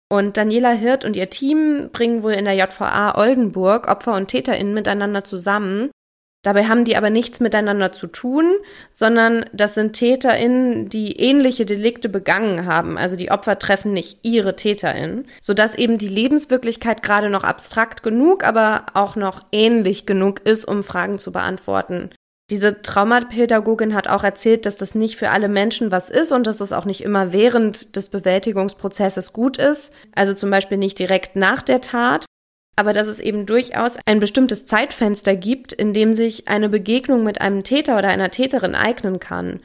Und 0.09 0.37
Daniela 0.37 0.71
Hirt 0.71 1.03
und 1.03 1.15
ihr 1.15 1.31
Team 1.31 1.89
bringen 1.91 2.21
wohl 2.21 2.33
in 2.33 2.45
der 2.45 2.53
JVA 2.53 3.17
Oldenburg 3.17 3.87
Opfer 3.87 4.13
und 4.13 4.27
TäterInnen 4.27 4.73
miteinander 4.73 5.23
zusammen 5.23 5.89
Dabei 6.45 6.65
haben 6.65 6.85
die 6.85 6.95
aber 6.95 7.09
nichts 7.09 7.39
miteinander 7.39 7.91
zu 7.91 8.05
tun, 8.05 8.57
sondern 8.93 9.45
das 9.51 9.73
sind 9.73 9.93
TäterInnen, 9.93 10.89
die 10.89 11.19
ähnliche 11.19 11.65
Delikte 11.65 12.07
begangen 12.07 12.67
haben. 12.67 12.99
Also 12.99 13.15
die 13.15 13.31
Opfer 13.31 13.57
treffen 13.57 13.93
nicht 13.93 14.19
ihre 14.21 14.55
TäterInnen, 14.55 15.25
sodass 15.41 15.73
eben 15.73 15.97
die 15.97 16.07
Lebenswirklichkeit 16.07 17.01
gerade 17.01 17.31
noch 17.31 17.43
abstrakt 17.43 18.03
genug, 18.03 18.43
aber 18.43 18.85
auch 18.93 19.15
noch 19.15 19.41
ähnlich 19.51 20.05
genug 20.05 20.41
ist, 20.41 20.65
um 20.65 20.83
Fragen 20.83 21.17
zu 21.17 21.31
beantworten. 21.31 22.11
Diese 22.51 22.83
Traumapädagogin 22.83 23.95
hat 23.95 24.07
auch 24.07 24.23
erzählt, 24.23 24.67
dass 24.67 24.77
das 24.77 24.93
nicht 24.93 25.17
für 25.17 25.31
alle 25.31 25.49
Menschen 25.49 25.89
was 25.89 26.11
ist 26.11 26.31
und 26.31 26.45
dass 26.45 26.61
es 26.61 26.73
auch 26.73 26.85
nicht 26.85 27.01
immer 27.01 27.33
während 27.33 27.95
des 27.95 28.09
Bewältigungsprozesses 28.09 29.33
gut 29.33 29.57
ist. 29.57 29.91
Also 30.13 30.35
zum 30.35 30.51
Beispiel 30.51 30.77
nicht 30.77 30.99
direkt 30.99 31.35
nach 31.35 31.63
der 31.63 31.81
Tat, 31.81 32.25
aber 32.75 32.93
dass 32.93 33.07
es 33.07 33.19
eben 33.19 33.45
durchaus 33.45 33.97
ein 34.05 34.19
bestimmtes 34.19 34.65
Zeitfenster 34.65 35.35
gibt, 35.35 35.73
in 35.73 35.93
dem 35.93 36.13
sich 36.13 36.47
eine 36.47 36.69
Begegnung 36.69 37.23
mit 37.23 37.41
einem 37.41 37.63
Täter 37.63 37.97
oder 37.97 38.09
einer 38.09 38.31
Täterin 38.31 38.75
eignen 38.75 39.19
kann. 39.19 39.61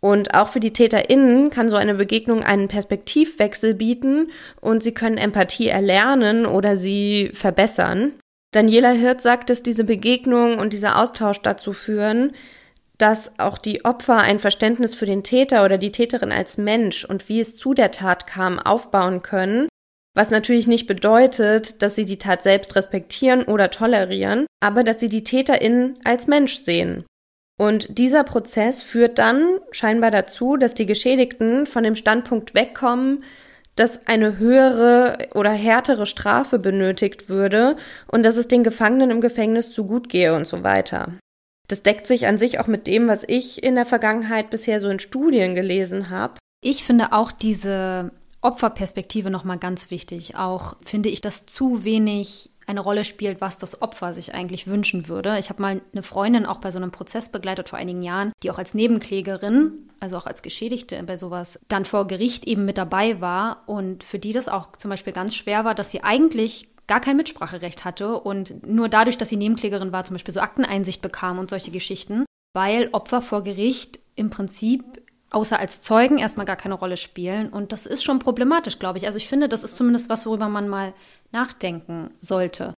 Und 0.00 0.34
auch 0.34 0.48
für 0.48 0.60
die 0.60 0.72
TäterInnen 0.72 1.50
kann 1.50 1.68
so 1.68 1.76
eine 1.76 1.94
Begegnung 1.94 2.44
einen 2.44 2.68
Perspektivwechsel 2.68 3.74
bieten 3.74 4.28
und 4.60 4.82
sie 4.82 4.92
können 4.92 5.18
Empathie 5.18 5.68
erlernen 5.68 6.46
oder 6.46 6.76
sie 6.76 7.30
verbessern. 7.34 8.12
Daniela 8.52 8.90
Hirt 8.90 9.20
sagt, 9.20 9.50
dass 9.50 9.62
diese 9.62 9.84
Begegnung 9.84 10.58
und 10.58 10.72
dieser 10.72 11.00
Austausch 11.00 11.42
dazu 11.42 11.72
führen, 11.72 12.32
dass 12.96 13.38
auch 13.38 13.58
die 13.58 13.84
Opfer 13.84 14.18
ein 14.18 14.38
Verständnis 14.38 14.94
für 14.94 15.06
den 15.06 15.22
Täter 15.22 15.64
oder 15.64 15.78
die 15.78 15.92
Täterin 15.92 16.32
als 16.32 16.58
Mensch 16.58 17.04
und 17.04 17.28
wie 17.28 17.40
es 17.40 17.56
zu 17.56 17.74
der 17.74 17.90
Tat 17.90 18.26
kam 18.26 18.58
aufbauen 18.58 19.22
können 19.22 19.68
was 20.18 20.30
natürlich 20.30 20.66
nicht 20.66 20.88
bedeutet, 20.88 21.80
dass 21.80 21.94
sie 21.94 22.04
die 22.04 22.18
Tat 22.18 22.42
selbst 22.42 22.74
respektieren 22.74 23.44
oder 23.44 23.70
tolerieren, 23.70 24.46
aber 24.58 24.82
dass 24.82 24.98
sie 24.98 25.06
die 25.06 25.22
TäterInnen 25.22 25.96
als 26.02 26.26
Mensch 26.26 26.56
sehen. 26.56 27.04
Und 27.56 27.98
dieser 27.98 28.24
Prozess 28.24 28.82
führt 28.82 29.20
dann 29.20 29.58
scheinbar 29.70 30.10
dazu, 30.10 30.56
dass 30.56 30.74
die 30.74 30.86
Geschädigten 30.86 31.66
von 31.66 31.84
dem 31.84 31.94
Standpunkt 31.94 32.56
wegkommen, 32.56 33.22
dass 33.76 34.08
eine 34.08 34.38
höhere 34.38 35.28
oder 35.36 35.52
härtere 35.52 36.04
Strafe 36.04 36.58
benötigt 36.58 37.28
würde 37.28 37.76
und 38.08 38.24
dass 38.24 38.36
es 38.36 38.48
den 38.48 38.64
Gefangenen 38.64 39.12
im 39.12 39.20
Gefängnis 39.20 39.70
zu 39.70 39.86
gut 39.86 40.08
gehe 40.08 40.34
und 40.34 40.48
so 40.48 40.64
weiter. 40.64 41.12
Das 41.68 41.84
deckt 41.84 42.08
sich 42.08 42.26
an 42.26 42.38
sich 42.38 42.58
auch 42.58 42.66
mit 42.66 42.88
dem, 42.88 43.06
was 43.06 43.22
ich 43.24 43.62
in 43.62 43.76
der 43.76 43.86
Vergangenheit 43.86 44.50
bisher 44.50 44.80
so 44.80 44.88
in 44.88 44.98
Studien 44.98 45.54
gelesen 45.54 46.10
habe. 46.10 46.34
Ich 46.60 46.82
finde 46.82 47.12
auch 47.12 47.30
diese 47.30 48.10
Opferperspektive 48.40 49.30
nochmal 49.30 49.58
ganz 49.58 49.90
wichtig. 49.90 50.36
Auch 50.36 50.76
finde 50.82 51.08
ich, 51.08 51.20
dass 51.20 51.46
zu 51.46 51.84
wenig 51.84 52.50
eine 52.68 52.80
Rolle 52.80 53.04
spielt, 53.04 53.40
was 53.40 53.56
das 53.58 53.80
Opfer 53.80 54.12
sich 54.12 54.34
eigentlich 54.34 54.66
wünschen 54.66 55.08
würde. 55.08 55.38
Ich 55.38 55.48
habe 55.48 55.62
mal 55.62 55.80
eine 55.92 56.02
Freundin 56.02 56.46
auch 56.46 56.58
bei 56.58 56.70
so 56.70 56.78
einem 56.78 56.90
Prozess 56.90 57.30
begleitet 57.30 57.68
vor 57.68 57.78
einigen 57.78 58.02
Jahren, 58.02 58.32
die 58.42 58.50
auch 58.50 58.58
als 58.58 58.74
Nebenklägerin, 58.74 59.88
also 60.00 60.18
auch 60.18 60.26
als 60.26 60.42
Geschädigte 60.42 61.02
bei 61.02 61.16
sowas, 61.16 61.58
dann 61.68 61.86
vor 61.86 62.06
Gericht 62.06 62.46
eben 62.46 62.66
mit 62.66 62.76
dabei 62.78 63.20
war 63.20 63.62
und 63.66 64.04
für 64.04 64.18
die 64.18 64.32
das 64.32 64.48
auch 64.48 64.72
zum 64.76 64.90
Beispiel 64.90 65.14
ganz 65.14 65.34
schwer 65.34 65.64
war, 65.64 65.74
dass 65.74 65.90
sie 65.90 66.04
eigentlich 66.04 66.68
gar 66.86 67.00
kein 67.00 67.16
Mitspracherecht 67.16 67.84
hatte 67.84 68.20
und 68.20 68.66
nur 68.66 68.88
dadurch, 68.88 69.18
dass 69.18 69.30
sie 69.30 69.36
Nebenklägerin 69.36 69.92
war, 69.92 70.04
zum 70.04 70.14
Beispiel 70.14 70.34
so 70.34 70.40
Akteneinsicht 70.40 71.02
bekam 71.02 71.38
und 71.38 71.50
solche 71.50 71.70
Geschichten, 71.70 72.24
weil 72.54 72.88
Opfer 72.92 73.22
vor 73.22 73.42
Gericht 73.42 73.98
im 74.14 74.30
Prinzip 74.30 74.84
außer 75.30 75.58
als 75.58 75.82
Zeugen 75.82 76.18
erstmal 76.18 76.46
gar 76.46 76.56
keine 76.56 76.74
Rolle 76.74 76.96
spielen. 76.96 77.50
Und 77.50 77.72
das 77.72 77.86
ist 77.86 78.04
schon 78.04 78.18
problematisch, 78.18 78.78
glaube 78.78 78.98
ich. 78.98 79.06
Also 79.06 79.18
ich 79.18 79.28
finde, 79.28 79.48
das 79.48 79.64
ist 79.64 79.76
zumindest 79.76 80.08
was, 80.08 80.26
worüber 80.26 80.48
man 80.48 80.68
mal 80.68 80.94
nachdenken 81.32 82.10
sollte. 82.20 82.74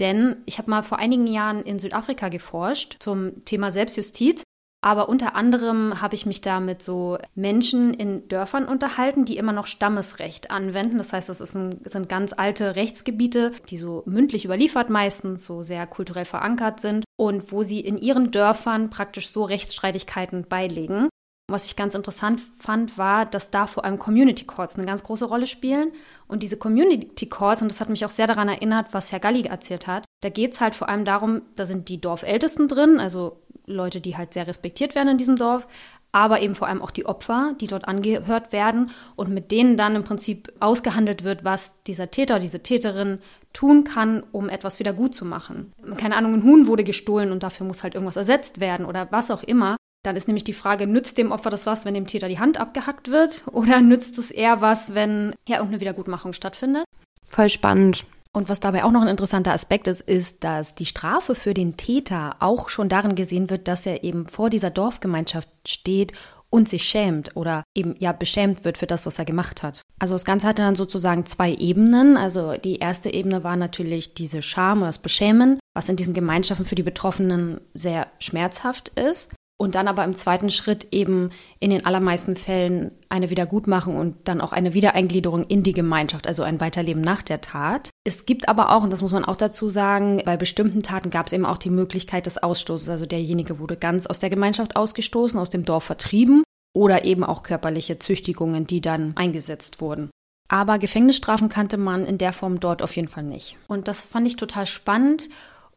Denn 0.00 0.36
ich 0.46 0.58
habe 0.58 0.70
mal 0.70 0.82
vor 0.82 0.98
einigen 0.98 1.26
Jahren 1.26 1.62
in 1.62 1.78
Südafrika 1.78 2.28
geforscht 2.28 2.96
zum 3.00 3.44
Thema 3.44 3.70
Selbstjustiz. 3.70 4.42
Aber 4.80 5.08
unter 5.08 5.34
anderem 5.34 6.00
habe 6.00 6.14
ich 6.14 6.24
mich 6.24 6.40
da 6.40 6.60
mit 6.60 6.82
so 6.82 7.18
Menschen 7.34 7.92
in 7.94 8.28
Dörfern 8.28 8.64
unterhalten, 8.64 9.24
die 9.24 9.36
immer 9.36 9.52
noch 9.52 9.66
Stammesrecht 9.66 10.52
anwenden. 10.52 10.98
Das 10.98 11.12
heißt, 11.12 11.28
das 11.28 11.56
ein, 11.56 11.80
sind 11.84 12.08
ganz 12.08 12.32
alte 12.32 12.76
Rechtsgebiete, 12.76 13.50
die 13.70 13.76
so 13.76 14.04
mündlich 14.06 14.44
überliefert 14.44 14.88
meistens, 14.88 15.44
so 15.44 15.64
sehr 15.64 15.84
kulturell 15.88 16.24
verankert 16.24 16.78
sind 16.78 17.04
und 17.16 17.50
wo 17.50 17.64
sie 17.64 17.80
in 17.80 17.98
ihren 17.98 18.30
Dörfern 18.30 18.88
praktisch 18.88 19.30
so 19.30 19.42
Rechtsstreitigkeiten 19.42 20.46
beilegen. 20.48 21.08
Was 21.50 21.64
ich 21.64 21.76
ganz 21.76 21.94
interessant 21.94 22.42
fand, 22.58 22.98
war, 22.98 23.24
dass 23.24 23.50
da 23.50 23.66
vor 23.66 23.84
allem 23.84 23.98
Community 23.98 24.46
Calls 24.46 24.76
eine 24.76 24.86
ganz 24.86 25.02
große 25.02 25.24
Rolle 25.24 25.46
spielen. 25.46 25.92
Und 26.26 26.42
diese 26.42 26.58
Community 26.58 27.26
Calls, 27.26 27.62
und 27.62 27.70
das 27.70 27.80
hat 27.80 27.88
mich 27.88 28.04
auch 28.04 28.10
sehr 28.10 28.26
daran 28.26 28.48
erinnert, 28.48 28.88
was 28.92 29.12
Herr 29.12 29.20
Galli 29.20 29.42
erzählt 29.42 29.86
hat, 29.86 30.04
Da 30.20 30.30
geht 30.30 30.52
es 30.52 30.60
halt 30.60 30.74
vor 30.74 30.88
allem 30.88 31.04
darum, 31.04 31.42
da 31.54 31.64
sind 31.64 31.88
die 31.88 32.00
Dorfältesten 32.00 32.66
drin, 32.66 32.98
also 32.98 33.40
Leute, 33.66 34.00
die 34.00 34.16
halt 34.16 34.34
sehr 34.34 34.46
respektiert 34.46 34.94
werden 34.94 35.10
in 35.10 35.18
diesem 35.18 35.36
Dorf, 35.36 35.68
aber 36.10 36.40
eben 36.40 36.54
vor 36.54 36.66
allem 36.66 36.82
auch 36.82 36.90
die 36.90 37.06
Opfer, 37.06 37.54
die 37.60 37.66
dort 37.66 37.86
angehört 37.86 38.50
werden 38.50 38.90
und 39.14 39.28
mit 39.28 39.52
denen 39.52 39.76
dann 39.76 39.94
im 39.94 40.04
Prinzip 40.04 40.52
ausgehandelt 40.58 41.22
wird, 41.22 41.44
was 41.44 41.80
dieser 41.82 42.10
Täter, 42.10 42.40
diese 42.40 42.62
Täterin 42.62 43.20
tun 43.52 43.84
kann, 43.84 44.24
um 44.32 44.48
etwas 44.48 44.80
wieder 44.80 44.92
gut 44.92 45.14
zu 45.14 45.24
machen. 45.24 45.72
Keine 45.98 46.16
Ahnung, 46.16 46.34
ein 46.34 46.42
Huhn 46.42 46.66
wurde 46.66 46.82
gestohlen 46.82 47.30
und 47.30 47.42
dafür 47.42 47.66
muss 47.66 47.82
halt 47.82 47.94
irgendwas 47.94 48.16
ersetzt 48.16 48.58
werden 48.58 48.86
oder 48.86 49.12
was 49.12 49.30
auch 49.30 49.42
immer. 49.42 49.76
Dann 50.08 50.16
ist 50.16 50.26
nämlich 50.26 50.44
die 50.44 50.54
Frage, 50.54 50.86
nützt 50.86 51.18
dem 51.18 51.32
Opfer 51.32 51.50
das 51.50 51.66
was, 51.66 51.84
wenn 51.84 51.92
dem 51.92 52.06
Täter 52.06 52.28
die 52.28 52.38
Hand 52.38 52.58
abgehackt 52.58 53.10
wird? 53.10 53.42
Oder 53.52 53.82
nützt 53.82 54.16
es 54.16 54.30
eher 54.30 54.62
was, 54.62 54.94
wenn 54.94 55.34
ja 55.46 55.56
irgendeine 55.56 55.82
Wiedergutmachung 55.82 56.32
stattfindet? 56.32 56.84
Voll 57.26 57.50
spannend. 57.50 58.06
Und 58.32 58.48
was 58.48 58.58
dabei 58.58 58.84
auch 58.84 58.90
noch 58.90 59.02
ein 59.02 59.08
interessanter 59.08 59.52
Aspekt 59.52 59.86
ist, 59.86 60.00
ist, 60.00 60.44
dass 60.44 60.74
die 60.74 60.86
Strafe 60.86 61.34
für 61.34 61.52
den 61.52 61.76
Täter 61.76 62.36
auch 62.40 62.70
schon 62.70 62.88
darin 62.88 63.16
gesehen 63.16 63.50
wird, 63.50 63.68
dass 63.68 63.84
er 63.84 64.02
eben 64.02 64.28
vor 64.28 64.48
dieser 64.48 64.70
Dorfgemeinschaft 64.70 65.50
steht 65.66 66.14
und 66.48 66.70
sich 66.70 66.84
schämt 66.84 67.36
oder 67.36 67.62
eben 67.74 67.94
ja 67.98 68.12
beschämt 68.12 68.64
wird 68.64 68.78
für 68.78 68.86
das, 68.86 69.04
was 69.04 69.18
er 69.18 69.26
gemacht 69.26 69.62
hat. 69.62 69.82
Also 69.98 70.14
das 70.14 70.24
Ganze 70.24 70.46
hatte 70.46 70.62
dann 70.62 70.74
sozusagen 70.74 71.26
zwei 71.26 71.52
Ebenen. 71.52 72.16
Also 72.16 72.54
die 72.54 72.78
erste 72.78 73.12
Ebene 73.12 73.44
war 73.44 73.56
natürlich 73.56 74.14
diese 74.14 74.40
Scham 74.40 74.78
oder 74.78 74.86
das 74.86 75.00
Beschämen, 75.00 75.58
was 75.74 75.90
in 75.90 75.96
diesen 75.96 76.14
Gemeinschaften 76.14 76.64
für 76.64 76.76
die 76.76 76.82
Betroffenen 76.82 77.60
sehr 77.74 78.06
schmerzhaft 78.20 78.88
ist 78.98 79.28
und 79.58 79.74
dann 79.74 79.88
aber 79.88 80.04
im 80.04 80.14
zweiten 80.14 80.50
Schritt 80.50 80.88
eben 80.92 81.30
in 81.58 81.70
den 81.70 81.84
allermeisten 81.84 82.36
Fällen 82.36 82.92
eine 83.08 83.28
Wiedergutmachung 83.28 83.96
und 83.96 84.28
dann 84.28 84.40
auch 84.40 84.52
eine 84.52 84.72
Wiedereingliederung 84.72 85.44
in 85.44 85.64
die 85.64 85.72
Gemeinschaft, 85.72 86.28
also 86.28 86.44
ein 86.44 86.60
Weiterleben 86.60 87.02
nach 87.02 87.22
der 87.22 87.40
Tat. 87.40 87.90
Es 88.04 88.24
gibt 88.24 88.48
aber 88.48 88.70
auch, 88.72 88.84
und 88.84 88.92
das 88.92 89.02
muss 89.02 89.12
man 89.12 89.24
auch 89.24 89.36
dazu 89.36 89.68
sagen, 89.68 90.22
bei 90.24 90.36
bestimmten 90.36 90.82
Taten 90.82 91.10
gab 91.10 91.26
es 91.26 91.32
eben 91.32 91.44
auch 91.44 91.58
die 91.58 91.70
Möglichkeit 91.70 92.26
des 92.26 92.40
Ausstoßes. 92.40 92.88
Also 92.88 93.04
derjenige 93.04 93.58
wurde 93.58 93.76
ganz 93.76 94.06
aus 94.06 94.20
der 94.20 94.30
Gemeinschaft 94.30 94.76
ausgestoßen, 94.76 95.38
aus 95.38 95.50
dem 95.50 95.64
Dorf 95.64 95.84
vertrieben 95.84 96.44
oder 96.72 97.04
eben 97.04 97.24
auch 97.24 97.42
körperliche 97.42 97.98
Züchtigungen, 97.98 98.66
die 98.66 98.80
dann 98.80 99.12
eingesetzt 99.16 99.80
wurden. 99.80 100.10
Aber 100.46 100.78
Gefängnisstrafen 100.78 101.48
kannte 101.48 101.76
man 101.76 102.06
in 102.06 102.16
der 102.16 102.32
Form 102.32 102.60
dort 102.60 102.80
auf 102.80 102.94
jeden 102.96 103.08
Fall 103.08 103.24
nicht. 103.24 103.56
Und 103.66 103.88
das 103.88 104.04
fand 104.04 104.26
ich 104.26 104.36
total 104.36 104.66
spannend 104.66 105.28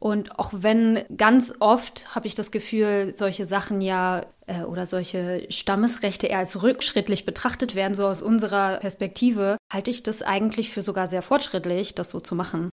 und 0.01 0.39
auch 0.39 0.51
wenn 0.51 1.05
ganz 1.15 1.53
oft 1.59 2.15
habe 2.15 2.25
ich 2.25 2.33
das 2.33 2.49
Gefühl, 2.49 3.13
solche 3.13 3.45
Sachen 3.45 3.81
ja 3.81 4.25
äh, 4.47 4.63
oder 4.63 4.87
solche 4.87 5.45
Stammesrechte 5.49 6.25
eher 6.25 6.39
als 6.39 6.63
rückschrittlich 6.63 7.23
betrachtet 7.23 7.75
werden, 7.75 7.93
so 7.93 8.07
aus 8.07 8.23
unserer 8.23 8.77
Perspektive, 8.79 9.57
halte 9.71 9.91
ich 9.91 10.01
das 10.01 10.23
eigentlich 10.23 10.71
für 10.71 10.81
sogar 10.81 11.05
sehr 11.05 11.21
fortschrittlich, 11.21 11.93
das 11.93 12.09
so 12.09 12.19
zu 12.19 12.33
machen. 12.33 12.71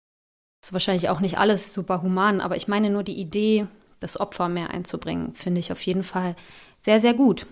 Ist 0.64 0.72
wahrscheinlich 0.72 1.10
auch 1.10 1.20
nicht 1.20 1.38
alles 1.38 1.72
super 1.72 2.02
human, 2.02 2.40
aber 2.40 2.56
ich 2.56 2.66
meine 2.66 2.90
nur 2.90 3.04
die 3.04 3.20
Idee, 3.20 3.68
das 4.00 4.18
Opfer 4.18 4.48
mehr 4.48 4.70
einzubringen, 4.70 5.32
finde 5.36 5.60
ich 5.60 5.70
auf 5.70 5.82
jeden 5.82 6.02
Fall 6.02 6.34
sehr, 6.80 6.98
sehr 6.98 7.14
gut. 7.14 7.46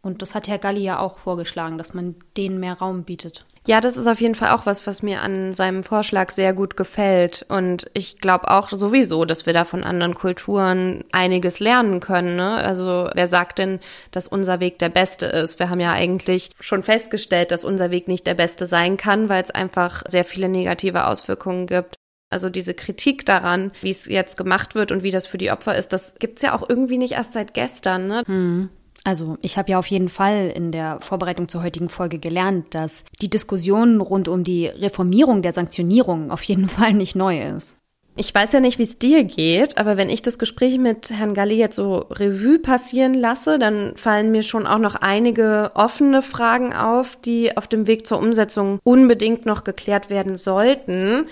Und 0.00 0.22
das 0.22 0.34
hat 0.34 0.48
Herr 0.48 0.58
Galli 0.58 0.82
ja 0.82 0.98
auch 0.98 1.18
vorgeschlagen, 1.18 1.78
dass 1.78 1.94
man 1.94 2.16
denen 2.36 2.58
mehr 2.58 2.74
Raum 2.74 3.04
bietet. 3.04 3.46
Ja, 3.64 3.80
das 3.80 3.96
ist 3.96 4.08
auf 4.08 4.20
jeden 4.20 4.34
Fall 4.34 4.50
auch 4.50 4.66
was, 4.66 4.86
was 4.88 5.02
mir 5.02 5.20
an 5.20 5.54
seinem 5.54 5.84
Vorschlag 5.84 6.30
sehr 6.30 6.52
gut 6.52 6.76
gefällt. 6.76 7.46
Und 7.48 7.88
ich 7.94 8.18
glaube 8.18 8.50
auch 8.50 8.68
sowieso, 8.70 9.24
dass 9.24 9.46
wir 9.46 9.52
da 9.52 9.64
von 9.64 9.84
anderen 9.84 10.14
Kulturen 10.14 11.04
einiges 11.12 11.60
lernen 11.60 12.00
können. 12.00 12.34
Ne? 12.34 12.54
Also 12.56 13.08
wer 13.14 13.28
sagt 13.28 13.58
denn, 13.58 13.78
dass 14.10 14.26
unser 14.26 14.58
Weg 14.58 14.80
der 14.80 14.88
beste 14.88 15.26
ist? 15.26 15.60
Wir 15.60 15.70
haben 15.70 15.78
ja 15.78 15.92
eigentlich 15.92 16.50
schon 16.58 16.82
festgestellt, 16.82 17.52
dass 17.52 17.64
unser 17.64 17.92
Weg 17.92 18.08
nicht 18.08 18.26
der 18.26 18.34
beste 18.34 18.66
sein 18.66 18.96
kann, 18.96 19.28
weil 19.28 19.44
es 19.44 19.52
einfach 19.52 20.02
sehr 20.08 20.24
viele 20.24 20.48
negative 20.48 21.06
Auswirkungen 21.06 21.68
gibt. 21.68 21.94
Also 22.30 22.48
diese 22.48 22.74
Kritik 22.74 23.26
daran, 23.26 23.70
wie 23.80 23.90
es 23.90 24.06
jetzt 24.06 24.36
gemacht 24.38 24.74
wird 24.74 24.90
und 24.90 25.04
wie 25.04 25.10
das 25.12 25.26
für 25.28 25.38
die 25.38 25.52
Opfer 25.52 25.76
ist, 25.76 25.92
das 25.92 26.14
gibt's 26.18 26.42
ja 26.42 26.56
auch 26.56 26.68
irgendwie 26.68 26.98
nicht 26.98 27.12
erst 27.12 27.34
seit 27.34 27.54
gestern. 27.54 28.08
Ne? 28.08 28.22
Hm. 28.26 28.70
Also 29.04 29.36
ich 29.40 29.58
habe 29.58 29.72
ja 29.72 29.78
auf 29.78 29.86
jeden 29.88 30.08
Fall 30.08 30.52
in 30.54 30.70
der 30.70 31.00
Vorbereitung 31.00 31.48
zur 31.48 31.62
heutigen 31.62 31.88
Folge 31.88 32.18
gelernt, 32.18 32.74
dass 32.74 33.04
die 33.20 33.30
Diskussion 33.30 34.00
rund 34.00 34.28
um 34.28 34.44
die 34.44 34.66
Reformierung 34.66 35.42
der 35.42 35.52
Sanktionierung 35.52 36.30
auf 36.30 36.42
jeden 36.42 36.68
Fall 36.68 36.94
nicht 36.94 37.16
neu 37.16 37.40
ist. 37.40 37.76
Ich 38.14 38.34
weiß 38.34 38.52
ja 38.52 38.60
nicht, 38.60 38.78
wie 38.78 38.82
es 38.82 38.98
dir 38.98 39.24
geht, 39.24 39.78
aber 39.78 39.96
wenn 39.96 40.10
ich 40.10 40.20
das 40.20 40.38
Gespräch 40.38 40.78
mit 40.78 41.10
Herrn 41.10 41.32
Galli 41.32 41.54
jetzt 41.54 41.76
so 41.76 42.06
Revue 42.10 42.58
passieren 42.58 43.14
lasse, 43.14 43.58
dann 43.58 43.96
fallen 43.96 44.30
mir 44.30 44.42
schon 44.42 44.66
auch 44.66 44.78
noch 44.78 44.96
einige 44.96 45.70
offene 45.74 46.20
Fragen 46.20 46.74
auf, 46.74 47.16
die 47.16 47.56
auf 47.56 47.66
dem 47.68 47.86
Weg 47.86 48.06
zur 48.06 48.18
Umsetzung 48.18 48.80
unbedingt 48.84 49.46
noch 49.46 49.64
geklärt 49.64 50.10
werden 50.10 50.36
sollten. 50.36 51.24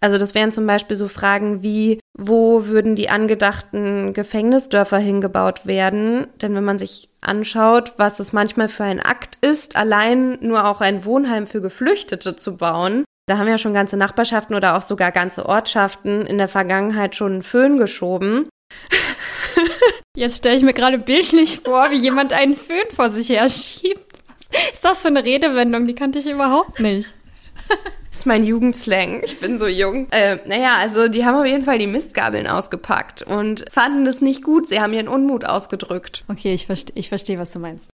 Also 0.00 0.16
das 0.16 0.36
wären 0.36 0.52
zum 0.52 0.64
Beispiel 0.64 0.96
so 0.96 1.08
Fragen 1.08 1.62
wie, 1.62 1.98
wo 2.16 2.66
würden 2.66 2.94
die 2.94 3.10
angedachten 3.10 4.12
Gefängnisdörfer 4.12 4.98
hingebaut 4.98 5.66
werden? 5.66 6.28
Denn 6.40 6.54
wenn 6.54 6.64
man 6.64 6.78
sich 6.78 7.08
anschaut, 7.20 7.94
was 7.96 8.20
es 8.20 8.32
manchmal 8.32 8.68
für 8.68 8.84
ein 8.84 9.00
Akt 9.00 9.38
ist, 9.40 9.74
allein 9.74 10.38
nur 10.40 10.68
auch 10.68 10.80
ein 10.80 11.04
Wohnheim 11.04 11.48
für 11.48 11.60
Geflüchtete 11.60 12.36
zu 12.36 12.56
bauen, 12.56 13.02
da 13.28 13.38
haben 13.38 13.48
ja 13.48 13.58
schon 13.58 13.74
ganze 13.74 13.96
Nachbarschaften 13.96 14.56
oder 14.56 14.76
auch 14.76 14.82
sogar 14.82 15.12
ganze 15.12 15.46
Ortschaften 15.46 16.22
in 16.22 16.38
der 16.38 16.48
Vergangenheit 16.48 17.14
schon 17.14 17.32
einen 17.32 17.42
Föhn 17.42 17.78
geschoben. 17.78 18.48
Jetzt 20.16 20.38
stelle 20.38 20.56
ich 20.56 20.62
mir 20.62 20.74
gerade 20.74 20.98
bildlich 20.98 21.60
vor, 21.60 21.90
wie 21.90 21.98
jemand 21.98 22.32
einen 22.32 22.54
Föhn 22.54 22.88
vor 22.94 23.10
sich 23.10 23.28
her 23.28 23.48
schiebt. 23.48 24.18
Was 24.50 24.72
ist 24.72 24.84
das 24.84 25.00
für 25.00 25.08
eine 25.08 25.24
Redewendung? 25.24 25.86
Die 25.86 25.94
kannte 25.94 26.18
ich 26.18 26.26
überhaupt 26.26 26.80
nicht. 26.80 27.14
Das 27.68 28.20
ist 28.20 28.26
mein 28.26 28.44
Jugendslang. 28.44 29.22
Ich 29.22 29.38
bin 29.38 29.58
so 29.58 29.66
jung. 29.66 30.08
Äh, 30.10 30.38
naja, 30.46 30.76
also 30.80 31.08
die 31.08 31.24
haben 31.24 31.36
auf 31.36 31.46
jeden 31.46 31.62
Fall 31.62 31.78
die 31.78 31.86
Mistgabeln 31.86 32.46
ausgepackt 32.46 33.22
und 33.22 33.66
fanden 33.70 34.04
das 34.04 34.20
nicht 34.20 34.42
gut. 34.42 34.66
Sie 34.66 34.80
haben 34.80 34.92
ihren 34.92 35.06
Unmut 35.06 35.44
ausgedrückt. 35.44 36.24
Okay, 36.28 36.52
ich 36.52 36.66
verstehe, 36.66 36.96
ich 36.96 37.10
versteh, 37.10 37.38
was 37.38 37.52
du 37.52 37.60
meinst. 37.60 37.88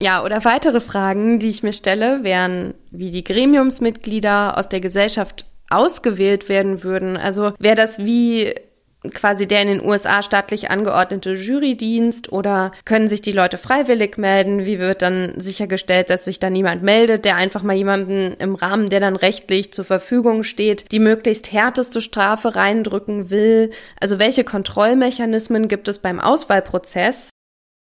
Ja, 0.00 0.22
oder 0.24 0.44
weitere 0.44 0.80
Fragen, 0.80 1.40
die 1.40 1.50
ich 1.50 1.64
mir 1.64 1.72
stelle, 1.72 2.22
wären, 2.22 2.74
wie 2.92 3.10
die 3.10 3.24
Gremiumsmitglieder 3.24 4.56
aus 4.56 4.68
der 4.68 4.80
Gesellschaft 4.80 5.44
ausgewählt 5.70 6.48
werden 6.48 6.84
würden. 6.84 7.16
Also 7.16 7.52
wäre 7.58 7.74
das 7.74 7.98
wie 7.98 8.54
quasi 9.12 9.46
der 9.46 9.62
in 9.62 9.68
den 9.68 9.84
USA 9.84 10.22
staatlich 10.22 10.70
angeordnete 10.70 11.34
Jurydienst 11.34 12.32
oder 12.32 12.72
können 12.84 13.08
sich 13.08 13.22
die 13.22 13.32
Leute 13.32 13.58
freiwillig 13.58 14.18
melden? 14.18 14.66
Wie 14.66 14.78
wird 14.78 15.02
dann 15.02 15.34
sichergestellt, 15.40 16.10
dass 16.10 16.24
sich 16.24 16.38
da 16.38 16.48
niemand 16.48 16.82
meldet, 16.84 17.24
der 17.24 17.36
einfach 17.36 17.64
mal 17.64 17.76
jemanden 17.76 18.34
im 18.38 18.54
Rahmen, 18.54 18.90
der 18.90 19.00
dann 19.00 19.16
rechtlich 19.16 19.72
zur 19.72 19.84
Verfügung 19.84 20.44
steht, 20.44 20.90
die 20.92 21.00
möglichst 21.00 21.52
härteste 21.52 22.00
Strafe 22.00 22.54
reindrücken 22.54 23.30
will? 23.30 23.70
Also 24.00 24.20
welche 24.20 24.44
Kontrollmechanismen 24.44 25.66
gibt 25.66 25.88
es 25.88 25.98
beim 25.98 26.20
Auswahlprozess? 26.20 27.30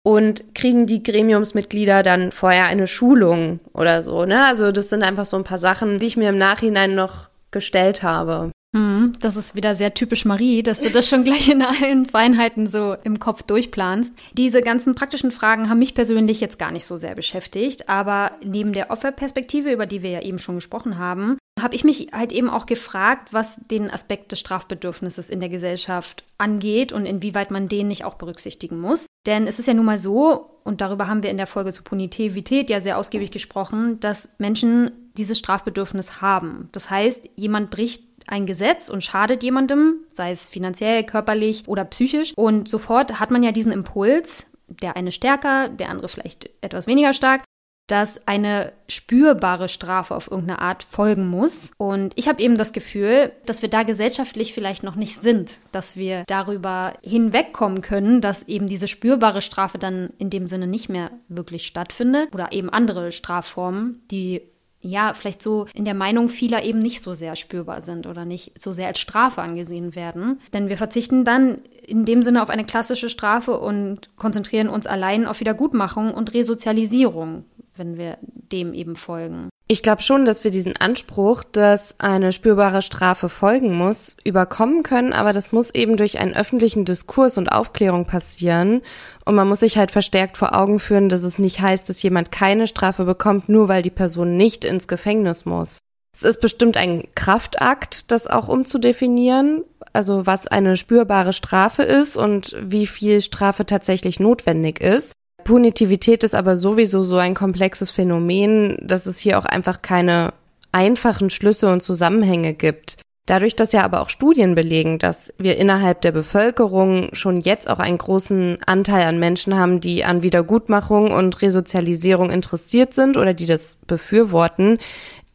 Und 0.05 0.55
kriegen 0.55 0.87
die 0.87 1.03
Gremiumsmitglieder 1.03 2.03
dann 2.03 2.33
vorher 2.33 2.67
eine 2.67 2.89
Schulung 2.89 3.61
oder 3.73 4.03
so, 4.03 4.25
ne? 4.25 4.47
Also 4.47 4.73
das 4.73 4.89
sind 4.89 5.05
einfach 5.05 5.25
so 5.25 5.37
ein 5.37 5.45
paar 5.45 5.59
Sachen, 5.59 6.01
die 6.01 6.07
ich 6.07 6.17
mir 6.17 6.31
im 6.31 6.39
Nachhinein 6.39 6.97
noch 6.97 7.29
gestellt 7.53 8.03
habe. 8.03 8.51
Mhm, 8.73 9.13
das 9.21 9.37
ist 9.37 9.55
wieder 9.55 9.75
sehr 9.75 9.93
typisch 9.93 10.25
Marie, 10.25 10.63
dass 10.63 10.81
du 10.81 10.91
das 10.91 11.07
schon 11.07 11.25
gleich 11.25 11.49
in 11.51 11.63
allen 11.63 12.07
Feinheiten 12.07 12.67
so 12.67 12.97
im 13.05 13.19
Kopf 13.19 13.43
durchplanst. 13.43 14.15
Diese 14.33 14.63
ganzen 14.63 14.95
praktischen 14.95 15.31
Fragen 15.31 15.69
haben 15.69 15.79
mich 15.79 15.95
persönlich 15.95 16.41
jetzt 16.41 16.59
gar 16.59 16.71
nicht 16.71 16.87
so 16.87 16.97
sehr 16.97 17.15
beschäftigt, 17.15 17.91
aber 17.91 18.33
neben 18.43 18.73
der 18.73 18.91
Opferperspektive, 18.91 19.71
über 19.71 19.85
die 19.85 20.03
wir 20.03 20.11
ja 20.11 20.23
eben 20.23 20.39
schon 20.39 20.55
gesprochen 20.55 20.99
haben, 20.99 21.37
habe 21.61 21.75
ich 21.75 21.85
mich 21.85 22.09
halt 22.13 22.33
eben 22.33 22.49
auch 22.49 22.65
gefragt, 22.65 23.33
was 23.33 23.61
den 23.71 23.91
Aspekt 23.91 24.33
des 24.33 24.41
Strafbedürfnisses 24.41 25.29
in 25.29 25.41
der 25.41 25.51
Gesellschaft 25.51 26.25
angeht 26.39 26.93
und 26.93 27.05
inwieweit 27.05 27.51
man 27.51 27.69
den 27.69 27.89
nicht 27.89 28.07
auch 28.07 28.15
berücksichtigen 28.15 28.81
muss. 28.81 29.07
Denn 29.27 29.47
es 29.47 29.59
ist 29.59 29.67
ja 29.67 29.75
nun 29.75 29.85
mal 29.85 29.99
so, 29.99 30.59
und 30.65 30.81
darüber 30.81 31.09
haben 31.09 31.23
wir 31.23 31.31
in 31.31 31.37
der 31.37 31.47
Folge 31.47 31.73
zu 31.73 31.83
Punitivität 31.83 32.71
ja 32.71 32.81
sehr 32.81 32.99
ausgiebig 32.99 33.31
gesprochen, 33.31 34.01
dass 34.01 34.31
Menschen 34.39 34.91
dieses 35.17 35.39
Strafbedürfnis 35.39 36.23
haben. 36.23 36.69
Das 36.73 36.91
heißt, 36.91 37.21
jemand 37.37 37.71
bricht 37.71 38.05
ein 38.27 38.47
Gesetz 38.47 38.89
und 38.89 39.05
schadet 39.05 39.43
jemandem, 39.43 40.01
sei 40.13 40.31
es 40.31 40.47
finanziell, 40.47 41.05
körperlich 41.05 41.65
oder 41.67 41.85
psychisch. 41.85 42.33
Und 42.37 42.69
sofort 42.69 43.21
hat 43.21 43.31
man 43.31 43.43
ja 43.43 43.53
diesen 43.53 43.73
Impuls, 43.73 44.47
der 44.67 44.97
eine 44.97 45.13
stärker, 45.13 45.69
der 45.69 45.89
andere 45.89 46.09
vielleicht 46.09 46.51
etwas 46.61 46.87
weniger 46.87 47.13
stark, 47.13 47.43
dass 47.89 48.27
eine 48.27 48.73
spürbare 48.89 49.69
Strafe 49.69 50.15
auf 50.15 50.31
irgendeine 50.31 50.61
Art 50.61 50.83
folgen 50.83 51.27
muss. 51.27 51.73
Und 51.77 52.13
ich 52.17 52.29
habe 52.29 52.41
eben 52.43 52.57
das 52.57 52.73
Gefühl, 52.73 53.33
dass 53.45 53.61
wir 53.61 53.69
da 53.69 53.83
gesellschaftlich 53.83 54.55
vielleicht 54.55 54.83
noch 54.83 54.95
nicht 54.95 55.19
sind, 55.19 55.59
dass 55.73 55.97
wir 55.97 56.25
darüber 56.27 56.95
hinwegkommen 57.03 57.83
können, 57.83 58.21
dass 58.21 58.45
eben 58.45 58.69
diese 58.69 58.89
spürbare 58.89 59.43
Strafe 59.43 59.79
dann 59.79 60.11
in 60.19 60.31
dem 60.31 60.47
Sinne 60.47 60.67
nicht 60.67 60.89
mehr 60.89 61.11
wirklich 61.29 61.67
stattfindet 61.67 62.33
oder 62.33 62.53
eben 62.53 62.71
andere 62.71 63.13
Strafformen, 63.13 64.01
die 64.11 64.43
ja, 64.83 65.15
vielleicht 65.15 65.43
so 65.43 65.67
in 65.75 65.85
der 65.85 65.95
Meinung 65.95 66.29
vieler 66.29 66.65
eben 66.65 66.81
nicht 66.81 67.01
so 67.01 67.15
sehr 67.15 67.37
spürbar 67.37 67.81
sind 67.81 68.07
oder 68.07 68.25
nicht 68.25 68.61
so 68.61 68.73
sehr 68.73 68.89
als 68.89 68.99
Strafe 68.99 69.41
angesehen 69.41 69.95
werden. 69.95 70.41
Denn 70.53 70.69
wir 70.69 70.77
verzichten 70.77 71.25
dann 71.25 71.59
in 71.87 72.05
dem 72.05 72.23
Sinne 72.23 72.43
auf 72.43 72.51
eine 72.51 72.65
klassische 72.65 73.09
Strafe 73.09 73.59
und 73.59 74.15
konzentrieren 74.17 74.69
uns 74.69 74.87
allein 74.87 75.27
auf 75.27 75.41
Wiedergutmachung 75.41 76.13
und 76.13 76.35
Resozialisierung, 76.35 77.45
wenn 77.77 77.97
wir 77.97 78.19
dem 78.23 78.75
eben 78.75 78.97
folgen. 78.97 79.52
Ich 79.73 79.83
glaube 79.83 80.03
schon, 80.03 80.27
dass 80.27 80.45
wir 80.45 80.51
diesen 80.51 80.77
Anspruch, 80.77 81.45
dass 81.45 81.99
eine 81.99 82.35
spürbare 82.35 82.83
Strafe 82.83 83.31
folgen 83.31 83.75
muss, 83.75 84.19
überkommen 84.23 84.83
können, 84.83 85.15
aber 85.15 85.33
das 85.33 85.51
muss 85.51 85.75
eben 85.75 85.97
durch 85.97 86.19
einen 86.19 86.35
öffentlichen 86.35 86.85
Diskurs 86.85 87.39
und 87.39 87.51
Aufklärung 87.51 88.05
passieren. 88.05 88.83
Und 89.25 89.35
man 89.35 89.49
muss 89.49 89.61
sich 89.61 89.79
halt 89.79 89.91
verstärkt 89.91 90.37
vor 90.37 90.55
Augen 90.55 90.79
führen, 90.79 91.09
dass 91.09 91.23
es 91.23 91.39
nicht 91.39 91.63
heißt, 91.63 91.89
dass 91.89 92.03
jemand 92.03 92.31
keine 92.31 92.67
Strafe 92.67 93.07
bekommt, 93.07 93.49
nur 93.49 93.69
weil 93.69 93.81
die 93.81 93.89
Person 93.89 94.37
nicht 94.37 94.67
ins 94.67 94.89
Gefängnis 94.89 95.47
muss. 95.47 95.79
Es 96.15 96.23
ist 96.23 96.43
bestimmt 96.43 96.77
ein 96.77 97.09
Kraftakt, 97.15 98.13
das 98.13 98.27
auch 98.27 98.49
umzudefinieren, 98.49 99.65
also 99.95 100.27
was 100.27 100.47
eine 100.47 100.77
spürbare 100.77 101.33
Strafe 101.33 101.83
ist 101.83 102.19
und 102.19 102.55
wie 102.61 102.87
viel 102.87 103.23
Strafe 103.23 103.65
tatsächlich 103.65 104.21
notwendig 104.21 104.83
ist. 104.83 105.15
Punitivität 105.53 106.25
ist 106.25 106.35
aber 106.35 106.57
sowieso 106.57 107.03
so 107.03 107.19
ein 107.19 107.35
komplexes 107.35 107.91
Phänomen, 107.91 108.79
dass 108.81 109.05
es 109.05 109.19
hier 109.19 109.39
auch 109.39 109.45
einfach 109.45 109.83
keine 109.83 110.33
einfachen 110.73 111.29
Schlüsse 111.29 111.71
und 111.71 111.83
Zusammenhänge 111.83 112.55
gibt. 112.55 112.97
Dadurch, 113.27 113.55
dass 113.55 113.73
ja 113.73 113.83
aber 113.83 114.01
auch 114.01 114.09
Studien 114.09 114.55
belegen, 114.55 114.99
dass 114.99 115.35
wir 115.37 115.59
innerhalb 115.59 116.01
der 116.01 116.13
Bevölkerung 116.13 117.11
schon 117.13 117.37
jetzt 117.37 117.69
auch 117.69 117.81
einen 117.81 117.99
großen 117.99 118.61
Anteil 118.65 119.07
an 119.07 119.19
Menschen 119.19 119.55
haben, 119.55 119.81
die 119.81 120.07
an 120.07 120.23
Wiedergutmachung 120.23 121.13
und 121.13 121.43
Resozialisierung 121.43 122.31
interessiert 122.31 122.95
sind 122.95 123.19
oder 123.19 123.35
die 123.35 123.45
das 123.45 123.77
befürworten, 123.87 124.79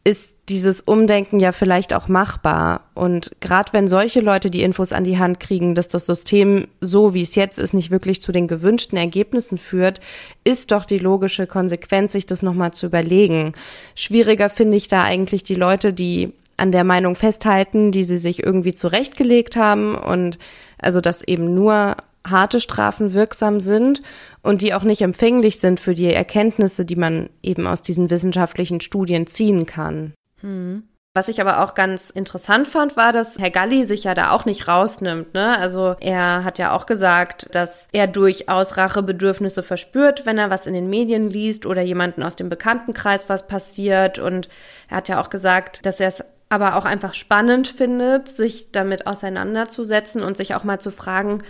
ist 0.02 0.37
dieses 0.48 0.80
Umdenken 0.80 1.40
ja 1.40 1.52
vielleicht 1.52 1.94
auch 1.94 2.08
machbar. 2.08 2.82
Und 2.94 3.30
gerade 3.40 3.72
wenn 3.72 3.88
solche 3.88 4.20
Leute 4.20 4.50
die 4.50 4.62
Infos 4.62 4.92
an 4.92 5.04
die 5.04 5.18
Hand 5.18 5.40
kriegen, 5.40 5.74
dass 5.74 5.88
das 5.88 6.06
System 6.06 6.68
so 6.80 7.14
wie 7.14 7.22
es 7.22 7.34
jetzt 7.34 7.58
ist, 7.58 7.74
nicht 7.74 7.90
wirklich 7.90 8.20
zu 8.20 8.32
den 8.32 8.48
gewünschten 8.48 8.98
Ergebnissen 8.98 9.58
führt, 9.58 10.00
ist 10.44 10.72
doch 10.72 10.84
die 10.84 10.98
logische 10.98 11.46
Konsequenz, 11.46 12.12
sich 12.12 12.26
das 12.26 12.42
nochmal 12.42 12.72
zu 12.72 12.86
überlegen. 12.86 13.52
Schwieriger 13.94 14.48
finde 14.48 14.76
ich 14.76 14.88
da 14.88 15.02
eigentlich 15.04 15.44
die 15.44 15.54
Leute, 15.54 15.92
die 15.92 16.32
an 16.56 16.72
der 16.72 16.84
Meinung 16.84 17.14
festhalten, 17.14 17.92
die 17.92 18.04
sie 18.04 18.18
sich 18.18 18.42
irgendwie 18.42 18.74
zurechtgelegt 18.74 19.56
haben 19.56 19.94
und 19.94 20.38
also 20.78 21.00
dass 21.00 21.22
eben 21.22 21.54
nur 21.54 21.96
harte 22.26 22.60
Strafen 22.60 23.14
wirksam 23.14 23.60
sind 23.60 24.02
und 24.42 24.62
die 24.62 24.74
auch 24.74 24.82
nicht 24.82 25.02
empfänglich 25.02 25.60
sind 25.60 25.80
für 25.80 25.94
die 25.94 26.12
Erkenntnisse, 26.12 26.84
die 26.84 26.96
man 26.96 27.30
eben 27.42 27.66
aus 27.66 27.82
diesen 27.82 28.10
wissenschaftlichen 28.10 28.80
Studien 28.80 29.26
ziehen 29.26 29.66
kann. 29.66 30.12
Hm. 30.40 30.84
Was 31.14 31.26
ich 31.26 31.40
aber 31.40 31.64
auch 31.64 31.74
ganz 31.74 32.10
interessant 32.10 32.68
fand, 32.68 32.96
war, 32.96 33.12
dass 33.12 33.38
Herr 33.38 33.50
Galli 33.50 33.84
sich 33.84 34.04
ja 34.04 34.14
da 34.14 34.30
auch 34.30 34.44
nicht 34.44 34.68
rausnimmt. 34.68 35.34
Ne? 35.34 35.58
Also 35.58 35.96
er 35.98 36.44
hat 36.44 36.58
ja 36.58 36.72
auch 36.72 36.86
gesagt, 36.86 37.52
dass 37.56 37.88
er 37.90 38.06
durchaus 38.06 38.76
Rachebedürfnisse 38.76 39.64
verspürt, 39.64 40.26
wenn 40.26 40.38
er 40.38 40.50
was 40.50 40.66
in 40.66 40.74
den 40.74 40.88
Medien 40.88 41.28
liest 41.28 41.66
oder 41.66 41.82
jemanden 41.82 42.22
aus 42.22 42.36
dem 42.36 42.48
Bekanntenkreis 42.48 43.28
was 43.28 43.48
passiert. 43.48 44.20
Und 44.20 44.48
er 44.88 44.98
hat 44.98 45.08
ja 45.08 45.20
auch 45.20 45.28
gesagt, 45.28 45.84
dass 45.84 45.98
er 45.98 46.08
es 46.08 46.22
aber 46.50 46.76
auch 46.76 46.84
einfach 46.84 47.14
spannend 47.14 47.68
findet, 47.68 48.28
sich 48.28 48.70
damit 48.70 49.06
auseinanderzusetzen 49.06 50.22
und 50.22 50.36
sich 50.36 50.54
auch 50.54 50.64
mal 50.64 50.78
zu 50.78 50.90
fragen, 50.90 51.42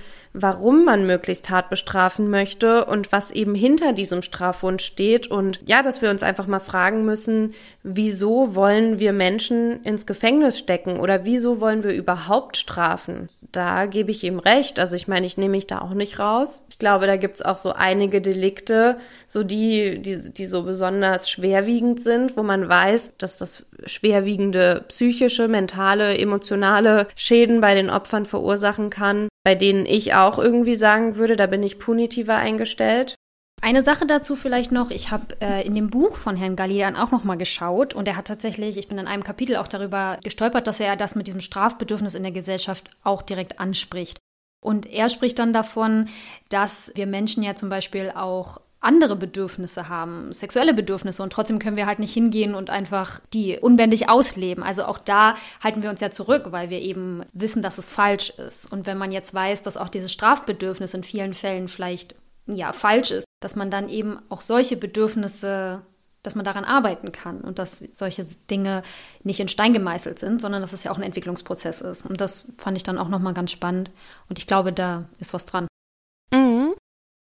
warum 0.43 0.84
man 0.84 1.07
möglichst 1.07 1.51
hart 1.51 1.68
bestrafen 1.70 2.30
möchte 2.30 2.84
und 2.84 3.12
was 3.12 3.30
eben 3.30 3.55
hinter 3.55 3.93
diesem 3.93 4.22
Strafwunsch 4.22 4.84
steht. 4.84 5.26
Und 5.26 5.61
ja, 5.66 5.82
dass 5.82 6.03
wir 6.03 6.11
uns 6.11 6.22
einfach 6.22 6.47
mal 6.47 6.61
fragen 6.61 7.05
müssen, 7.05 7.55
wieso 7.82 8.55
wollen 8.55 8.99
wir 8.99 9.12
Menschen 9.12 9.82
ins 9.82 10.07
Gefängnis 10.07 10.59
stecken 10.59 11.01
oder 11.01 11.24
wieso 11.24 11.61
wollen 11.61 11.82
wir 11.82 11.93
überhaupt 11.93 12.57
strafen? 12.57 13.28
Da 13.51 13.86
gebe 13.86 14.11
ich 14.11 14.24
ihm 14.24 14.39
recht. 14.39 14.78
Also 14.78 14.95
ich 14.95 15.09
meine, 15.09 15.26
ich 15.26 15.39
nehme 15.39 15.53
mich 15.53 15.66
da 15.66 15.80
auch 15.80 15.95
nicht 15.95 16.18
raus. 16.18 16.61
Ich 16.68 16.78
glaube, 16.78 17.07
da 17.07 17.16
gibt 17.16 17.36
es 17.36 17.43
auch 17.43 17.57
so 17.57 17.72
einige 17.72 18.20
Delikte, 18.20 18.99
so 19.26 19.43
die, 19.43 20.01
die, 20.01 20.30
die 20.32 20.47
so 20.47 20.64
besonders 20.64 21.30
schwerwiegend 21.30 22.01
sind, 22.01 22.36
wo 22.36 22.43
man 22.43 22.68
weiß, 22.68 23.14
dass 23.16 23.39
das 23.39 23.66
schwerwiegende 23.86 24.84
psychische, 24.89 25.49
mentale, 25.49 26.18
emotionale 26.18 27.09
Schäden 27.16 27.61
bei 27.61 27.74
den 27.74 27.91
Opfern 27.91 28.26
verursachen 28.26 28.91
kann 28.91 29.28
bei 29.45 29.55
denen 29.55 29.86
ich 29.86 30.14
auch 30.14 30.39
irgendwie 30.39 30.74
sagen 30.74 31.16
würde, 31.16 31.36
da 31.36 31.47
bin 31.47 31.62
ich 31.62 31.78
punitiver 31.78 32.36
eingestellt. 32.36 33.14
Eine 33.61 33.82
Sache 33.82 34.07
dazu 34.07 34.36
vielleicht 34.36 34.70
noch, 34.70 34.91
ich 34.91 35.11
habe 35.11 35.41
äh, 35.41 35.66
in 35.66 35.74
dem 35.74 35.91
Buch 35.91 36.16
von 36.16 36.36
Herrn 36.36 36.55
Gallian 36.55 36.95
auch 36.95 37.11
noch 37.11 37.24
mal 37.24 37.36
geschaut 37.36 37.93
und 37.93 38.07
er 38.07 38.16
hat 38.16 38.26
tatsächlich, 38.26 38.76
ich 38.76 38.86
bin 38.86 38.99
in 38.99 39.09
einem 39.09 39.24
Kapitel 39.24 39.57
auch 39.57 39.66
darüber 39.66 40.18
gestolpert, 40.22 40.68
dass 40.68 40.78
er 40.78 40.95
das 40.95 41.16
mit 41.16 41.26
diesem 41.26 41.41
Strafbedürfnis 41.41 42.14
in 42.14 42.22
der 42.22 42.32
Gesellschaft 42.32 42.91
auch 43.03 43.22
direkt 43.22 43.59
anspricht. 43.59 44.18
Und 44.64 44.86
er 44.86 45.09
spricht 45.09 45.39
dann 45.39 45.53
davon, 45.53 46.09
dass 46.49 46.93
wir 46.95 47.07
Menschen 47.07 47.43
ja 47.43 47.55
zum 47.55 47.68
Beispiel 47.68 48.12
auch 48.14 48.61
andere 48.81 49.16
Bedürfnisse 49.16 49.89
haben, 49.89 50.33
sexuelle 50.33 50.72
Bedürfnisse 50.72 51.22
und 51.22 51.33
trotzdem 51.33 51.59
können 51.59 51.76
wir 51.76 51.87
halt 51.87 51.99
nicht 51.99 52.14
hingehen 52.14 52.55
und 52.55 52.70
einfach 52.70 53.20
die 53.33 53.59
unbändig 53.59 54.09
ausleben. 54.09 54.62
Also 54.62 54.85
auch 54.85 54.99
da 54.99 55.35
halten 55.62 55.83
wir 55.83 55.91
uns 55.91 56.01
ja 56.01 56.11
zurück, 56.11 56.47
weil 56.51 56.70
wir 56.70 56.81
eben 56.81 57.22
wissen, 57.33 57.62
dass 57.62 57.79
es 57.79 57.91
falsch 57.91 58.31
ist. 58.31 58.70
Und 58.70 58.87
wenn 58.87 58.99
man 58.99 59.11
jetzt 59.11 59.35
weiß, 59.35 59.62
dass 59.62 59.76
auch 59.76 59.89
dieses 59.89 60.12
Strafbedürfnis 60.12 60.95
in 60.95 61.03
vielen 61.03 61.35
Fällen 61.35 61.66
vielleicht 61.66 62.14
ja 62.47 62.72
falsch 62.72 63.11
ist, 63.11 63.24
dass 63.41 63.57
man 63.57 63.70
dann 63.70 63.89
eben 63.89 64.18
auch 64.29 64.43
solche 64.43 64.76
Bedürfnisse 64.76 65.83
dass 66.22 66.35
man 66.35 66.45
daran 66.45 66.64
arbeiten 66.64 67.12
kann 67.12 67.41
und 67.41 67.59
dass 67.59 67.85
solche 67.93 68.26
Dinge 68.51 68.83
nicht 69.22 69.41
in 69.41 69.49
Stein 69.49 69.72
gemeißelt 69.72 70.18
sind, 70.18 70.41
sondern 70.41 70.61
dass 70.61 70.72
es 70.72 70.85
ja 70.85 70.91
auch 70.91 70.99
ein 70.99 71.03
Entwicklungsprozess 71.03 71.81
ist. 71.81 72.05
Und 72.05 72.20
das 72.20 72.53
fand 72.59 72.76
ich 72.76 72.83
dann 72.83 72.99
auch 72.99 73.09
nochmal 73.09 73.35
ganz 73.35 73.53
spannend. 73.53 73.91
Und 74.29 74.39
ich 74.39 74.47
glaube, 74.47 74.72
da 74.72 75.05
ist 75.18 75.33
was 75.33 75.47
dran. 75.47 75.68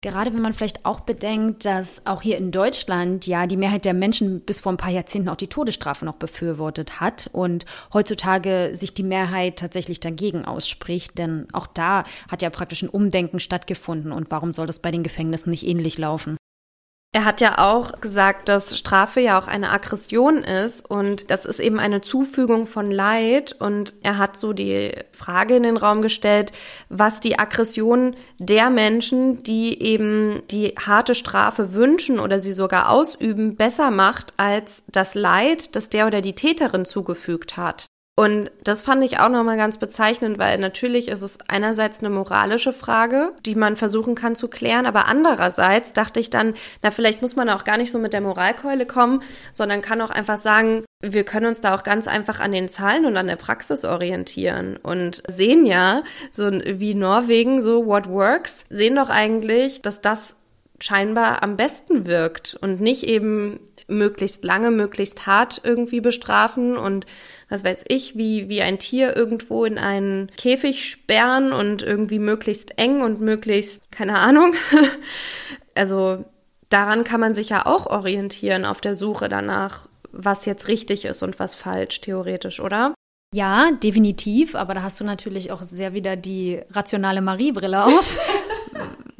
Gerade 0.03 0.33
wenn 0.33 0.41
man 0.41 0.51
vielleicht 0.51 0.85
auch 0.85 0.99
bedenkt, 0.99 1.63
dass 1.63 2.05
auch 2.05 2.21
hier 2.21 2.37
in 2.37 2.51
Deutschland 2.51 3.25
ja 3.25 3.47
die 3.47 3.55
Mehrheit 3.55 3.85
der 3.85 3.93
Menschen 3.93 4.41
bis 4.41 4.59
vor 4.59 4.73
ein 4.73 4.77
paar 4.77 4.91
Jahrzehnten 4.91 5.29
auch 5.29 5.37
die 5.37 5.47
Todesstrafe 5.47 6.03
noch 6.03 6.15
befürwortet 6.15 6.99
hat 6.99 7.29
und 7.31 7.63
heutzutage 7.93 8.71
sich 8.73 8.93
die 8.93 9.01
Mehrheit 9.01 9.57
tatsächlich 9.57 10.01
dagegen 10.01 10.43
ausspricht, 10.43 11.17
denn 11.17 11.47
auch 11.53 11.67
da 11.67 12.03
hat 12.27 12.41
ja 12.41 12.49
praktisch 12.49 12.81
ein 12.81 12.89
Umdenken 12.89 13.39
stattgefunden 13.39 14.11
und 14.11 14.29
warum 14.29 14.51
soll 14.51 14.67
das 14.67 14.79
bei 14.79 14.91
den 14.91 15.03
Gefängnissen 15.03 15.51
nicht 15.51 15.65
ähnlich 15.65 15.97
laufen? 15.97 16.35
Er 17.15 17.25
hat 17.25 17.41
ja 17.41 17.59
auch 17.59 18.01
gesagt, 18.01 18.49
dass 18.49 18.75
Strafe 18.75 19.21
ja 19.21 19.37
auch 19.37 19.47
eine 19.47 19.69
Aggression 19.69 20.37
ist 20.39 20.89
und 20.89 21.29
das 21.29 21.45
ist 21.45 21.59
eben 21.59 21.79
eine 21.79 22.01
Zufügung 22.01 22.65
von 22.65 22.89
Leid 22.89 23.55
und 23.59 23.93
er 24.01 24.17
hat 24.17 24.39
so 24.39 24.51
die 24.51 24.91
Frage 25.11 25.55
in 25.55 25.61
den 25.61 25.77
Raum 25.77 26.01
gestellt, 26.01 26.51
was 26.89 27.19
die 27.19 27.37
Aggression 27.37 28.15
der 28.39 28.71
Menschen, 28.71 29.43
die 29.43 29.79
eben 29.79 30.41
die 30.49 30.69
harte 30.69 31.13
Strafe 31.13 31.75
wünschen 31.75 32.19
oder 32.19 32.39
sie 32.39 32.53
sogar 32.53 32.89
ausüben, 32.89 33.57
besser 33.57 33.91
macht 33.91 34.33
als 34.37 34.81
das 34.87 35.13
Leid, 35.13 35.75
das 35.75 35.89
der 35.89 36.07
oder 36.07 36.21
die 36.21 36.33
Täterin 36.33 36.83
zugefügt 36.83 37.57
hat. 37.57 37.85
Und 38.15 38.51
das 38.63 38.83
fand 38.83 39.03
ich 39.03 39.19
auch 39.19 39.29
nochmal 39.29 39.57
ganz 39.57 39.79
bezeichnend, 39.79 40.37
weil 40.37 40.59
natürlich 40.59 41.07
ist 41.07 41.23
es 41.23 41.39
einerseits 41.47 41.99
eine 41.99 42.11
moralische 42.11 42.71
Frage, 42.71 43.31
die 43.43 43.55
man 43.55 43.75
versuchen 43.75 44.13
kann 44.13 44.35
zu 44.35 44.49
klären, 44.49 44.85
aber 44.85 45.07
andererseits 45.07 45.93
dachte 45.93 46.19
ich 46.19 46.29
dann, 46.29 46.53
na, 46.83 46.91
vielleicht 46.91 47.23
muss 47.23 47.35
man 47.35 47.49
auch 47.49 47.63
gar 47.63 47.77
nicht 47.77 47.91
so 47.91 47.97
mit 47.97 48.13
der 48.13 48.21
Moralkeule 48.21 48.85
kommen, 48.85 49.23
sondern 49.51 49.81
kann 49.81 49.99
auch 49.99 50.11
einfach 50.11 50.37
sagen, 50.37 50.85
wir 51.01 51.23
können 51.23 51.47
uns 51.47 51.59
da 51.59 51.73
auch 51.73 51.81
ganz 51.81 52.07
einfach 52.07 52.39
an 52.39 52.51
den 52.51 52.69
Zahlen 52.69 53.05
und 53.05 53.17
an 53.17 53.25
der 53.25 53.35
Praxis 53.35 53.83
orientieren 53.83 54.77
und 54.77 55.23
sehen 55.27 55.65
ja, 55.65 56.03
so 56.33 56.51
wie 56.51 56.93
Norwegen, 56.93 57.63
so 57.63 57.87
what 57.87 58.07
works, 58.07 58.65
sehen 58.69 58.95
doch 58.95 59.09
eigentlich, 59.09 59.81
dass 59.81 60.01
das 60.01 60.35
scheinbar 60.83 61.43
am 61.43 61.55
besten 61.55 62.05
wirkt 62.05 62.57
und 62.59 62.81
nicht 62.81 63.03
eben 63.03 63.61
möglichst 63.87 64.43
lange, 64.43 64.69
möglichst 64.69 65.25
hart 65.25 65.61
irgendwie 65.63 66.01
bestrafen 66.01 66.75
und 66.75 67.05
was 67.47 67.63
weiß 67.63 67.85
ich, 67.87 68.17
wie, 68.17 68.49
wie 68.49 68.61
ein 68.61 68.79
Tier 68.79 69.15
irgendwo 69.15 69.63
in 69.63 69.77
einen 69.77 70.29
Käfig 70.35 70.89
sperren 70.89 71.53
und 71.53 71.83
irgendwie 71.83 72.19
möglichst 72.19 72.77
eng 72.77 73.01
und 73.01 73.21
möglichst, 73.21 73.93
keine 73.93 74.19
Ahnung. 74.19 74.55
also 75.75 76.25
daran 76.67 77.05
kann 77.05 77.21
man 77.21 77.33
sich 77.33 77.47
ja 77.47 77.65
auch 77.65 77.85
orientieren 77.85 78.65
auf 78.65 78.81
der 78.81 78.95
Suche 78.95 79.29
danach, 79.29 79.87
was 80.11 80.45
jetzt 80.45 80.67
richtig 80.67 81.05
ist 81.05 81.23
und 81.23 81.39
was 81.39 81.55
falsch, 81.55 82.01
theoretisch, 82.01 82.59
oder? 82.59 82.93
Ja, 83.33 83.71
definitiv, 83.71 84.53
aber 84.53 84.73
da 84.73 84.83
hast 84.83 84.99
du 84.99 85.05
natürlich 85.05 85.51
auch 85.51 85.61
sehr 85.63 85.93
wieder 85.93 86.17
die 86.17 86.59
rationale 86.71 87.21
Marie-Brille 87.21 87.85
auf. 87.85 88.17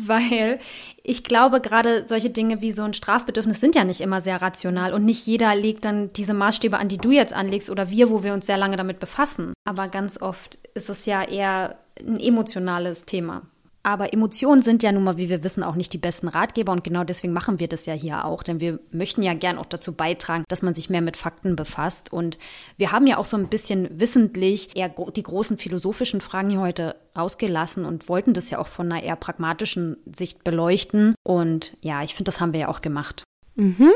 weil 0.08 0.60
ich 1.04 1.24
glaube, 1.24 1.60
gerade 1.60 2.08
solche 2.08 2.30
Dinge 2.30 2.62
wie 2.62 2.72
so 2.72 2.84
ein 2.84 2.94
Strafbedürfnis 2.94 3.60
sind 3.60 3.76
ja 3.76 3.84
nicht 3.84 4.02
immer 4.02 4.22
sehr 4.22 4.42
rational 4.42 4.94
und 4.94 5.06
nicht 5.06 5.26
jeder 5.26 5.54
legt 5.56 5.86
dann 5.86 6.14
diese 6.14 6.34
Maßstäbe 6.34 6.78
an, 6.78 6.88
die 6.88 6.98
du 6.98 7.12
jetzt 7.12 7.34
anlegst 7.34 7.70
oder 7.70 7.90
wir, 7.90 8.10
wo 8.10 8.24
wir 8.24 8.34
uns 8.34 8.46
sehr 8.46 8.58
lange 8.58 8.78
damit 8.78 9.00
befassen. 9.00 9.54
Aber 9.66 9.88
ganz 9.90 10.22
oft 10.22 10.58
ist 10.74 10.90
es 10.90 11.06
ja 11.06 11.24
eher 11.24 11.78
ein 12.00 12.20
emotionales 12.20 13.06
Thema. 13.06 13.44
Aber 13.84 14.14
Emotionen 14.14 14.62
sind 14.62 14.82
ja 14.82 14.94
nun 14.94 15.04
mal, 15.04 15.18
wie 15.18 15.30
wir 15.30 15.44
wissen, 15.44 15.62
auch 15.62 15.76
nicht 15.76 15.92
die 15.92 15.98
besten 15.98 16.30
Ratgeber 16.30 16.72
und 16.72 16.86
genau 16.86 17.04
deswegen 17.04 17.34
machen 17.34 17.60
wir 17.60 17.68
das 17.68 17.86
ja 17.86 17.94
hier 17.94 18.24
auch, 18.24 18.42
denn 18.42 18.62
wir 18.62 18.80
möchten 18.92 19.22
ja 19.22 19.34
gern 19.34 19.58
auch 19.58 19.66
dazu 19.66 19.94
beitragen, 19.94 20.46
dass 20.48 20.62
man 20.62 20.74
sich 20.74 20.90
mehr 20.90 21.02
mit 21.02 21.18
Fakten 21.18 21.58
befasst 21.58 22.12
und 22.12 22.38
wir 22.78 22.94
haben 22.94 23.08
ja 23.08 23.18
auch 23.18 23.26
so 23.26 23.36
ein 23.36 23.50
bisschen 23.50 24.00
wissentlich 24.00 24.76
eher 24.78 24.88
die 24.90 25.24
großen 25.24 25.58
philosophischen 25.58 26.22
Fragen 26.22 26.50
hier 26.50 26.62
heute 26.62 26.96
rausgelassen 27.18 27.84
und 27.84 28.08
wollten 28.08 28.34
das 28.34 28.50
ja 28.50 28.60
auch 28.60 28.68
von 28.68 28.90
einer 28.90 29.04
eher 29.04 29.18
pragmatischen 29.18 29.98
Sicht 30.06 30.46
beleuchten 30.46 31.16
und 31.24 31.76
ja, 31.82 32.04
ich 32.04 32.16
finde, 32.16 32.32
das 32.32 32.40
haben 32.40 32.54
wir 32.54 32.62
ja 32.62 32.68
auch 32.70 32.82
gemacht. 32.82 33.24
Mhm. 33.56 33.92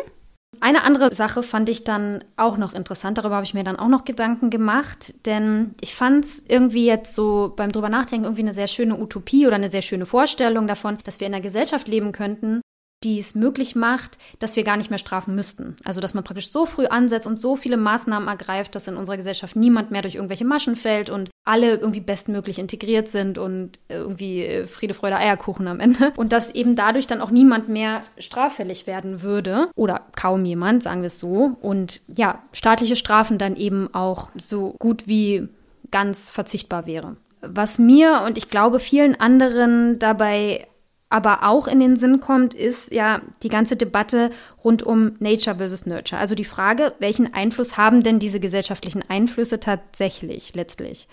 Eine 0.60 0.84
andere 0.84 1.14
Sache 1.14 1.44
fand 1.44 1.70
ich 1.70 1.84
dann 1.84 2.24
auch 2.36 2.58
noch 2.58 2.74
interessant, 2.74 3.18
darüber 3.18 3.36
habe 3.36 3.46
ich 3.46 3.54
mir 3.54 3.64
dann 3.64 3.78
auch 3.78 3.90
noch 3.90 4.06
Gedanken 4.06 4.50
gemacht, 4.50 5.14
denn 5.26 5.76
ich 5.82 5.94
fand 5.94 6.26
es 6.26 6.44
irgendwie 6.48 6.86
jetzt 6.86 7.16
so 7.16 7.54
beim 7.56 7.72
drüber 7.72 7.90
nachdenken 7.90 8.26
irgendwie 8.26 8.42
eine 8.42 8.54
sehr 8.54 8.68
schöne 8.68 9.00
Utopie 9.00 9.46
oder 9.46 9.56
eine 9.56 9.72
sehr 9.72 9.84
schöne 9.84 10.06
Vorstellung 10.06 10.68
davon, 10.68 10.98
dass 11.04 11.20
wir 11.20 11.28
in 11.28 11.34
einer 11.34 11.44
Gesellschaft 11.44 11.88
leben 11.88 12.12
könnten, 12.12 12.62
die 13.04 13.20
es 13.20 13.36
möglich 13.36 13.76
macht, 13.76 14.18
dass 14.40 14.56
wir 14.56 14.64
gar 14.64 14.76
nicht 14.76 14.90
mehr 14.90 14.98
strafen 14.98 15.36
müssten. 15.36 15.76
Also 15.84 16.02
dass 16.02 16.16
man 16.16 16.24
praktisch 16.24 16.52
so 16.52 16.66
früh 16.66 16.88
ansetzt 16.88 17.28
und 17.28 17.40
so 17.40 17.56
viele 17.56 17.78
Maßnahmen 17.78 18.28
ergreift, 18.28 18.74
dass 18.74 18.88
in 18.88 18.98
unserer 18.98 19.18
Gesellschaft 19.18 19.56
niemand 19.56 19.92
mehr 19.92 20.02
durch 20.02 20.16
irgendwelche 20.16 20.46
Maschen 20.46 20.76
fällt 20.76 21.10
und 21.12 21.30
alle 21.46 21.76
irgendwie 21.76 22.00
bestmöglich 22.00 22.58
integriert 22.58 23.08
sind 23.08 23.38
und 23.38 23.80
irgendwie 23.88 24.44
äh, 24.44 24.66
Friede, 24.66 24.96
Freude, 24.96 25.18
Eierkuchen 25.18 25.68
am 25.68 25.80
Ende. 25.80 26.12
Und 26.16 26.34
dass 26.34 26.54
eben 26.54 26.76
dadurch 26.76 27.06
dann 27.06 27.22
auch 27.22 27.30
niemand 27.30 27.70
mehr 27.70 28.02
straffällig 28.18 28.88
werden 28.88 29.22
würde 29.22 29.70
oder 29.76 30.02
kaum 30.16 30.44
jemand, 30.44 30.82
sagen 30.82 31.02
wir 31.02 31.08
es 31.08 31.20
so. 31.20 31.56
Und 31.62 32.02
ja, 32.08 32.42
staatliche 32.52 32.96
Strafen 32.96 33.38
dann 33.38 33.56
eben 33.56 33.94
auch 33.94 34.32
so 34.36 34.76
gut 34.80 35.08
wie 35.08 35.48
ganz 35.92 36.30
verzichtbar 36.30 36.88
wäre. 36.88 37.16
Was 37.42 37.78
mir 37.78 38.24
und 38.26 38.38
ich 38.38 38.50
glaube 38.50 38.80
vielen 38.80 39.20
anderen 39.20 40.00
dabei 40.00 40.68
aber 41.10 41.44
auch 41.44 41.68
in 41.68 41.80
den 41.80 41.96
Sinn 41.96 42.20
kommt, 42.20 42.54
ist 42.54 42.92
ja 42.92 43.22
die 43.44 43.50
ganze 43.50 43.78
Debatte 43.78 44.30
rund 44.64 44.84
um 44.84 45.16
Nature 45.20 45.58
versus 45.58 45.86
Nurture. 45.86 46.20
Also 46.20 46.36
die 46.36 46.46
Frage, 46.46 46.94
welchen 47.00 47.34
Einfluss 47.34 47.78
haben 47.78 48.04
denn 48.04 48.20
diese 48.20 48.40
gesellschaftlichen 48.40 49.04
Einflüsse 49.10 49.60
tatsächlich 49.60 50.54
letztlich? 50.54 51.08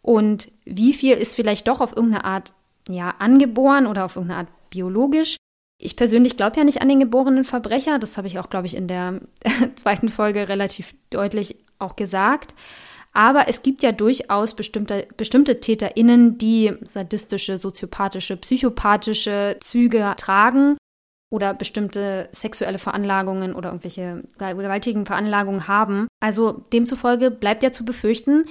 Und 0.00 0.50
wie 0.64 0.92
viel 0.92 1.16
ist 1.16 1.34
vielleicht 1.34 1.68
doch 1.68 1.80
auf 1.80 1.94
irgendeine 1.94 2.24
Art 2.24 2.52
ja 2.88 3.14
angeboren 3.18 3.86
oder 3.86 4.04
auf 4.06 4.16
irgendeine 4.16 4.40
Art 4.40 4.48
biologisch? 4.70 5.36
Ich 5.78 5.96
persönlich 5.96 6.36
glaube 6.36 6.56
ja 6.56 6.64
nicht 6.64 6.80
an 6.80 6.88
den 6.88 7.00
geborenen 7.00 7.44
Verbrecher. 7.44 7.98
Das 7.98 8.16
habe 8.16 8.26
ich 8.26 8.38
auch, 8.38 8.48
glaube 8.48 8.66
ich, 8.66 8.76
in 8.76 8.88
der 8.88 9.20
zweiten 9.76 10.08
Folge 10.08 10.48
relativ 10.48 10.94
deutlich 11.10 11.56
auch 11.78 11.96
gesagt. 11.96 12.54
Aber 13.14 13.48
es 13.48 13.62
gibt 13.62 13.82
ja 13.82 13.92
durchaus 13.92 14.54
bestimmte, 14.54 15.06
bestimmte 15.16 15.60
TäterInnen, 15.60 16.36
die 16.36 16.72
sadistische, 16.84 17.56
soziopathische, 17.56 18.36
psychopathische 18.36 19.56
Züge 19.60 20.14
tragen 20.16 20.76
oder 21.30 21.54
bestimmte 21.54 22.28
sexuelle 22.32 22.78
Veranlagungen 22.78 23.54
oder 23.54 23.70
irgendwelche 23.70 24.24
gewaltigen 24.38 25.06
Veranlagungen 25.06 25.68
haben. 25.68 26.08
Also 26.20 26.64
demzufolge 26.72 27.30
bleibt 27.30 27.62
ja 27.62 27.72
zu 27.72 27.84
befürchten, 27.84 28.46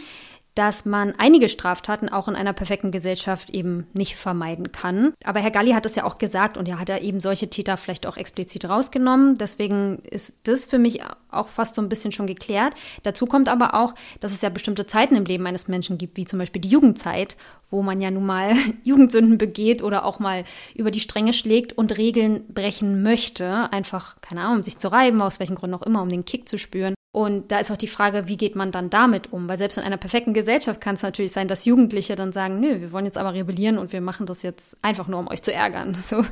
dass 0.56 0.86
man 0.86 1.16
einige 1.18 1.50
Straftaten 1.50 2.10
auch 2.10 2.28
in 2.28 2.36
einer 2.36 2.54
perfekten 2.54 2.92
Gesellschaft 2.92 3.50
eben 3.50 3.88
nicht 3.94 4.16
vermeiden 4.16 4.72
kann. 4.72 5.14
Aber 5.24 5.40
Herr 5.40 5.52
Galli 5.52 5.72
hat 5.72 5.86
es 5.86 5.96
ja 5.96 6.04
auch 6.04 6.20
gesagt 6.20 6.58
und 6.58 6.68
ja 6.68 6.80
hat 6.80 6.90
er 6.90 7.02
eben 7.02 7.20
solche 7.20 7.50
Täter 7.50 7.76
vielleicht 7.78 8.06
auch 8.06 8.18
explizit 8.18 8.70
rausgenommen. 8.70 9.38
Deswegen 9.38 10.00
ist 10.00 10.34
das 10.44 10.66
für 10.66 10.78
mich 10.78 11.02
auch 11.32 11.48
fast 11.48 11.76
so 11.76 11.82
ein 11.82 11.90
bisschen 11.90 12.12
schon 12.12 12.28
geklärt. 12.28 12.76
Dazu 13.02 13.26
kommt 13.26 13.50
aber 13.50 13.74
auch, 13.74 13.96
dass 14.20 14.32
es 14.32 14.42
ja 14.42 14.50
bestimmte 14.50 14.86
Zeiten 14.86 15.16
im 15.16 15.26
Leben 15.26 15.48
eines 15.48 15.68
Menschen 15.68 15.98
gibt, 15.98 16.18
wie 16.18 16.26
zum 16.26 16.40
Beispiel 16.40 16.62
die 16.62 16.70
Jugendzeit, 16.70 17.36
wo 17.72 17.82
man 17.82 18.00
ja 18.00 18.12
nun 18.12 18.26
mal 18.26 18.54
Jugendsünden 18.84 19.40
begeht 19.40 19.82
oder 19.82 20.06
auch 20.06 20.20
mal 20.20 20.44
über 20.76 20.92
die 20.92 21.00
Stränge 21.00 21.34
schlägt 21.34 21.74
und 21.74 21.98
Regeln 21.98 22.46
brechen 22.54 23.02
möchte. 23.02 23.72
Einfach, 23.72 24.22
keine 24.22 24.42
Ahnung, 24.42 24.58
um 24.58 24.64
sich 24.64 24.78
zu 24.78 24.92
reiben, 24.92 25.22
aus 25.22 25.40
welchen 25.40 25.56
Gründen 25.56 25.76
auch 25.76 25.82
immer, 25.82 26.04
um 26.04 26.10
den 26.10 26.26
Kick 26.26 26.48
zu 26.48 26.60
spüren. 26.60 26.94
Und 27.14 27.52
da 27.52 27.60
ist 27.60 27.70
auch 27.70 27.78
die 27.78 27.88
Frage, 27.88 28.28
wie 28.28 28.38
geht 28.38 28.56
man 28.56 28.72
dann 28.72 28.90
damit 28.90 29.32
um? 29.32 29.48
Weil 29.48 29.60
selbst 29.60 29.78
in 29.78 29.84
einer 29.84 29.98
perfekten 29.98 30.34
Gesellschaft 30.34 30.82
kann 30.82 30.96
es 30.96 31.04
natürlich 31.04 31.32
sein, 31.32 31.48
dass 31.48 31.64
Jugendliche 31.64 32.16
dann 32.16 32.34
sagen, 32.34 32.60
nö, 32.60 32.82
wir 32.82 32.92
wollen 32.92 33.06
jetzt 33.06 33.20
aber 33.20 33.36
rebellieren 33.36 33.78
und 33.78 33.94
wir 33.94 34.02
machen 34.02 34.26
das 34.26 34.42
jetzt 34.42 34.78
einfach 34.82 35.08
nur, 35.08 35.20
um 35.20 35.28
euch 35.28 35.44
zu 35.44 35.54
ärgern. 35.54 35.96
So. 36.04 36.26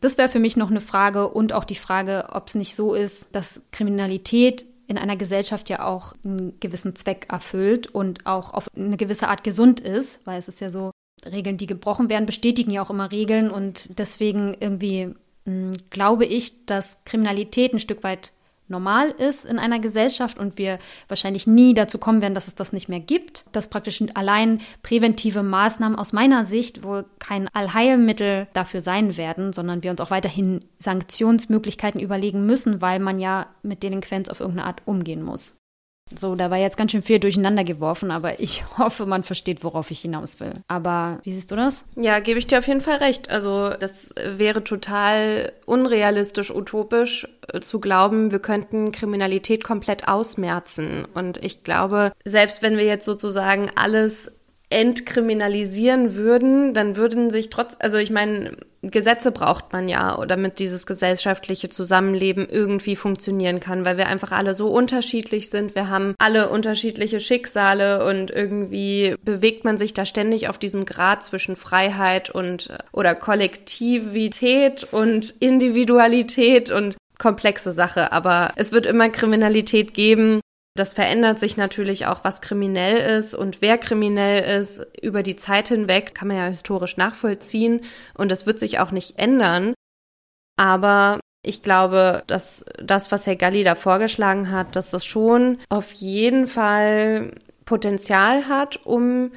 Das 0.00 0.18
wäre 0.18 0.28
für 0.28 0.40
mich 0.40 0.56
noch 0.56 0.70
eine 0.70 0.82
Frage 0.82 1.28
und 1.28 1.52
auch 1.52 1.64
die 1.64 1.76
Frage, 1.76 2.26
ob 2.32 2.48
es 2.48 2.54
nicht 2.54 2.74
so 2.74 2.92
ist, 2.92 3.34
dass 3.34 3.62
Kriminalität 3.70 4.66
in 4.88 4.98
einer 4.98 5.16
Gesellschaft 5.16 5.70
ja 5.70 5.86
auch 5.86 6.12
einen 6.24 6.58
gewissen 6.60 6.96
Zweck 6.96 7.28
erfüllt 7.30 7.86
und 7.86 8.26
auch 8.26 8.52
auf 8.52 8.68
eine 8.76 8.96
gewisse 8.96 9.28
Art 9.28 9.42
gesund 9.42 9.80
ist, 9.80 10.20
weil 10.26 10.38
es 10.38 10.48
ist 10.48 10.60
ja 10.60 10.70
so, 10.70 10.90
Regeln, 11.24 11.56
die 11.56 11.66
gebrochen 11.66 12.10
werden, 12.10 12.26
bestätigen 12.26 12.72
ja 12.72 12.82
auch 12.82 12.90
immer 12.90 13.10
Regeln 13.10 13.50
und 13.50 13.98
deswegen 13.98 14.54
irgendwie 14.58 15.06
mh, 15.06 15.14
hm, 15.46 15.72
glaube 15.88 16.26
ich, 16.26 16.66
dass 16.66 16.98
Kriminalität 17.04 17.72
ein 17.72 17.80
Stück 17.80 18.02
weit 18.02 18.32
normal 18.68 19.10
ist 19.10 19.44
in 19.44 19.58
einer 19.58 19.78
Gesellschaft 19.78 20.38
und 20.38 20.58
wir 20.58 20.78
wahrscheinlich 21.08 21.46
nie 21.46 21.74
dazu 21.74 21.98
kommen 21.98 22.20
werden, 22.20 22.34
dass 22.34 22.48
es 22.48 22.54
das 22.54 22.72
nicht 22.72 22.88
mehr 22.88 23.00
gibt, 23.00 23.44
dass 23.52 23.68
praktisch 23.68 24.02
allein 24.14 24.60
präventive 24.82 25.42
Maßnahmen 25.42 25.98
aus 25.98 26.12
meiner 26.12 26.44
Sicht 26.44 26.82
wohl 26.82 27.04
kein 27.18 27.48
Allheilmittel 27.54 28.48
dafür 28.52 28.80
sein 28.80 29.16
werden, 29.16 29.52
sondern 29.52 29.82
wir 29.82 29.90
uns 29.90 30.00
auch 30.00 30.10
weiterhin 30.10 30.64
Sanktionsmöglichkeiten 30.78 32.00
überlegen 32.00 32.46
müssen, 32.46 32.80
weil 32.80 32.98
man 32.98 33.18
ja 33.18 33.46
mit 33.62 33.82
Delinquenz 33.82 34.28
auf 34.28 34.40
irgendeine 34.40 34.66
Art 34.66 34.82
umgehen 34.84 35.22
muss. 35.22 35.56
So, 36.14 36.36
da 36.36 36.50
war 36.50 36.58
jetzt 36.58 36.76
ganz 36.76 36.92
schön 36.92 37.02
viel 37.02 37.18
durcheinander 37.18 37.64
geworfen, 37.64 38.10
aber 38.10 38.38
ich 38.38 38.64
hoffe, 38.78 39.06
man 39.06 39.24
versteht, 39.24 39.64
worauf 39.64 39.90
ich 39.90 40.00
hinaus 40.00 40.38
will. 40.40 40.52
Aber 40.68 41.18
wie 41.24 41.32
siehst 41.32 41.50
du 41.50 41.56
das? 41.56 41.84
Ja, 41.96 42.20
gebe 42.20 42.38
ich 42.38 42.46
dir 42.46 42.58
auf 42.58 42.68
jeden 42.68 42.80
Fall 42.80 42.98
recht. 42.98 43.30
Also, 43.30 43.70
das 43.70 44.14
wäre 44.16 44.62
total 44.62 45.52
unrealistisch, 45.66 46.50
utopisch 46.50 47.26
äh, 47.48 47.60
zu 47.60 47.80
glauben, 47.80 48.30
wir 48.30 48.38
könnten 48.38 48.92
Kriminalität 48.92 49.64
komplett 49.64 50.06
ausmerzen. 50.06 51.06
Und 51.14 51.42
ich 51.44 51.64
glaube, 51.64 52.12
selbst 52.24 52.62
wenn 52.62 52.76
wir 52.76 52.84
jetzt 52.84 53.04
sozusagen 53.04 53.70
alles 53.74 54.30
entkriminalisieren 54.68 56.16
würden, 56.16 56.74
dann 56.74 56.96
würden 56.96 57.30
sich 57.30 57.50
trotz, 57.50 57.76
also 57.78 57.98
ich 57.98 58.10
meine, 58.10 58.56
Gesetze 58.82 59.30
braucht 59.30 59.72
man 59.72 59.88
ja, 59.88 60.24
damit 60.26 60.58
dieses 60.58 60.86
gesellschaftliche 60.86 61.68
Zusammenleben 61.68 62.48
irgendwie 62.48 62.96
funktionieren 62.96 63.60
kann, 63.60 63.84
weil 63.84 63.96
wir 63.96 64.08
einfach 64.08 64.32
alle 64.32 64.54
so 64.54 64.68
unterschiedlich 64.68 65.50
sind. 65.50 65.74
Wir 65.74 65.88
haben 65.88 66.14
alle 66.18 66.50
unterschiedliche 66.50 67.20
Schicksale 67.20 68.04
und 68.04 68.30
irgendwie 68.30 69.14
bewegt 69.22 69.64
man 69.64 69.78
sich 69.78 69.94
da 69.94 70.04
ständig 70.04 70.48
auf 70.48 70.58
diesem 70.58 70.84
Grad 70.84 71.22
zwischen 71.22 71.56
Freiheit 71.56 72.30
und 72.30 72.68
oder 72.92 73.14
Kollektivität 73.14 74.86
und 74.90 75.30
Individualität 75.40 76.70
und 76.70 76.96
komplexe 77.18 77.72
Sache, 77.72 78.12
aber 78.12 78.52
es 78.56 78.72
wird 78.72 78.86
immer 78.86 79.08
Kriminalität 79.08 79.94
geben 79.94 80.40
das 80.78 80.92
verändert 80.92 81.40
sich 81.40 81.56
natürlich 81.56 82.06
auch, 82.06 82.24
was 82.24 82.40
kriminell 82.40 83.18
ist 83.18 83.34
und 83.34 83.60
wer 83.60 83.78
kriminell 83.78 84.60
ist. 84.60 84.86
Über 85.02 85.22
die 85.22 85.36
Zeit 85.36 85.68
hinweg 85.68 86.14
kann 86.14 86.28
man 86.28 86.36
ja 86.36 86.46
historisch 86.46 86.96
nachvollziehen 86.96 87.80
und 88.14 88.30
das 88.30 88.46
wird 88.46 88.58
sich 88.58 88.78
auch 88.78 88.90
nicht 88.90 89.18
ändern. 89.18 89.74
Aber 90.56 91.20
ich 91.42 91.62
glaube, 91.62 92.24
dass 92.26 92.64
das, 92.82 93.12
was 93.12 93.26
Herr 93.26 93.36
Galli 93.36 93.62
da 93.64 93.74
vorgeschlagen 93.74 94.50
hat, 94.50 94.74
dass 94.76 94.90
das 94.90 95.04
schon 95.04 95.58
auf 95.68 95.92
jeden 95.92 96.48
Fall 96.48 97.32
Potenzial 97.64 98.48
hat, 98.48 98.84
um 98.84 99.32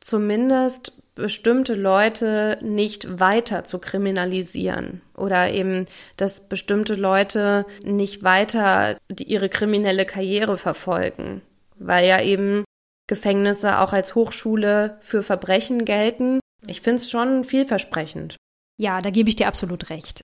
zumindest 0.00 0.92
bestimmte 1.16 1.74
Leute 1.74 2.58
nicht 2.62 3.18
weiter 3.18 3.64
zu 3.64 3.80
kriminalisieren 3.80 5.00
oder 5.16 5.50
eben, 5.50 5.86
dass 6.16 6.48
bestimmte 6.48 6.94
Leute 6.94 7.66
nicht 7.82 8.22
weiter 8.22 8.98
ihre 9.18 9.48
kriminelle 9.48 10.04
Karriere 10.04 10.58
verfolgen, 10.58 11.42
weil 11.78 12.06
ja 12.06 12.22
eben 12.22 12.64
Gefängnisse 13.08 13.80
auch 13.80 13.92
als 13.92 14.14
Hochschule 14.14 14.98
für 15.00 15.22
Verbrechen 15.22 15.84
gelten. 15.84 16.38
Ich 16.66 16.82
finde 16.82 17.02
es 17.02 17.10
schon 17.10 17.44
vielversprechend. 17.44 18.36
Ja, 18.78 19.00
da 19.00 19.10
gebe 19.10 19.30
ich 19.30 19.36
dir 19.36 19.48
absolut 19.48 19.88
recht. 19.90 20.20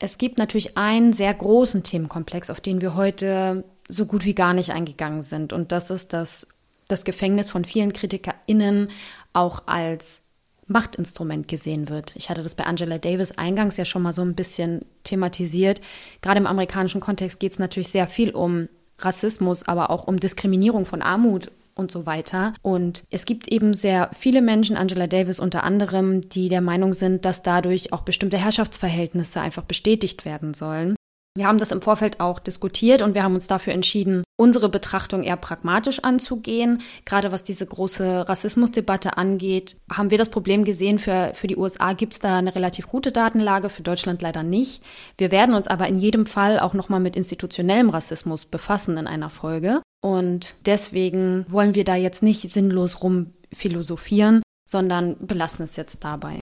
Es 0.00 0.18
gibt 0.18 0.38
natürlich 0.38 0.76
einen 0.76 1.12
sehr 1.12 1.32
großen 1.32 1.84
Themenkomplex, 1.84 2.50
auf 2.50 2.60
den 2.60 2.80
wir 2.80 2.96
heute 2.96 3.62
so 3.88 4.06
gut 4.06 4.24
wie 4.24 4.34
gar 4.34 4.54
nicht 4.54 4.70
eingegangen 4.70 5.22
sind. 5.22 5.52
Und 5.52 5.70
das 5.70 5.90
ist, 5.90 6.12
dass 6.12 6.48
das 6.88 7.04
Gefängnis 7.04 7.50
von 7.50 7.64
vielen 7.64 7.92
KritikerInnen 7.92 8.90
auch 9.32 9.62
als 9.66 10.22
Machtinstrument 10.66 11.48
gesehen 11.48 11.88
wird. 11.88 12.14
Ich 12.16 12.30
hatte 12.30 12.42
das 12.42 12.54
bei 12.54 12.64
Angela 12.64 12.98
Davis 12.98 13.32
eingangs 13.32 13.76
ja 13.76 13.84
schon 13.84 14.02
mal 14.02 14.12
so 14.12 14.22
ein 14.22 14.34
bisschen 14.34 14.84
thematisiert. 15.04 15.80
Gerade 16.20 16.38
im 16.38 16.46
amerikanischen 16.46 17.00
Kontext 17.00 17.40
geht 17.40 17.52
es 17.52 17.58
natürlich 17.58 17.88
sehr 17.88 18.06
viel 18.06 18.30
um 18.30 18.68
Rassismus, 18.98 19.66
aber 19.66 19.90
auch 19.90 20.06
um 20.06 20.20
Diskriminierung 20.20 20.84
von 20.84 21.02
Armut 21.02 21.50
und 21.74 21.90
so 21.90 22.06
weiter. 22.06 22.54
Und 22.62 23.04
es 23.10 23.24
gibt 23.24 23.48
eben 23.48 23.74
sehr 23.74 24.10
viele 24.18 24.42
Menschen, 24.42 24.76
Angela 24.76 25.06
Davis 25.06 25.40
unter 25.40 25.64
anderem, 25.64 26.28
die 26.28 26.48
der 26.48 26.60
Meinung 26.60 26.92
sind, 26.92 27.24
dass 27.24 27.42
dadurch 27.42 27.92
auch 27.92 28.02
bestimmte 28.02 28.38
Herrschaftsverhältnisse 28.38 29.40
einfach 29.40 29.64
bestätigt 29.64 30.24
werden 30.24 30.54
sollen. 30.54 30.94
Wir 31.34 31.46
haben 31.46 31.58
das 31.58 31.72
im 31.72 31.80
Vorfeld 31.80 32.20
auch 32.20 32.38
diskutiert 32.38 33.00
und 33.00 33.14
wir 33.14 33.22
haben 33.22 33.34
uns 33.34 33.46
dafür 33.46 33.72
entschieden, 33.72 34.22
unsere 34.36 34.68
Betrachtung 34.68 35.22
eher 35.22 35.38
pragmatisch 35.38 36.00
anzugehen. 36.00 36.82
Gerade 37.06 37.32
was 37.32 37.42
diese 37.42 37.64
große 37.64 38.28
Rassismusdebatte 38.28 39.16
angeht, 39.16 39.76
haben 39.90 40.10
wir 40.10 40.18
das 40.18 40.28
Problem 40.28 40.64
gesehen, 40.64 40.98
für, 40.98 41.32
für 41.34 41.46
die 41.46 41.56
USA 41.56 41.94
gibt 41.94 42.12
es 42.12 42.18
da 42.18 42.36
eine 42.36 42.54
relativ 42.54 42.86
gute 42.88 43.12
Datenlage, 43.12 43.70
für 43.70 43.82
Deutschland 43.82 44.20
leider 44.20 44.42
nicht. 44.42 44.82
Wir 45.16 45.30
werden 45.30 45.54
uns 45.54 45.68
aber 45.68 45.88
in 45.88 45.96
jedem 45.96 46.26
Fall 46.26 46.60
auch 46.60 46.74
nochmal 46.74 47.00
mit 47.00 47.16
institutionellem 47.16 47.88
Rassismus 47.88 48.44
befassen 48.44 48.98
in 48.98 49.06
einer 49.06 49.30
Folge. 49.30 49.80
Und 50.02 50.54
deswegen 50.66 51.46
wollen 51.48 51.74
wir 51.74 51.84
da 51.84 51.96
jetzt 51.96 52.22
nicht 52.22 52.52
sinnlos 52.52 53.02
rumphilosophieren, 53.02 54.42
sondern 54.68 55.16
belassen 55.26 55.64
es 55.64 55.76
jetzt 55.76 56.04
dabei. 56.04 56.40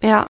Ja. 0.00 0.26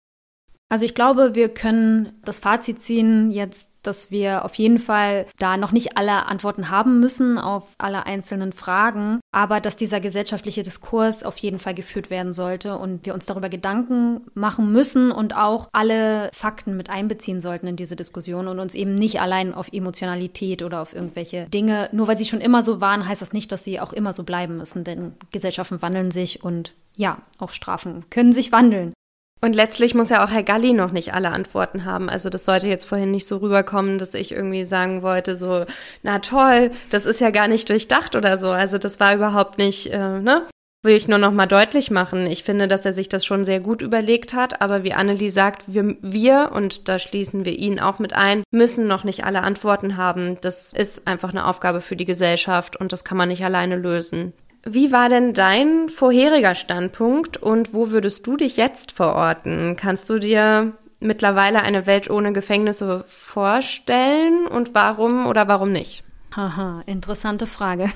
Also 0.70 0.86
ich 0.86 0.95
glaube, 0.95 1.36
wir 1.36 1.49
können 1.49 2.20
das 2.24 2.39
Fazit 2.39 2.84
ziehen 2.84 3.32
jetzt 3.32 3.66
dass 3.88 4.12
wir 4.12 4.46
auf 4.46 4.56
jeden 4.56 4.80
Fall 4.80 5.26
da 5.40 5.58
noch 5.58 5.72
nicht 5.72 5.98
alle 5.98 6.28
Antworten 6.28 6.70
haben 6.70 7.00
müssen 7.00 7.38
auf 7.38 7.74
alle 7.78 8.06
einzelnen 8.06 8.54
Fragen, 8.54 9.20
aber 9.32 9.60
dass 9.60 9.76
dieser 9.76 10.00
gesellschaftliche 10.00 10.64
Diskurs 10.64 11.24
auf 11.24 11.38
jeden 11.38 11.60
Fall 11.60 11.74
geführt 11.74 12.10
werden 12.10 12.34
sollte 12.34 12.78
und 12.78 13.06
wir 13.06 13.14
uns 13.14 13.26
darüber 13.26 13.50
Gedanken 13.50 14.22
machen 14.34 14.72
müssen 14.72 15.12
und 15.12 15.36
auch 15.36 15.70
alle 15.72 16.30
Fakten 16.34 16.76
mit 16.78 16.90
einbeziehen 16.90 17.42
sollten 17.42 17.68
in 17.68 17.76
diese 17.76 17.96
Diskussion 17.96 18.48
und 18.48 18.60
uns 18.60 18.76
eben 18.76 18.96
nicht 18.96 19.22
allein 19.22 19.54
auf 19.54 19.72
Emotionalität 19.72 20.62
oder 20.62 20.82
auf 20.82 20.94
irgendwelche 20.94 21.46
Dinge, 21.46 21.90
nur 21.92 22.08
weil 22.08 22.18
sie 22.18 22.26
schon 22.26 22.42
immer 22.42 22.64
so 22.64 22.82
waren, 22.82 23.08
heißt 23.08 23.22
das 23.22 23.34
nicht, 23.34 23.52
dass 23.52 23.64
sie 23.64 23.80
auch 23.80 23.94
immer 23.94 24.14
so 24.14 24.24
bleiben 24.24 24.58
müssen, 24.58 24.84
denn 24.84 25.14
Gesellschaften 25.32 25.82
wandeln 25.82 26.12
sich 26.12 26.44
und 26.44 26.74
ja, 26.96 27.20
auch 27.38 27.52
Strafen 27.52 28.06
können 28.10 28.34
sich 28.34 28.52
wandeln. 28.52 28.94
Und 29.40 29.56
letztlich 29.56 29.94
muss 29.94 30.10
ja 30.10 30.26
auch 30.26 30.32
Herr 30.32 30.44
Galli 30.44 30.74
noch 30.74 30.92
nicht 30.92 31.14
alle 31.14 31.30
Antworten 31.30 31.86
haben. 31.86 32.10
Also 32.10 32.30
das 32.30 32.46
sollte 32.46 32.68
jetzt 32.68 32.86
vorhin 32.86 33.12
nicht 33.12 33.28
so 33.28 33.38
rüberkommen, 33.38 34.00
dass 34.00 34.14
ich 34.14 34.32
irgendwie 34.32 34.64
sagen 34.64 35.04
wollte, 35.04 35.38
so, 35.38 35.66
na 36.02 36.20
toll, 36.20 36.72
das 36.90 37.06
ist 37.06 37.22
ja 37.22 37.30
gar 37.30 37.48
nicht 37.48 37.70
durchdacht 37.70 38.16
oder 38.16 38.38
so. 38.38 38.50
Also 38.50 38.78
das 38.78 39.00
war 39.00 39.14
überhaupt 39.14 39.58
nicht, 39.58 39.88
äh, 39.88 40.20
ne? 40.20 40.48
Will 40.84 40.96
ich 40.96 41.08
nur 41.08 41.18
noch 41.18 41.32
mal 41.32 41.48
deutlich 41.48 41.92
machen. 41.92 42.28
Ich 42.28 42.44
finde, 42.44 42.68
dass 42.68 42.86
er 42.86 42.94
sich 42.94 43.10
das 43.10 43.26
schon 43.26 43.44
sehr 43.44 43.60
gut 43.60 43.82
überlegt 43.82 44.34
hat. 44.34 44.62
Aber 44.62 44.84
wie 44.84 44.94
Annelie 44.94 45.32
sagt, 45.32 45.64
wir, 45.68 45.98
wir, 46.02 46.52
und 46.54 46.88
da 46.88 46.98
schließen 46.98 47.46
wir 47.46 47.54
ihn 47.54 47.80
auch 47.80 48.00
mit 48.00 48.14
ein, 48.14 48.44
müssen 48.52 48.88
noch 48.88 49.04
nicht 49.04 49.24
alle 49.26 49.44
Antworten 49.44 49.98
haben. 49.98 50.38
Das 50.42 50.74
ist 50.74 51.08
einfach 51.08 51.32
eine 51.32 51.46
Aufgabe 51.46 51.82
für 51.82 51.96
die 51.96 52.06
Gesellschaft 52.06 52.76
und 52.76 52.94
das 52.94 53.04
kann 53.04 53.18
man 53.18 53.30
nicht 53.30 53.44
alleine 53.44 53.76
lösen. 53.76 54.34
Wie 54.70 54.91
war 54.91 55.07
denn 55.07 55.34
dein 55.34 55.88
vorheriger 55.88 56.53
Standpunkt 56.53 57.38
und 57.38 57.74
wo 57.74 57.91
würdest 57.91 58.28
du 58.28 58.36
dich 58.36 58.57
jetzt 58.57 58.91
verorten? 58.91 59.78
Kannst 59.78 60.09
du 60.09 60.20
dir 60.20 60.74
mittlerweile 60.99 61.61
eine 61.61 61.86
Welt 61.86 62.09
ohne 62.09 62.34
Gefängnisse 62.34 63.05
vorstellen 63.07 64.45
und 64.45 64.76
warum 64.76 65.26
oder 65.26 65.47
warum 65.47 65.72
nicht? 65.72 66.03
Haha, 66.36 66.82
interessante 66.86 67.47
Frage. 67.47 67.89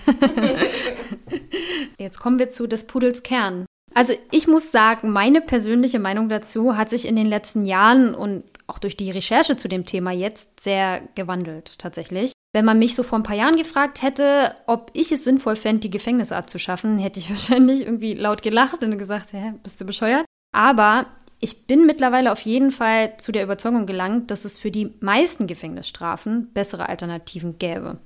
Jetzt 1.97 2.22
kommen 2.22 2.39
wir 2.39 2.49
zu 2.49 2.67
des 2.67 2.88
Pudels 2.88 3.22
Kern. 3.22 3.65
Also 3.93 4.13
ich 4.32 4.47
muss 4.47 4.72
sagen, 4.72 5.09
meine 5.09 5.41
persönliche 5.41 5.99
Meinung 5.99 6.30
dazu 6.30 6.78
hat 6.78 6.89
sich 6.89 7.05
in 7.05 7.17
den 7.17 7.28
letzten 7.28 7.65
Jahren 7.65 8.15
und 8.15 8.45
auch 8.67 8.80
durch 8.80 8.95
die 8.95 9.11
Recherche 9.11 9.57
zu 9.57 9.67
dem 9.67 9.86
Thema 9.86 10.11
jetzt 10.11 10.47
sehr 10.61 11.01
gewandelt 11.15 11.78
tatsächlich. 11.80 12.32
Wenn 12.54 12.66
man 12.66 12.80
mich 12.80 12.95
so 12.95 13.04
vor 13.04 13.18
ein 13.18 13.24
paar 13.24 13.36
Jahren 13.36 13.56
gefragt 13.56 14.02
hätte, 14.02 14.56
ob 14.68 14.91
ich 14.93 15.12
es 15.12 15.24
sinnvoll 15.24 15.56
fände, 15.56 15.82
die 15.82 15.89
Gefängnisse 15.89 16.36
abzuschaffen, 16.36 16.97
hätte 16.97 17.20
ich 17.20 17.30
wahrscheinlich 17.30 17.82
irgendwie 17.82 18.14
laut 18.14 18.41
gelacht 18.41 18.84
und 18.84 18.97
gesagt, 18.97 19.34
hä, 19.34 19.54
bist 19.64 19.80
du 19.80 19.86
bescheuert? 19.86 20.26
Aber 20.54 21.06
ich 21.39 21.66
bin 21.66 21.86
mittlerweile 21.86 22.32
auf 22.32 22.41
jeden 22.41 22.72
Fall 22.72 23.18
zu 23.18 23.32
der 23.32 23.43
Überzeugung 23.43 23.86
gelangt, 23.86 24.30
dass 24.32 24.45
es 24.45 24.60
für 24.60 24.70
die 24.70 24.93
meisten 24.99 25.47
Gefängnisstrafen 25.47 26.52
bessere 26.54 26.88
Alternativen 26.88 27.58
gäbe. 27.58 27.97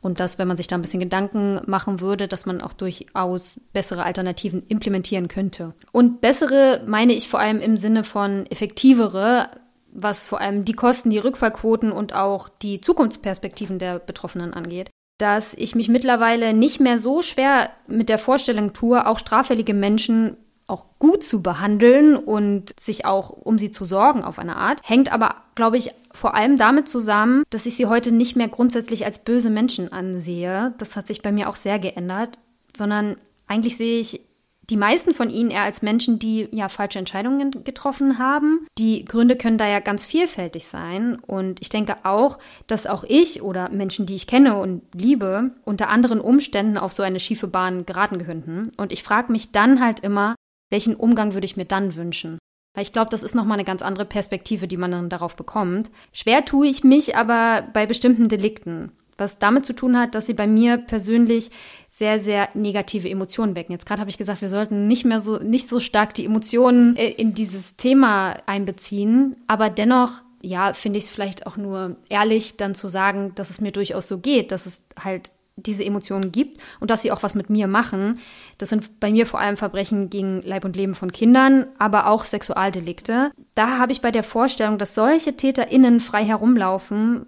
Und 0.00 0.20
dass, 0.20 0.38
wenn 0.38 0.48
man 0.48 0.58
sich 0.58 0.66
da 0.66 0.76
ein 0.76 0.82
bisschen 0.82 1.00
Gedanken 1.00 1.60
machen 1.66 2.00
würde, 2.00 2.28
dass 2.28 2.44
man 2.44 2.60
auch 2.60 2.74
durchaus 2.74 3.58
bessere 3.72 4.04
Alternativen 4.04 4.62
implementieren 4.66 5.28
könnte. 5.28 5.72
Und 5.92 6.20
bessere 6.20 6.82
meine 6.86 7.14
ich 7.14 7.28
vor 7.28 7.40
allem 7.40 7.60
im 7.60 7.78
Sinne 7.78 8.04
von 8.04 8.44
effektivere, 8.46 9.48
was 9.94 10.26
vor 10.26 10.40
allem 10.40 10.64
die 10.64 10.74
Kosten, 10.74 11.08
die 11.10 11.18
Rückfallquoten 11.18 11.92
und 11.92 12.14
auch 12.14 12.48
die 12.48 12.80
Zukunftsperspektiven 12.80 13.78
der 13.78 13.98
Betroffenen 14.00 14.52
angeht, 14.52 14.90
dass 15.18 15.54
ich 15.54 15.74
mich 15.74 15.88
mittlerweile 15.88 16.52
nicht 16.52 16.80
mehr 16.80 16.98
so 16.98 17.22
schwer 17.22 17.70
mit 17.86 18.08
der 18.08 18.18
Vorstellung 18.18 18.72
tue, 18.72 19.06
auch 19.06 19.18
straffällige 19.18 19.72
Menschen 19.72 20.36
auch 20.66 20.86
gut 20.98 21.22
zu 21.22 21.42
behandeln 21.42 22.16
und 22.16 22.74
sich 22.80 23.04
auch 23.04 23.30
um 23.30 23.58
sie 23.58 23.70
zu 23.70 23.84
sorgen 23.84 24.24
auf 24.24 24.38
eine 24.38 24.56
Art, 24.56 24.80
hängt 24.82 25.12
aber, 25.12 25.36
glaube 25.54 25.76
ich, 25.76 25.90
vor 26.12 26.34
allem 26.34 26.56
damit 26.56 26.88
zusammen, 26.88 27.44
dass 27.50 27.66
ich 27.66 27.76
sie 27.76 27.86
heute 27.86 28.12
nicht 28.12 28.34
mehr 28.34 28.48
grundsätzlich 28.48 29.04
als 29.04 29.18
böse 29.18 29.50
Menschen 29.50 29.92
ansehe. 29.92 30.74
Das 30.78 30.96
hat 30.96 31.06
sich 31.06 31.22
bei 31.22 31.32
mir 31.32 31.48
auch 31.48 31.56
sehr 31.56 31.78
geändert, 31.78 32.38
sondern 32.74 33.16
eigentlich 33.46 33.76
sehe 33.76 34.00
ich 34.00 34.22
die 34.70 34.76
meisten 34.76 35.14
von 35.14 35.30
ihnen 35.30 35.50
eher 35.50 35.62
als 35.62 35.82
Menschen, 35.82 36.18
die 36.18 36.48
ja 36.52 36.68
falsche 36.68 36.98
Entscheidungen 36.98 37.64
getroffen 37.64 38.18
haben. 38.18 38.66
Die 38.78 39.04
Gründe 39.04 39.36
können 39.36 39.58
da 39.58 39.68
ja 39.68 39.80
ganz 39.80 40.04
vielfältig 40.04 40.66
sein. 40.66 41.16
Und 41.16 41.60
ich 41.60 41.68
denke 41.68 41.96
auch, 42.04 42.38
dass 42.66 42.86
auch 42.86 43.04
ich 43.04 43.42
oder 43.42 43.68
Menschen, 43.70 44.06
die 44.06 44.14
ich 44.14 44.26
kenne 44.26 44.56
und 44.56 44.82
liebe, 44.94 45.52
unter 45.64 45.88
anderen 45.88 46.20
Umständen 46.20 46.78
auf 46.78 46.92
so 46.92 47.02
eine 47.02 47.20
schiefe 47.20 47.48
Bahn 47.48 47.86
geraten 47.86 48.24
könnten. 48.24 48.72
Und 48.76 48.92
ich 48.92 49.02
frage 49.02 49.32
mich 49.32 49.52
dann 49.52 49.80
halt 49.80 50.00
immer, 50.00 50.34
welchen 50.70 50.96
Umgang 50.96 51.34
würde 51.34 51.44
ich 51.44 51.56
mir 51.56 51.66
dann 51.66 51.94
wünschen? 51.94 52.38
Weil 52.74 52.82
ich 52.82 52.92
glaube, 52.92 53.10
das 53.10 53.22
ist 53.22 53.34
nochmal 53.34 53.56
eine 53.56 53.64
ganz 53.64 53.82
andere 53.82 54.04
Perspektive, 54.04 54.66
die 54.66 54.76
man 54.76 54.90
dann 54.90 55.08
darauf 55.08 55.36
bekommt. 55.36 55.90
Schwer 56.12 56.44
tue 56.44 56.66
ich 56.66 56.82
mich 56.82 57.16
aber 57.16 57.68
bei 57.72 57.86
bestimmten 57.86 58.28
Delikten 58.28 58.90
was 59.16 59.38
damit 59.38 59.66
zu 59.66 59.72
tun 59.74 59.98
hat, 59.98 60.14
dass 60.14 60.26
sie 60.26 60.34
bei 60.34 60.46
mir 60.46 60.78
persönlich 60.78 61.50
sehr, 61.90 62.18
sehr 62.18 62.48
negative 62.54 63.08
Emotionen 63.08 63.54
wecken. 63.54 63.72
Jetzt 63.72 63.86
gerade 63.86 64.00
habe 64.00 64.10
ich 64.10 64.18
gesagt, 64.18 64.40
wir 64.40 64.48
sollten 64.48 64.88
nicht 64.88 65.04
mehr 65.04 65.20
so, 65.20 65.38
nicht 65.38 65.68
so 65.68 65.80
stark 65.80 66.14
die 66.14 66.24
Emotionen 66.24 66.96
äh, 66.96 67.10
in 67.10 67.34
dieses 67.34 67.76
Thema 67.76 68.36
einbeziehen, 68.46 69.36
aber 69.46 69.70
dennoch 69.70 70.22
ja, 70.44 70.72
finde 70.74 70.98
ich 70.98 71.04
es 71.04 71.10
vielleicht 71.10 71.46
auch 71.46 71.56
nur 71.56 71.96
ehrlich, 72.10 72.56
dann 72.56 72.74
zu 72.74 72.88
sagen, 72.88 73.32
dass 73.34 73.50
es 73.50 73.60
mir 73.60 73.72
durchaus 73.72 74.08
so 74.08 74.18
geht, 74.18 74.52
dass 74.52 74.66
es 74.66 74.82
halt 75.02 75.30
diese 75.56 75.84
Emotionen 75.84 76.32
gibt 76.32 76.60
und 76.80 76.90
dass 76.90 77.02
sie 77.02 77.12
auch 77.12 77.22
was 77.22 77.34
mit 77.34 77.48
mir 77.48 77.68
machen. 77.68 78.18
Das 78.58 78.68
sind 78.68 78.98
bei 79.00 79.10
mir 79.10 79.26
vor 79.26 79.40
allem 79.40 79.56
Verbrechen 79.56 80.10
gegen 80.10 80.42
Leib 80.42 80.64
und 80.64 80.76
Leben 80.76 80.94
von 80.94 81.12
Kindern, 81.12 81.66
aber 81.78 82.08
auch 82.08 82.24
Sexualdelikte. 82.24 83.30
Da 83.54 83.78
habe 83.78 83.92
ich 83.92 84.00
bei 84.00 84.10
der 84.10 84.24
Vorstellung, 84.24 84.78
dass 84.78 84.94
solche 84.94 85.36
TäterInnen 85.36 86.00
frei 86.00 86.24
herumlaufen, 86.24 87.26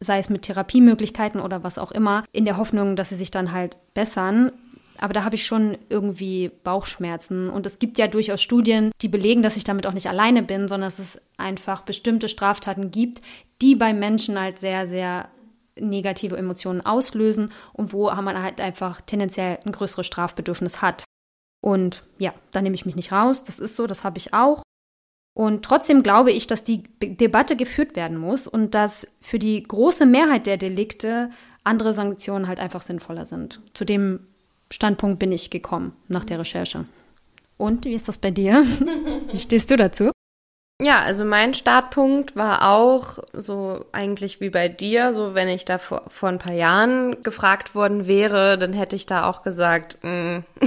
sei 0.00 0.18
es 0.18 0.30
mit 0.30 0.42
Therapiemöglichkeiten 0.42 1.40
oder 1.40 1.64
was 1.64 1.78
auch 1.78 1.92
immer, 1.92 2.24
in 2.32 2.44
der 2.44 2.56
Hoffnung, 2.56 2.96
dass 2.96 3.08
sie 3.08 3.16
sich 3.16 3.30
dann 3.30 3.52
halt 3.52 3.78
bessern. 3.94 4.52
Aber 5.00 5.12
da 5.12 5.24
habe 5.24 5.36
ich 5.36 5.46
schon 5.46 5.78
irgendwie 5.88 6.50
Bauchschmerzen. 6.64 7.50
Und 7.50 7.66
es 7.66 7.78
gibt 7.78 7.98
ja 7.98 8.08
durchaus 8.08 8.42
Studien, 8.42 8.90
die 9.00 9.08
belegen, 9.08 9.42
dass 9.42 9.56
ich 9.56 9.64
damit 9.64 9.86
auch 9.86 9.92
nicht 9.92 10.08
alleine 10.08 10.42
bin, 10.42 10.68
sondern 10.68 10.88
dass 10.88 10.98
es 10.98 11.20
einfach 11.36 11.82
bestimmte 11.82 12.28
Straftaten 12.28 12.90
gibt, 12.90 13.22
die 13.62 13.76
bei 13.76 13.92
Menschen 13.92 14.40
halt 14.40 14.58
sehr, 14.58 14.88
sehr 14.88 15.28
negative 15.80 16.36
Emotionen 16.36 16.84
auslösen 16.84 17.52
und 17.72 17.92
wo 17.92 18.10
man 18.10 18.42
halt 18.42 18.60
einfach 18.60 19.00
tendenziell 19.00 19.58
ein 19.64 19.72
größeres 19.72 20.06
Strafbedürfnis 20.06 20.82
hat. 20.82 21.04
Und 21.60 22.02
ja, 22.18 22.34
da 22.52 22.62
nehme 22.62 22.74
ich 22.74 22.86
mich 22.86 22.96
nicht 22.96 23.12
raus. 23.12 23.44
Das 23.44 23.58
ist 23.58 23.76
so, 23.76 23.86
das 23.86 24.04
habe 24.04 24.18
ich 24.18 24.34
auch. 24.34 24.62
Und 25.38 25.64
trotzdem 25.64 26.02
glaube 26.02 26.32
ich, 26.32 26.48
dass 26.48 26.64
die 26.64 26.82
Debatte 27.00 27.54
geführt 27.54 27.94
werden 27.94 28.18
muss 28.18 28.48
und 28.48 28.74
dass 28.74 29.06
für 29.20 29.38
die 29.38 29.62
große 29.62 30.04
Mehrheit 30.04 30.48
der 30.48 30.56
Delikte 30.56 31.30
andere 31.62 31.92
Sanktionen 31.92 32.48
halt 32.48 32.58
einfach 32.58 32.82
sinnvoller 32.82 33.24
sind. 33.24 33.60
Zu 33.72 33.84
dem 33.84 34.26
Standpunkt 34.68 35.20
bin 35.20 35.30
ich 35.30 35.50
gekommen 35.50 35.92
nach 36.08 36.24
der 36.24 36.40
Recherche. 36.40 36.86
Und 37.56 37.84
wie 37.84 37.92
ist 37.92 38.08
das 38.08 38.18
bei 38.18 38.32
dir? 38.32 38.64
wie 39.32 39.38
stehst 39.38 39.70
du 39.70 39.76
dazu? 39.76 40.10
Ja, 40.82 41.02
also 41.02 41.24
mein 41.24 41.54
Startpunkt 41.54 42.34
war 42.34 42.68
auch 42.68 43.20
so 43.32 43.84
eigentlich 43.92 44.40
wie 44.40 44.50
bei 44.50 44.68
dir, 44.68 45.14
so 45.14 45.36
wenn 45.36 45.48
ich 45.48 45.64
da 45.64 45.78
vor, 45.78 46.02
vor 46.08 46.30
ein 46.30 46.40
paar 46.40 46.54
Jahren 46.54 47.22
gefragt 47.22 47.76
worden 47.76 48.08
wäre, 48.08 48.58
dann 48.58 48.72
hätte 48.72 48.96
ich 48.96 49.06
da 49.06 49.24
auch 49.30 49.44
gesagt, 49.44 49.98
mh, 50.02 50.38
mm, 50.38 50.44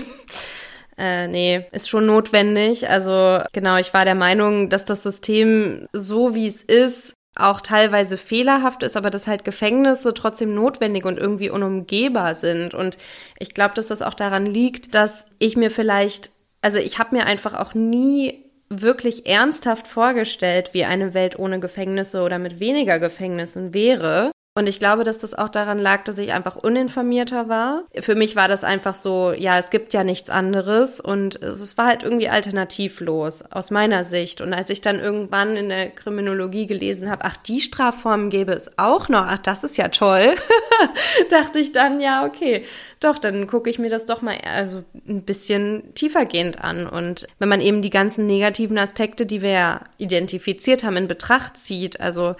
äh, 1.02 1.28
nee, 1.28 1.66
ist 1.72 1.90
schon 1.90 2.06
notwendig. 2.06 2.88
Also 2.88 3.40
genau, 3.54 3.78
ich 3.78 3.92
war 3.94 4.06
der 4.06 4.14
Meinung, 4.16 4.70
dass 4.70 4.86
das 4.86 5.02
System 5.02 5.88
so 5.94 6.36
wie 6.36 6.46
es 6.46 6.62
ist, 6.62 7.16
auch 7.36 7.62
teilweise 7.62 8.18
fehlerhaft 8.18 8.84
ist, 8.84 8.96
aber 8.96 9.10
dass 9.10 9.26
halt 9.26 9.44
Gefängnisse 9.44 10.14
trotzdem 10.14 10.54
notwendig 10.54 11.06
und 11.06 11.18
irgendwie 11.18 11.50
unumgehbar 11.50 12.36
sind. 12.36 12.76
Und 12.76 13.00
ich 13.40 13.56
glaube, 13.56 13.74
dass 13.74 13.88
das 13.88 14.04
auch 14.04 14.14
daran 14.14 14.46
liegt, 14.46 14.94
dass 14.94 15.26
ich 15.40 15.58
mir 15.58 15.72
vielleicht, 15.72 16.32
also 16.62 16.78
ich 16.78 17.00
habe 17.00 17.16
mir 17.16 17.26
einfach 17.26 17.56
auch 17.56 17.74
nie 17.74 18.46
wirklich 18.70 19.26
ernsthaft 19.26 19.88
vorgestellt, 19.88 20.74
wie 20.74 20.86
eine 20.86 21.16
Welt 21.16 21.40
ohne 21.40 21.60
Gefängnisse 21.60 22.22
oder 22.22 22.38
mit 22.38 22.60
weniger 22.60 23.00
Gefängnissen 23.00 23.74
wäre. 23.74 24.32
Und 24.54 24.68
ich 24.68 24.80
glaube, 24.80 25.06
dass 25.06 25.18
das 25.18 25.34
auch 25.34 25.48
daran 25.48 25.80
lag, 25.80 26.04
dass 26.04 26.18
ich 26.18 26.34
einfach 26.34 26.58
uninformierter 26.58 27.48
war. 27.48 27.84
Für 28.02 28.16
mich 28.16 28.36
war 28.36 28.50
das 28.50 28.66
einfach 28.66 28.96
so, 28.96 29.32
ja, 29.32 29.58
es 29.58 29.70
gibt 29.70 29.94
ja 29.94 30.04
nichts 30.04 30.30
anderes 30.30 31.00
und 31.00 31.42
es 31.42 31.78
war 31.78 31.88
halt 31.88 32.04
irgendwie 32.04 32.28
alternativlos 32.28 33.44
aus 33.44 33.72
meiner 33.72 34.04
Sicht. 34.04 34.42
Und 34.42 34.54
als 34.54 34.70
ich 34.70 34.82
dann 34.82 35.00
irgendwann 35.00 35.56
in 35.56 35.70
der 35.70 35.90
Kriminologie 35.92 36.68
gelesen 36.68 37.10
habe, 37.10 37.24
ach, 37.24 37.38
die 37.38 37.62
Strafformen 37.62 38.30
gäbe 38.30 38.52
es 38.52 38.78
auch 38.78 39.08
noch, 39.08 39.26
ach, 39.26 39.38
das 39.38 39.64
ist 39.64 39.78
ja 39.78 39.88
toll, 39.88 40.36
dachte 41.30 41.60
ich 41.60 41.72
dann, 41.72 42.02
ja, 42.02 42.26
okay, 42.26 42.66
doch, 43.00 43.20
dann 43.20 43.48
gucke 43.48 43.70
ich 43.70 43.80
mir 43.80 43.90
das 43.90 44.06
doch 44.06 44.22
mal 44.22 44.36
also 44.54 44.84
ein 45.08 45.22
bisschen 45.22 45.96
tiefergehend 45.96 46.62
an. 46.62 46.88
Und 46.88 47.26
wenn 47.40 47.48
man 47.48 47.62
eben 47.62 47.82
die 47.82 47.90
ganzen 47.90 48.26
negativen 48.26 48.78
Aspekte, 48.78 49.26
die 49.26 49.42
wir 49.42 49.52
ja 49.52 49.82
identifiziert 49.98 50.84
haben, 50.84 50.98
in 50.98 51.08
Betracht 51.08 51.56
zieht, 51.56 52.02
also 52.02 52.36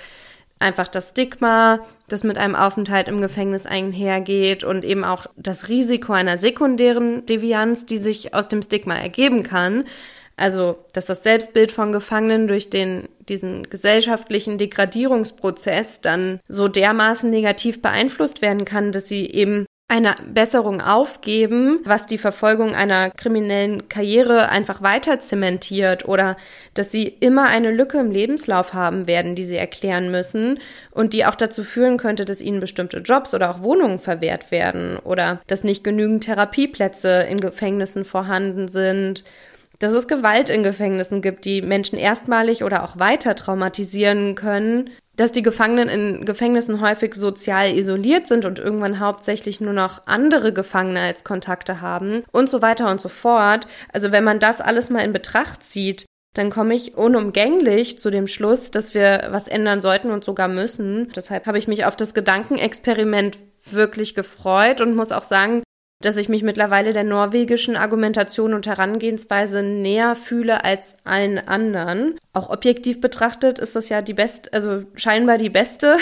einfach 0.62 0.88
das 0.88 1.10
Stigma, 1.10 1.80
das 2.08 2.24
mit 2.24 2.38
einem 2.38 2.56
Aufenthalt 2.56 3.08
im 3.08 3.22
Gefängnis 3.22 3.66
einhergeht 3.66 4.64
und 4.64 4.86
eben 4.86 5.04
auch 5.04 5.28
das 5.36 5.70
Risiko 5.70 6.14
einer 6.14 6.38
sekundären 6.38 7.26
Devianz, 7.26 7.86
die 7.86 7.98
sich 7.98 8.34
aus 8.34 8.48
dem 8.48 8.62
Stigma 8.62 8.96
ergeben 8.96 9.44
kann. 9.44 9.86
Also, 10.38 10.78
dass 10.94 11.06
das 11.06 11.24
Selbstbild 11.24 11.72
von 11.72 11.92
Gefangenen 11.92 12.48
durch 12.48 12.70
den, 12.70 13.08
diesen 13.30 13.70
gesellschaftlichen 13.70 14.58
Degradierungsprozess 14.58 16.02
dann 16.02 16.40
so 16.48 16.68
dermaßen 16.68 17.30
negativ 17.30 17.82
beeinflusst 17.82 18.42
werden 18.42 18.66
kann, 18.66 18.92
dass 18.92 19.08
sie 19.08 19.26
eben 19.30 19.66
eine 19.92 20.16
Besserung 20.26 20.80
aufgeben, 20.80 21.82
was 21.84 22.08
die 22.08 22.18
Verfolgung 22.18 22.74
einer 22.76 23.12
kriminellen 23.12 23.90
Karriere 23.90 24.48
einfach 24.48 24.82
weiter 24.82 25.20
zementiert 25.20 26.08
oder 26.08 26.38
dass 26.74 26.92
sie 26.92 27.10
immer 27.10 27.48
eine 27.48 27.72
Lücke 27.72 27.98
im 27.98 28.10
Lebenslauf 28.10 28.74
haben 28.74 29.06
werden, 29.06 29.36
die 29.36 29.44
sie 29.44 29.58
erklären 29.58 30.10
müssen 30.10 30.60
und 30.92 31.12
die 31.12 31.26
auch 31.26 31.36
dazu 31.36 31.66
führen 31.66 31.98
könnte, 31.98 32.24
dass 32.24 32.40
ihnen 32.40 32.62
bestimmte 32.62 33.00
Jobs 33.00 33.34
oder 33.34 33.52
auch 33.52 33.62
Wohnungen 33.64 34.00
verwehrt 34.00 34.50
werden 34.50 34.98
oder 34.98 35.42
dass 35.48 35.66
nicht 35.66 35.84
genügend 35.84 36.24
Therapieplätze 36.24 37.24
in 37.30 37.42
Gefängnissen 37.42 38.06
vorhanden 38.06 38.70
sind 38.70 39.26
dass 39.82 39.94
es 39.94 40.08
Gewalt 40.08 40.50
in 40.50 40.64
Gefängnissen 40.64 41.22
gibt, 41.22 41.46
die 41.46 41.62
Menschen 41.62 41.98
erstmalig 41.98 42.64
oder 42.64 42.84
auch 42.84 43.00
weiter 43.00 43.36
traumatisieren 43.36 44.36
können 44.36 44.90
dass 45.22 45.32
die 45.32 45.44
Gefangenen 45.44 45.90
in 45.90 46.26
Gefängnissen 46.26 46.82
häufig 46.82 47.16
sozial 47.16 47.76
isoliert 47.76 48.28
sind 48.28 48.46
und 48.46 48.60
irgendwann 48.60 49.00
hauptsächlich 49.00 49.62
nur 49.62 49.74
noch 49.74 50.08
andere 50.08 50.54
Gefangene 50.54 51.02
als 51.02 51.24
Kontakte 51.24 51.80
haben 51.82 52.24
und 52.32 52.50
so 52.50 52.62
weiter 52.62 52.90
und 52.90 53.02
so 53.02 53.10
fort. 53.10 53.68
Also 53.94 54.12
wenn 54.12 54.24
man 54.24 54.40
das 54.40 54.62
alles 54.62 54.90
mal 54.90 55.04
in 55.04 55.14
Betracht 55.14 55.64
zieht, 55.64 56.06
dann 56.34 56.50
komme 56.50 56.76
ich 56.76 56.96
unumgänglich 56.96 58.00
zu 58.00 58.10
dem 58.10 58.26
Schluss, 58.26 58.72
dass 58.72 58.94
wir 58.94 59.28
was 59.32 59.48
ändern 59.50 59.82
sollten 59.82 60.12
und 60.12 60.24
sogar 60.24 60.48
müssen. 60.48 61.12
Deshalb 61.14 61.46
habe 61.46 61.58
ich 61.58 61.68
mich 61.68 61.86
auf 61.86 61.98
das 61.98 62.14
Gedankenexperiment 62.14 63.38
wirklich 63.66 64.16
gefreut 64.16 64.82
und 64.82 64.96
muss 64.96 65.12
auch 65.12 65.24
sagen, 65.24 65.62
dass 66.02 66.18
ich 66.18 66.30
mich 66.30 66.44
mittlerweile 66.44 66.94
der 66.94 67.04
norwegischen 67.04 67.76
Argumentation 67.76 68.54
und 68.54 68.68
Herangehensweise 68.68 69.64
näher 69.64 70.16
fühle 70.16 70.64
als 70.64 70.98
allen 71.04 71.40
anderen. 71.40 72.18
Auch 72.34 72.50
objektiv 72.50 73.02
betrachtet 73.02 73.60
ist 73.60 73.76
das 73.76 73.90
ja 73.90 74.02
die 74.02 74.14
beste, 74.14 74.54
also 74.54 74.84
scheinbar 74.96 75.38
die 75.38 75.50
beste. 75.50 75.98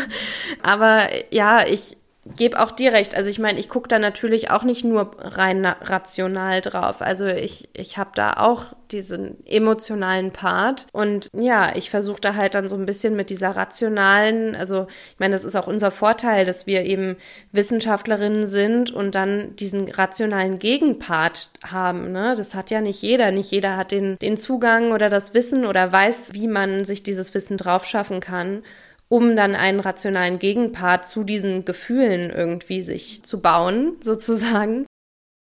Aber 0.62 1.08
ja, 1.30 1.66
ich 1.66 1.97
gebe 2.36 2.60
auch 2.60 2.70
dir 2.70 2.92
recht. 2.92 3.14
Also 3.14 3.30
ich 3.30 3.38
meine, 3.38 3.58
ich 3.58 3.68
gucke 3.68 3.88
da 3.88 3.98
natürlich 3.98 4.50
auch 4.50 4.62
nicht 4.62 4.84
nur 4.84 5.16
rein 5.18 5.64
rational 5.64 6.60
drauf. 6.60 7.00
Also 7.00 7.26
ich, 7.26 7.68
ich 7.74 7.98
habe 7.98 8.10
da 8.14 8.34
auch 8.34 8.66
diesen 8.90 9.44
emotionalen 9.46 10.32
Part. 10.32 10.86
Und 10.92 11.28
ja, 11.32 11.76
ich 11.76 11.90
versuche 11.90 12.20
da 12.20 12.34
halt 12.34 12.54
dann 12.54 12.68
so 12.68 12.76
ein 12.76 12.86
bisschen 12.86 13.16
mit 13.16 13.30
dieser 13.30 13.50
rationalen, 13.50 14.54
also 14.54 14.86
ich 15.12 15.18
meine, 15.18 15.34
das 15.34 15.44
ist 15.44 15.56
auch 15.56 15.66
unser 15.66 15.90
Vorteil, 15.90 16.44
dass 16.44 16.66
wir 16.66 16.84
eben 16.84 17.16
Wissenschaftlerinnen 17.52 18.46
sind 18.46 18.90
und 18.90 19.14
dann 19.14 19.56
diesen 19.56 19.90
rationalen 19.90 20.58
Gegenpart 20.58 21.50
haben. 21.66 22.12
Ne? 22.12 22.34
Das 22.36 22.54
hat 22.54 22.70
ja 22.70 22.80
nicht 22.80 23.02
jeder. 23.02 23.30
Nicht 23.30 23.50
jeder 23.50 23.76
hat 23.76 23.90
den, 23.90 24.18
den 24.18 24.36
Zugang 24.36 24.92
oder 24.92 25.10
das 25.10 25.34
Wissen 25.34 25.66
oder 25.66 25.92
weiß, 25.92 26.32
wie 26.32 26.48
man 26.48 26.84
sich 26.84 27.02
dieses 27.02 27.34
Wissen 27.34 27.56
drauf 27.56 27.84
schaffen 27.84 28.20
kann 28.20 28.62
um 29.08 29.36
dann 29.36 29.54
einen 29.54 29.80
rationalen 29.80 30.38
Gegenpart 30.38 31.06
zu 31.06 31.24
diesen 31.24 31.64
Gefühlen 31.64 32.30
irgendwie 32.30 32.82
sich 32.82 33.22
zu 33.22 33.40
bauen, 33.40 33.96
sozusagen. 34.00 34.86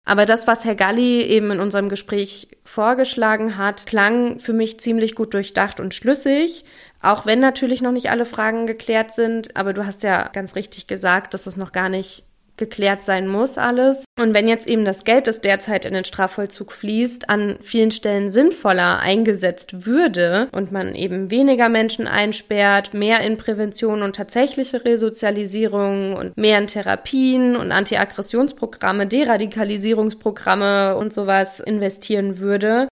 Aber 0.05 0.25
das, 0.25 0.47
was 0.47 0.63
Herr 0.63 0.75
Galli 0.75 1.21
eben 1.21 1.51
in 1.51 1.59
unserem 1.59 1.89
Gespräch 1.89 2.47
vorgeschlagen 2.63 3.57
hat, 3.57 3.85
klang 3.85 4.39
für 4.39 4.53
mich 4.53 4.79
ziemlich 4.79 5.15
gut 5.15 5.33
durchdacht 5.33 5.81
und 5.81 5.93
schlüssig. 5.93 6.63
Auch 7.01 7.25
wenn 7.25 7.41
natürlich 7.41 7.81
noch 7.81 7.91
nicht 7.91 8.09
alle 8.09 8.23
Fragen 8.23 8.67
geklärt 8.67 9.11
sind. 9.11 9.57
Aber 9.57 9.73
du 9.73 9.85
hast 9.85 10.03
ja 10.03 10.29
ganz 10.29 10.55
richtig 10.55 10.87
gesagt, 10.87 11.33
dass 11.33 11.45
es 11.45 11.57
noch 11.57 11.73
gar 11.73 11.89
nicht 11.89 12.23
geklärt 12.57 13.03
sein 13.03 13.27
muss 13.27 13.57
alles. 13.57 14.03
Und 14.19 14.33
wenn 14.33 14.47
jetzt 14.47 14.67
eben 14.67 14.83
das 14.83 15.03
Geld, 15.03 15.27
das 15.27 15.41
derzeit 15.41 15.85
in 15.85 15.93
den 15.93 16.05
Strafvollzug 16.05 16.71
fließt, 16.71 17.29
an 17.29 17.57
vielen 17.61 17.91
Stellen 17.91 18.29
sinnvoller 18.29 18.99
eingesetzt 18.99 19.85
würde 19.85 20.49
und 20.51 20.71
man 20.71 20.95
eben 20.95 21.29
weniger 21.31 21.69
Menschen 21.69 22.07
einsperrt, 22.07 22.93
mehr 22.93 23.21
in 23.21 23.37
Prävention 23.37 24.01
und 24.01 24.15
tatsächliche 24.15 24.83
Resozialisierung 24.83 26.15
und 26.15 26.35
mehr 26.35 26.57
in 26.57 26.67
Therapien 26.67 27.55
und 27.55 27.71
Antiaggressionsprogramme, 27.71 29.07
Deradikalisierungsprogramme 29.07 30.95
und 30.97 31.13
sowas 31.13 31.59
investieren 31.59 32.39
würde, 32.39 32.87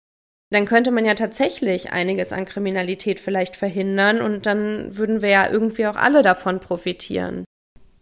dann 0.52 0.66
könnte 0.66 0.92
man 0.92 1.06
ja 1.06 1.14
tatsächlich 1.14 1.92
einiges 1.92 2.34
an 2.34 2.46
Kriminalität 2.46 3.20
vielleicht 3.20 3.56
verhindern 3.56 4.22
und 4.22 4.46
dann 4.46 4.98
würden 4.98 5.22
wir 5.22 5.30
ja 5.30 5.50
irgendwie 5.50 5.88
auch 5.88 5.96
alle 5.96 6.24
davon 6.24 6.60
profitieren. 6.60 7.46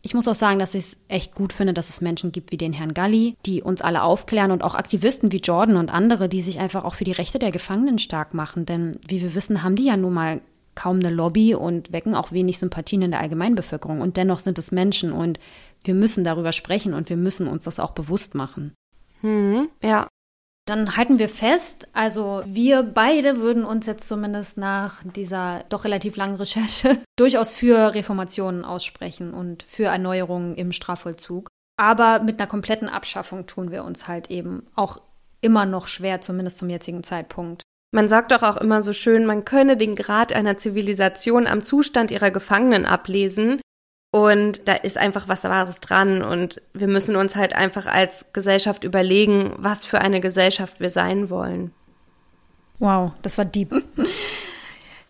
Ich 0.02 0.14
muss 0.14 0.28
auch 0.28 0.36
sagen, 0.36 0.60
dass 0.60 0.76
ich 0.76 0.86
es 0.86 0.98
echt 1.10 1.36
gut 1.36 1.52
finde, 1.52 1.74
dass 1.74 1.90
es 1.90 2.02
Menschen 2.02 2.32
gibt 2.32 2.52
wie 2.52 2.58
den 2.58 2.72
Herrn 2.72 2.94
Galli, 2.94 3.36
die 3.46 3.62
uns 3.62 3.82
alle 3.82 4.04
aufklären 4.04 4.52
und 4.52 4.64
auch 4.64 4.76
Aktivisten 4.76 5.32
wie 5.32 5.40
Jordan 5.40 5.76
und 5.76 5.94
andere, 5.94 6.30
die 6.30 6.42
sich 6.42 6.60
einfach 6.60 6.86
auch 6.86 6.96
für 6.96 7.04
die 7.04 7.12
Rechte 7.12 7.38
der 7.38 7.52
Gefangenen 7.52 8.00
stark 8.00 8.34
machen. 8.34 8.66
Denn 8.66 9.00
wie 9.08 9.22
wir 9.22 9.36
wissen, 9.36 9.62
haben 9.62 9.76
die 9.76 9.86
ja 9.86 9.98
nun 9.98 10.14
mal 10.14 10.42
kaum 10.76 11.00
eine 11.00 11.10
Lobby 11.10 11.54
und 11.54 11.92
wecken 11.92 12.16
auch 12.16 12.32
wenig 12.32 12.60
Sympathien 12.60 13.02
in 13.02 13.12
der 13.12 13.20
Allgemeinbevölkerung. 13.20 14.00
Und 14.00 14.16
dennoch 14.16 14.40
sind 14.40 14.58
es 14.58 14.72
Menschen 14.72 15.12
und 15.12 15.40
wir 15.84 15.94
müssen 15.94 16.24
darüber 16.24 16.54
sprechen 16.54 16.94
und 16.94 17.10
wir 17.10 17.18
müssen 17.18 17.48
uns 17.48 17.66
das 17.66 17.80
auch 17.80 17.92
bewusst 17.92 18.36
machen. 18.36 18.74
Hm, 19.22 19.68
ja, 19.84 20.08
dann 20.70 20.96
halten 20.96 21.20
wir 21.20 21.30
fest, 21.30 21.88
also 21.94 22.44
wir 22.46 22.84
beide 22.84 23.40
würden 23.40 23.66
uns 23.66 23.86
jetzt 23.86 24.08
zumindest 24.08 24.58
nach 24.58 25.04
dieser 25.04 25.64
doch 25.70 25.84
relativ 25.84 26.16
langen 26.16 26.36
Recherche 26.36 26.98
durchaus 27.18 27.54
für 27.54 27.94
Reformationen 27.94 28.64
aussprechen 28.64 29.34
und 29.34 29.64
für 29.64 29.86
Erneuerungen 29.86 30.56
im 30.56 30.72
Strafvollzug. 30.72 31.48
Aber 31.78 32.20
mit 32.20 32.40
einer 32.40 32.48
kompletten 32.48 32.90
Abschaffung 32.90 33.48
tun 33.48 33.72
wir 33.72 33.84
uns 33.84 34.08
halt 34.08 34.30
eben 34.30 34.68
auch 34.76 35.02
immer 35.42 35.66
noch 35.66 35.88
schwer, 35.88 36.22
zumindest 36.22 36.58
zum 36.58 36.70
jetzigen 36.70 37.04
Zeitpunkt. 37.04 37.64
Man 37.92 38.08
sagt 38.08 38.32
doch 38.32 38.44
auch 38.44 38.58
immer 38.58 38.82
so 38.82 38.94
schön, 38.94 39.26
man 39.26 39.46
könne 39.46 39.76
den 39.76 39.96
Grad 39.96 40.34
einer 40.34 40.58
Zivilisation 40.58 41.48
am 41.48 41.62
Zustand 41.62 42.12
ihrer 42.12 42.30
Gefangenen 42.30 42.86
ablesen. 42.86 43.62
Und 44.12 44.68
da 44.68 44.74
ist 44.74 44.98
einfach 44.98 45.28
was 45.28 45.44
Wahres 45.44 45.80
dran. 45.80 46.24
Und 46.24 46.62
wir 46.74 46.88
müssen 46.88 47.16
uns 47.16 47.36
halt 47.36 47.56
einfach 47.56 47.86
als 47.86 48.34
Gesellschaft 48.34 48.84
überlegen, 48.84 49.54
was 49.58 49.86
für 49.86 50.00
eine 50.00 50.20
Gesellschaft 50.20 50.80
wir 50.80 50.90
sein 50.90 51.30
wollen. 51.30 51.72
Wow, 52.80 53.12
das 53.22 53.38
war 53.38 53.46
deep. 53.46 53.72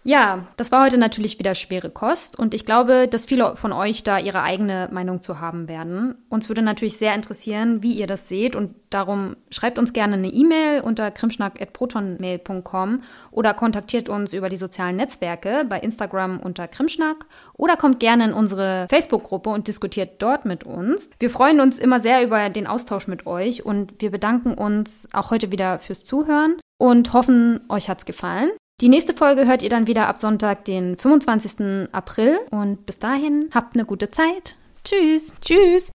Ja, 0.04 0.48
das 0.56 0.72
war 0.72 0.86
heute 0.86 0.98
natürlich 0.98 1.40
wieder 1.40 1.56
schwere 1.56 1.90
Kost 1.90 2.40
und 2.40 2.54
ich 2.54 2.66
glaube, 2.66 3.10
dass 3.10 3.26
viele 3.26 3.58
von 3.58 3.74
euch 3.74 4.02
da 4.04 4.18
ihre 4.18 4.42
eigene 4.42 4.88
Meinung 4.94 5.22
zu 5.22 5.42
haben 5.42 5.68
werden. 5.68 6.16
Uns 6.30 6.48
würde 6.48 6.62
natürlich 6.62 6.98
sehr 6.98 7.14
interessieren, 7.14 7.84
wie 7.84 7.94
ihr 7.94 8.08
das 8.08 8.30
seht 8.30 8.56
und 8.56 8.74
darum 8.90 9.36
schreibt 9.52 9.78
uns 9.78 9.92
gerne 9.92 10.14
eine 10.14 10.30
E-Mail 10.30 10.80
unter 10.82 11.12
krimschnack.protonmail.com 11.12 13.04
oder 13.32 13.54
kontaktiert 13.54 14.08
uns 14.08 14.32
über 14.32 14.48
die 14.48 14.56
sozialen 14.56 14.96
Netzwerke 14.96 15.66
bei 15.68 15.80
Instagram 15.82 16.40
unter 16.40 16.70
Krimschnack 16.70 17.26
oder 17.58 17.76
kommt 17.76 18.00
gerne 18.00 18.30
in 18.30 18.34
unsere 18.34 18.88
Facebook-Gruppe 18.90 19.50
und 19.50 19.68
diskutiert 19.68 20.22
dort 20.22 20.46
mit 20.46 20.64
uns. 20.64 21.10
Wir 21.20 21.30
freuen 21.30 21.60
uns 21.60 21.78
immer 21.78 22.00
sehr 22.00 22.24
über 22.24 22.50
den 22.50 22.68
Austausch 22.68 23.08
mit 23.08 23.28
euch 23.28 23.66
und 23.66 24.02
wir 24.02 24.12
bedanken 24.12 24.54
uns 24.54 25.10
auch 25.12 25.30
heute 25.30 25.52
wieder 25.52 25.78
fürs 25.80 26.06
Zuhören 26.06 26.56
und 26.78 27.12
hoffen, 27.12 27.60
euch 27.68 27.90
hat's 27.90 28.06
gefallen. 28.06 28.50
Die 28.82 28.88
nächste 28.88 29.14
Folge 29.14 29.46
hört 29.46 29.62
ihr 29.62 29.70
dann 29.70 29.88
wieder 29.88 30.08
ab 30.08 30.22
Sonntag, 30.22 30.64
den 30.64 30.96
25. 30.96 31.90
April. 31.92 32.40
Und 32.50 32.86
bis 32.86 32.98
dahin 32.98 33.50
habt 33.54 33.76
eine 33.76 33.86
gute 33.86 34.10
Zeit. 34.10 34.56
Tschüss. 34.86 35.34
Tschüss. 35.42 35.92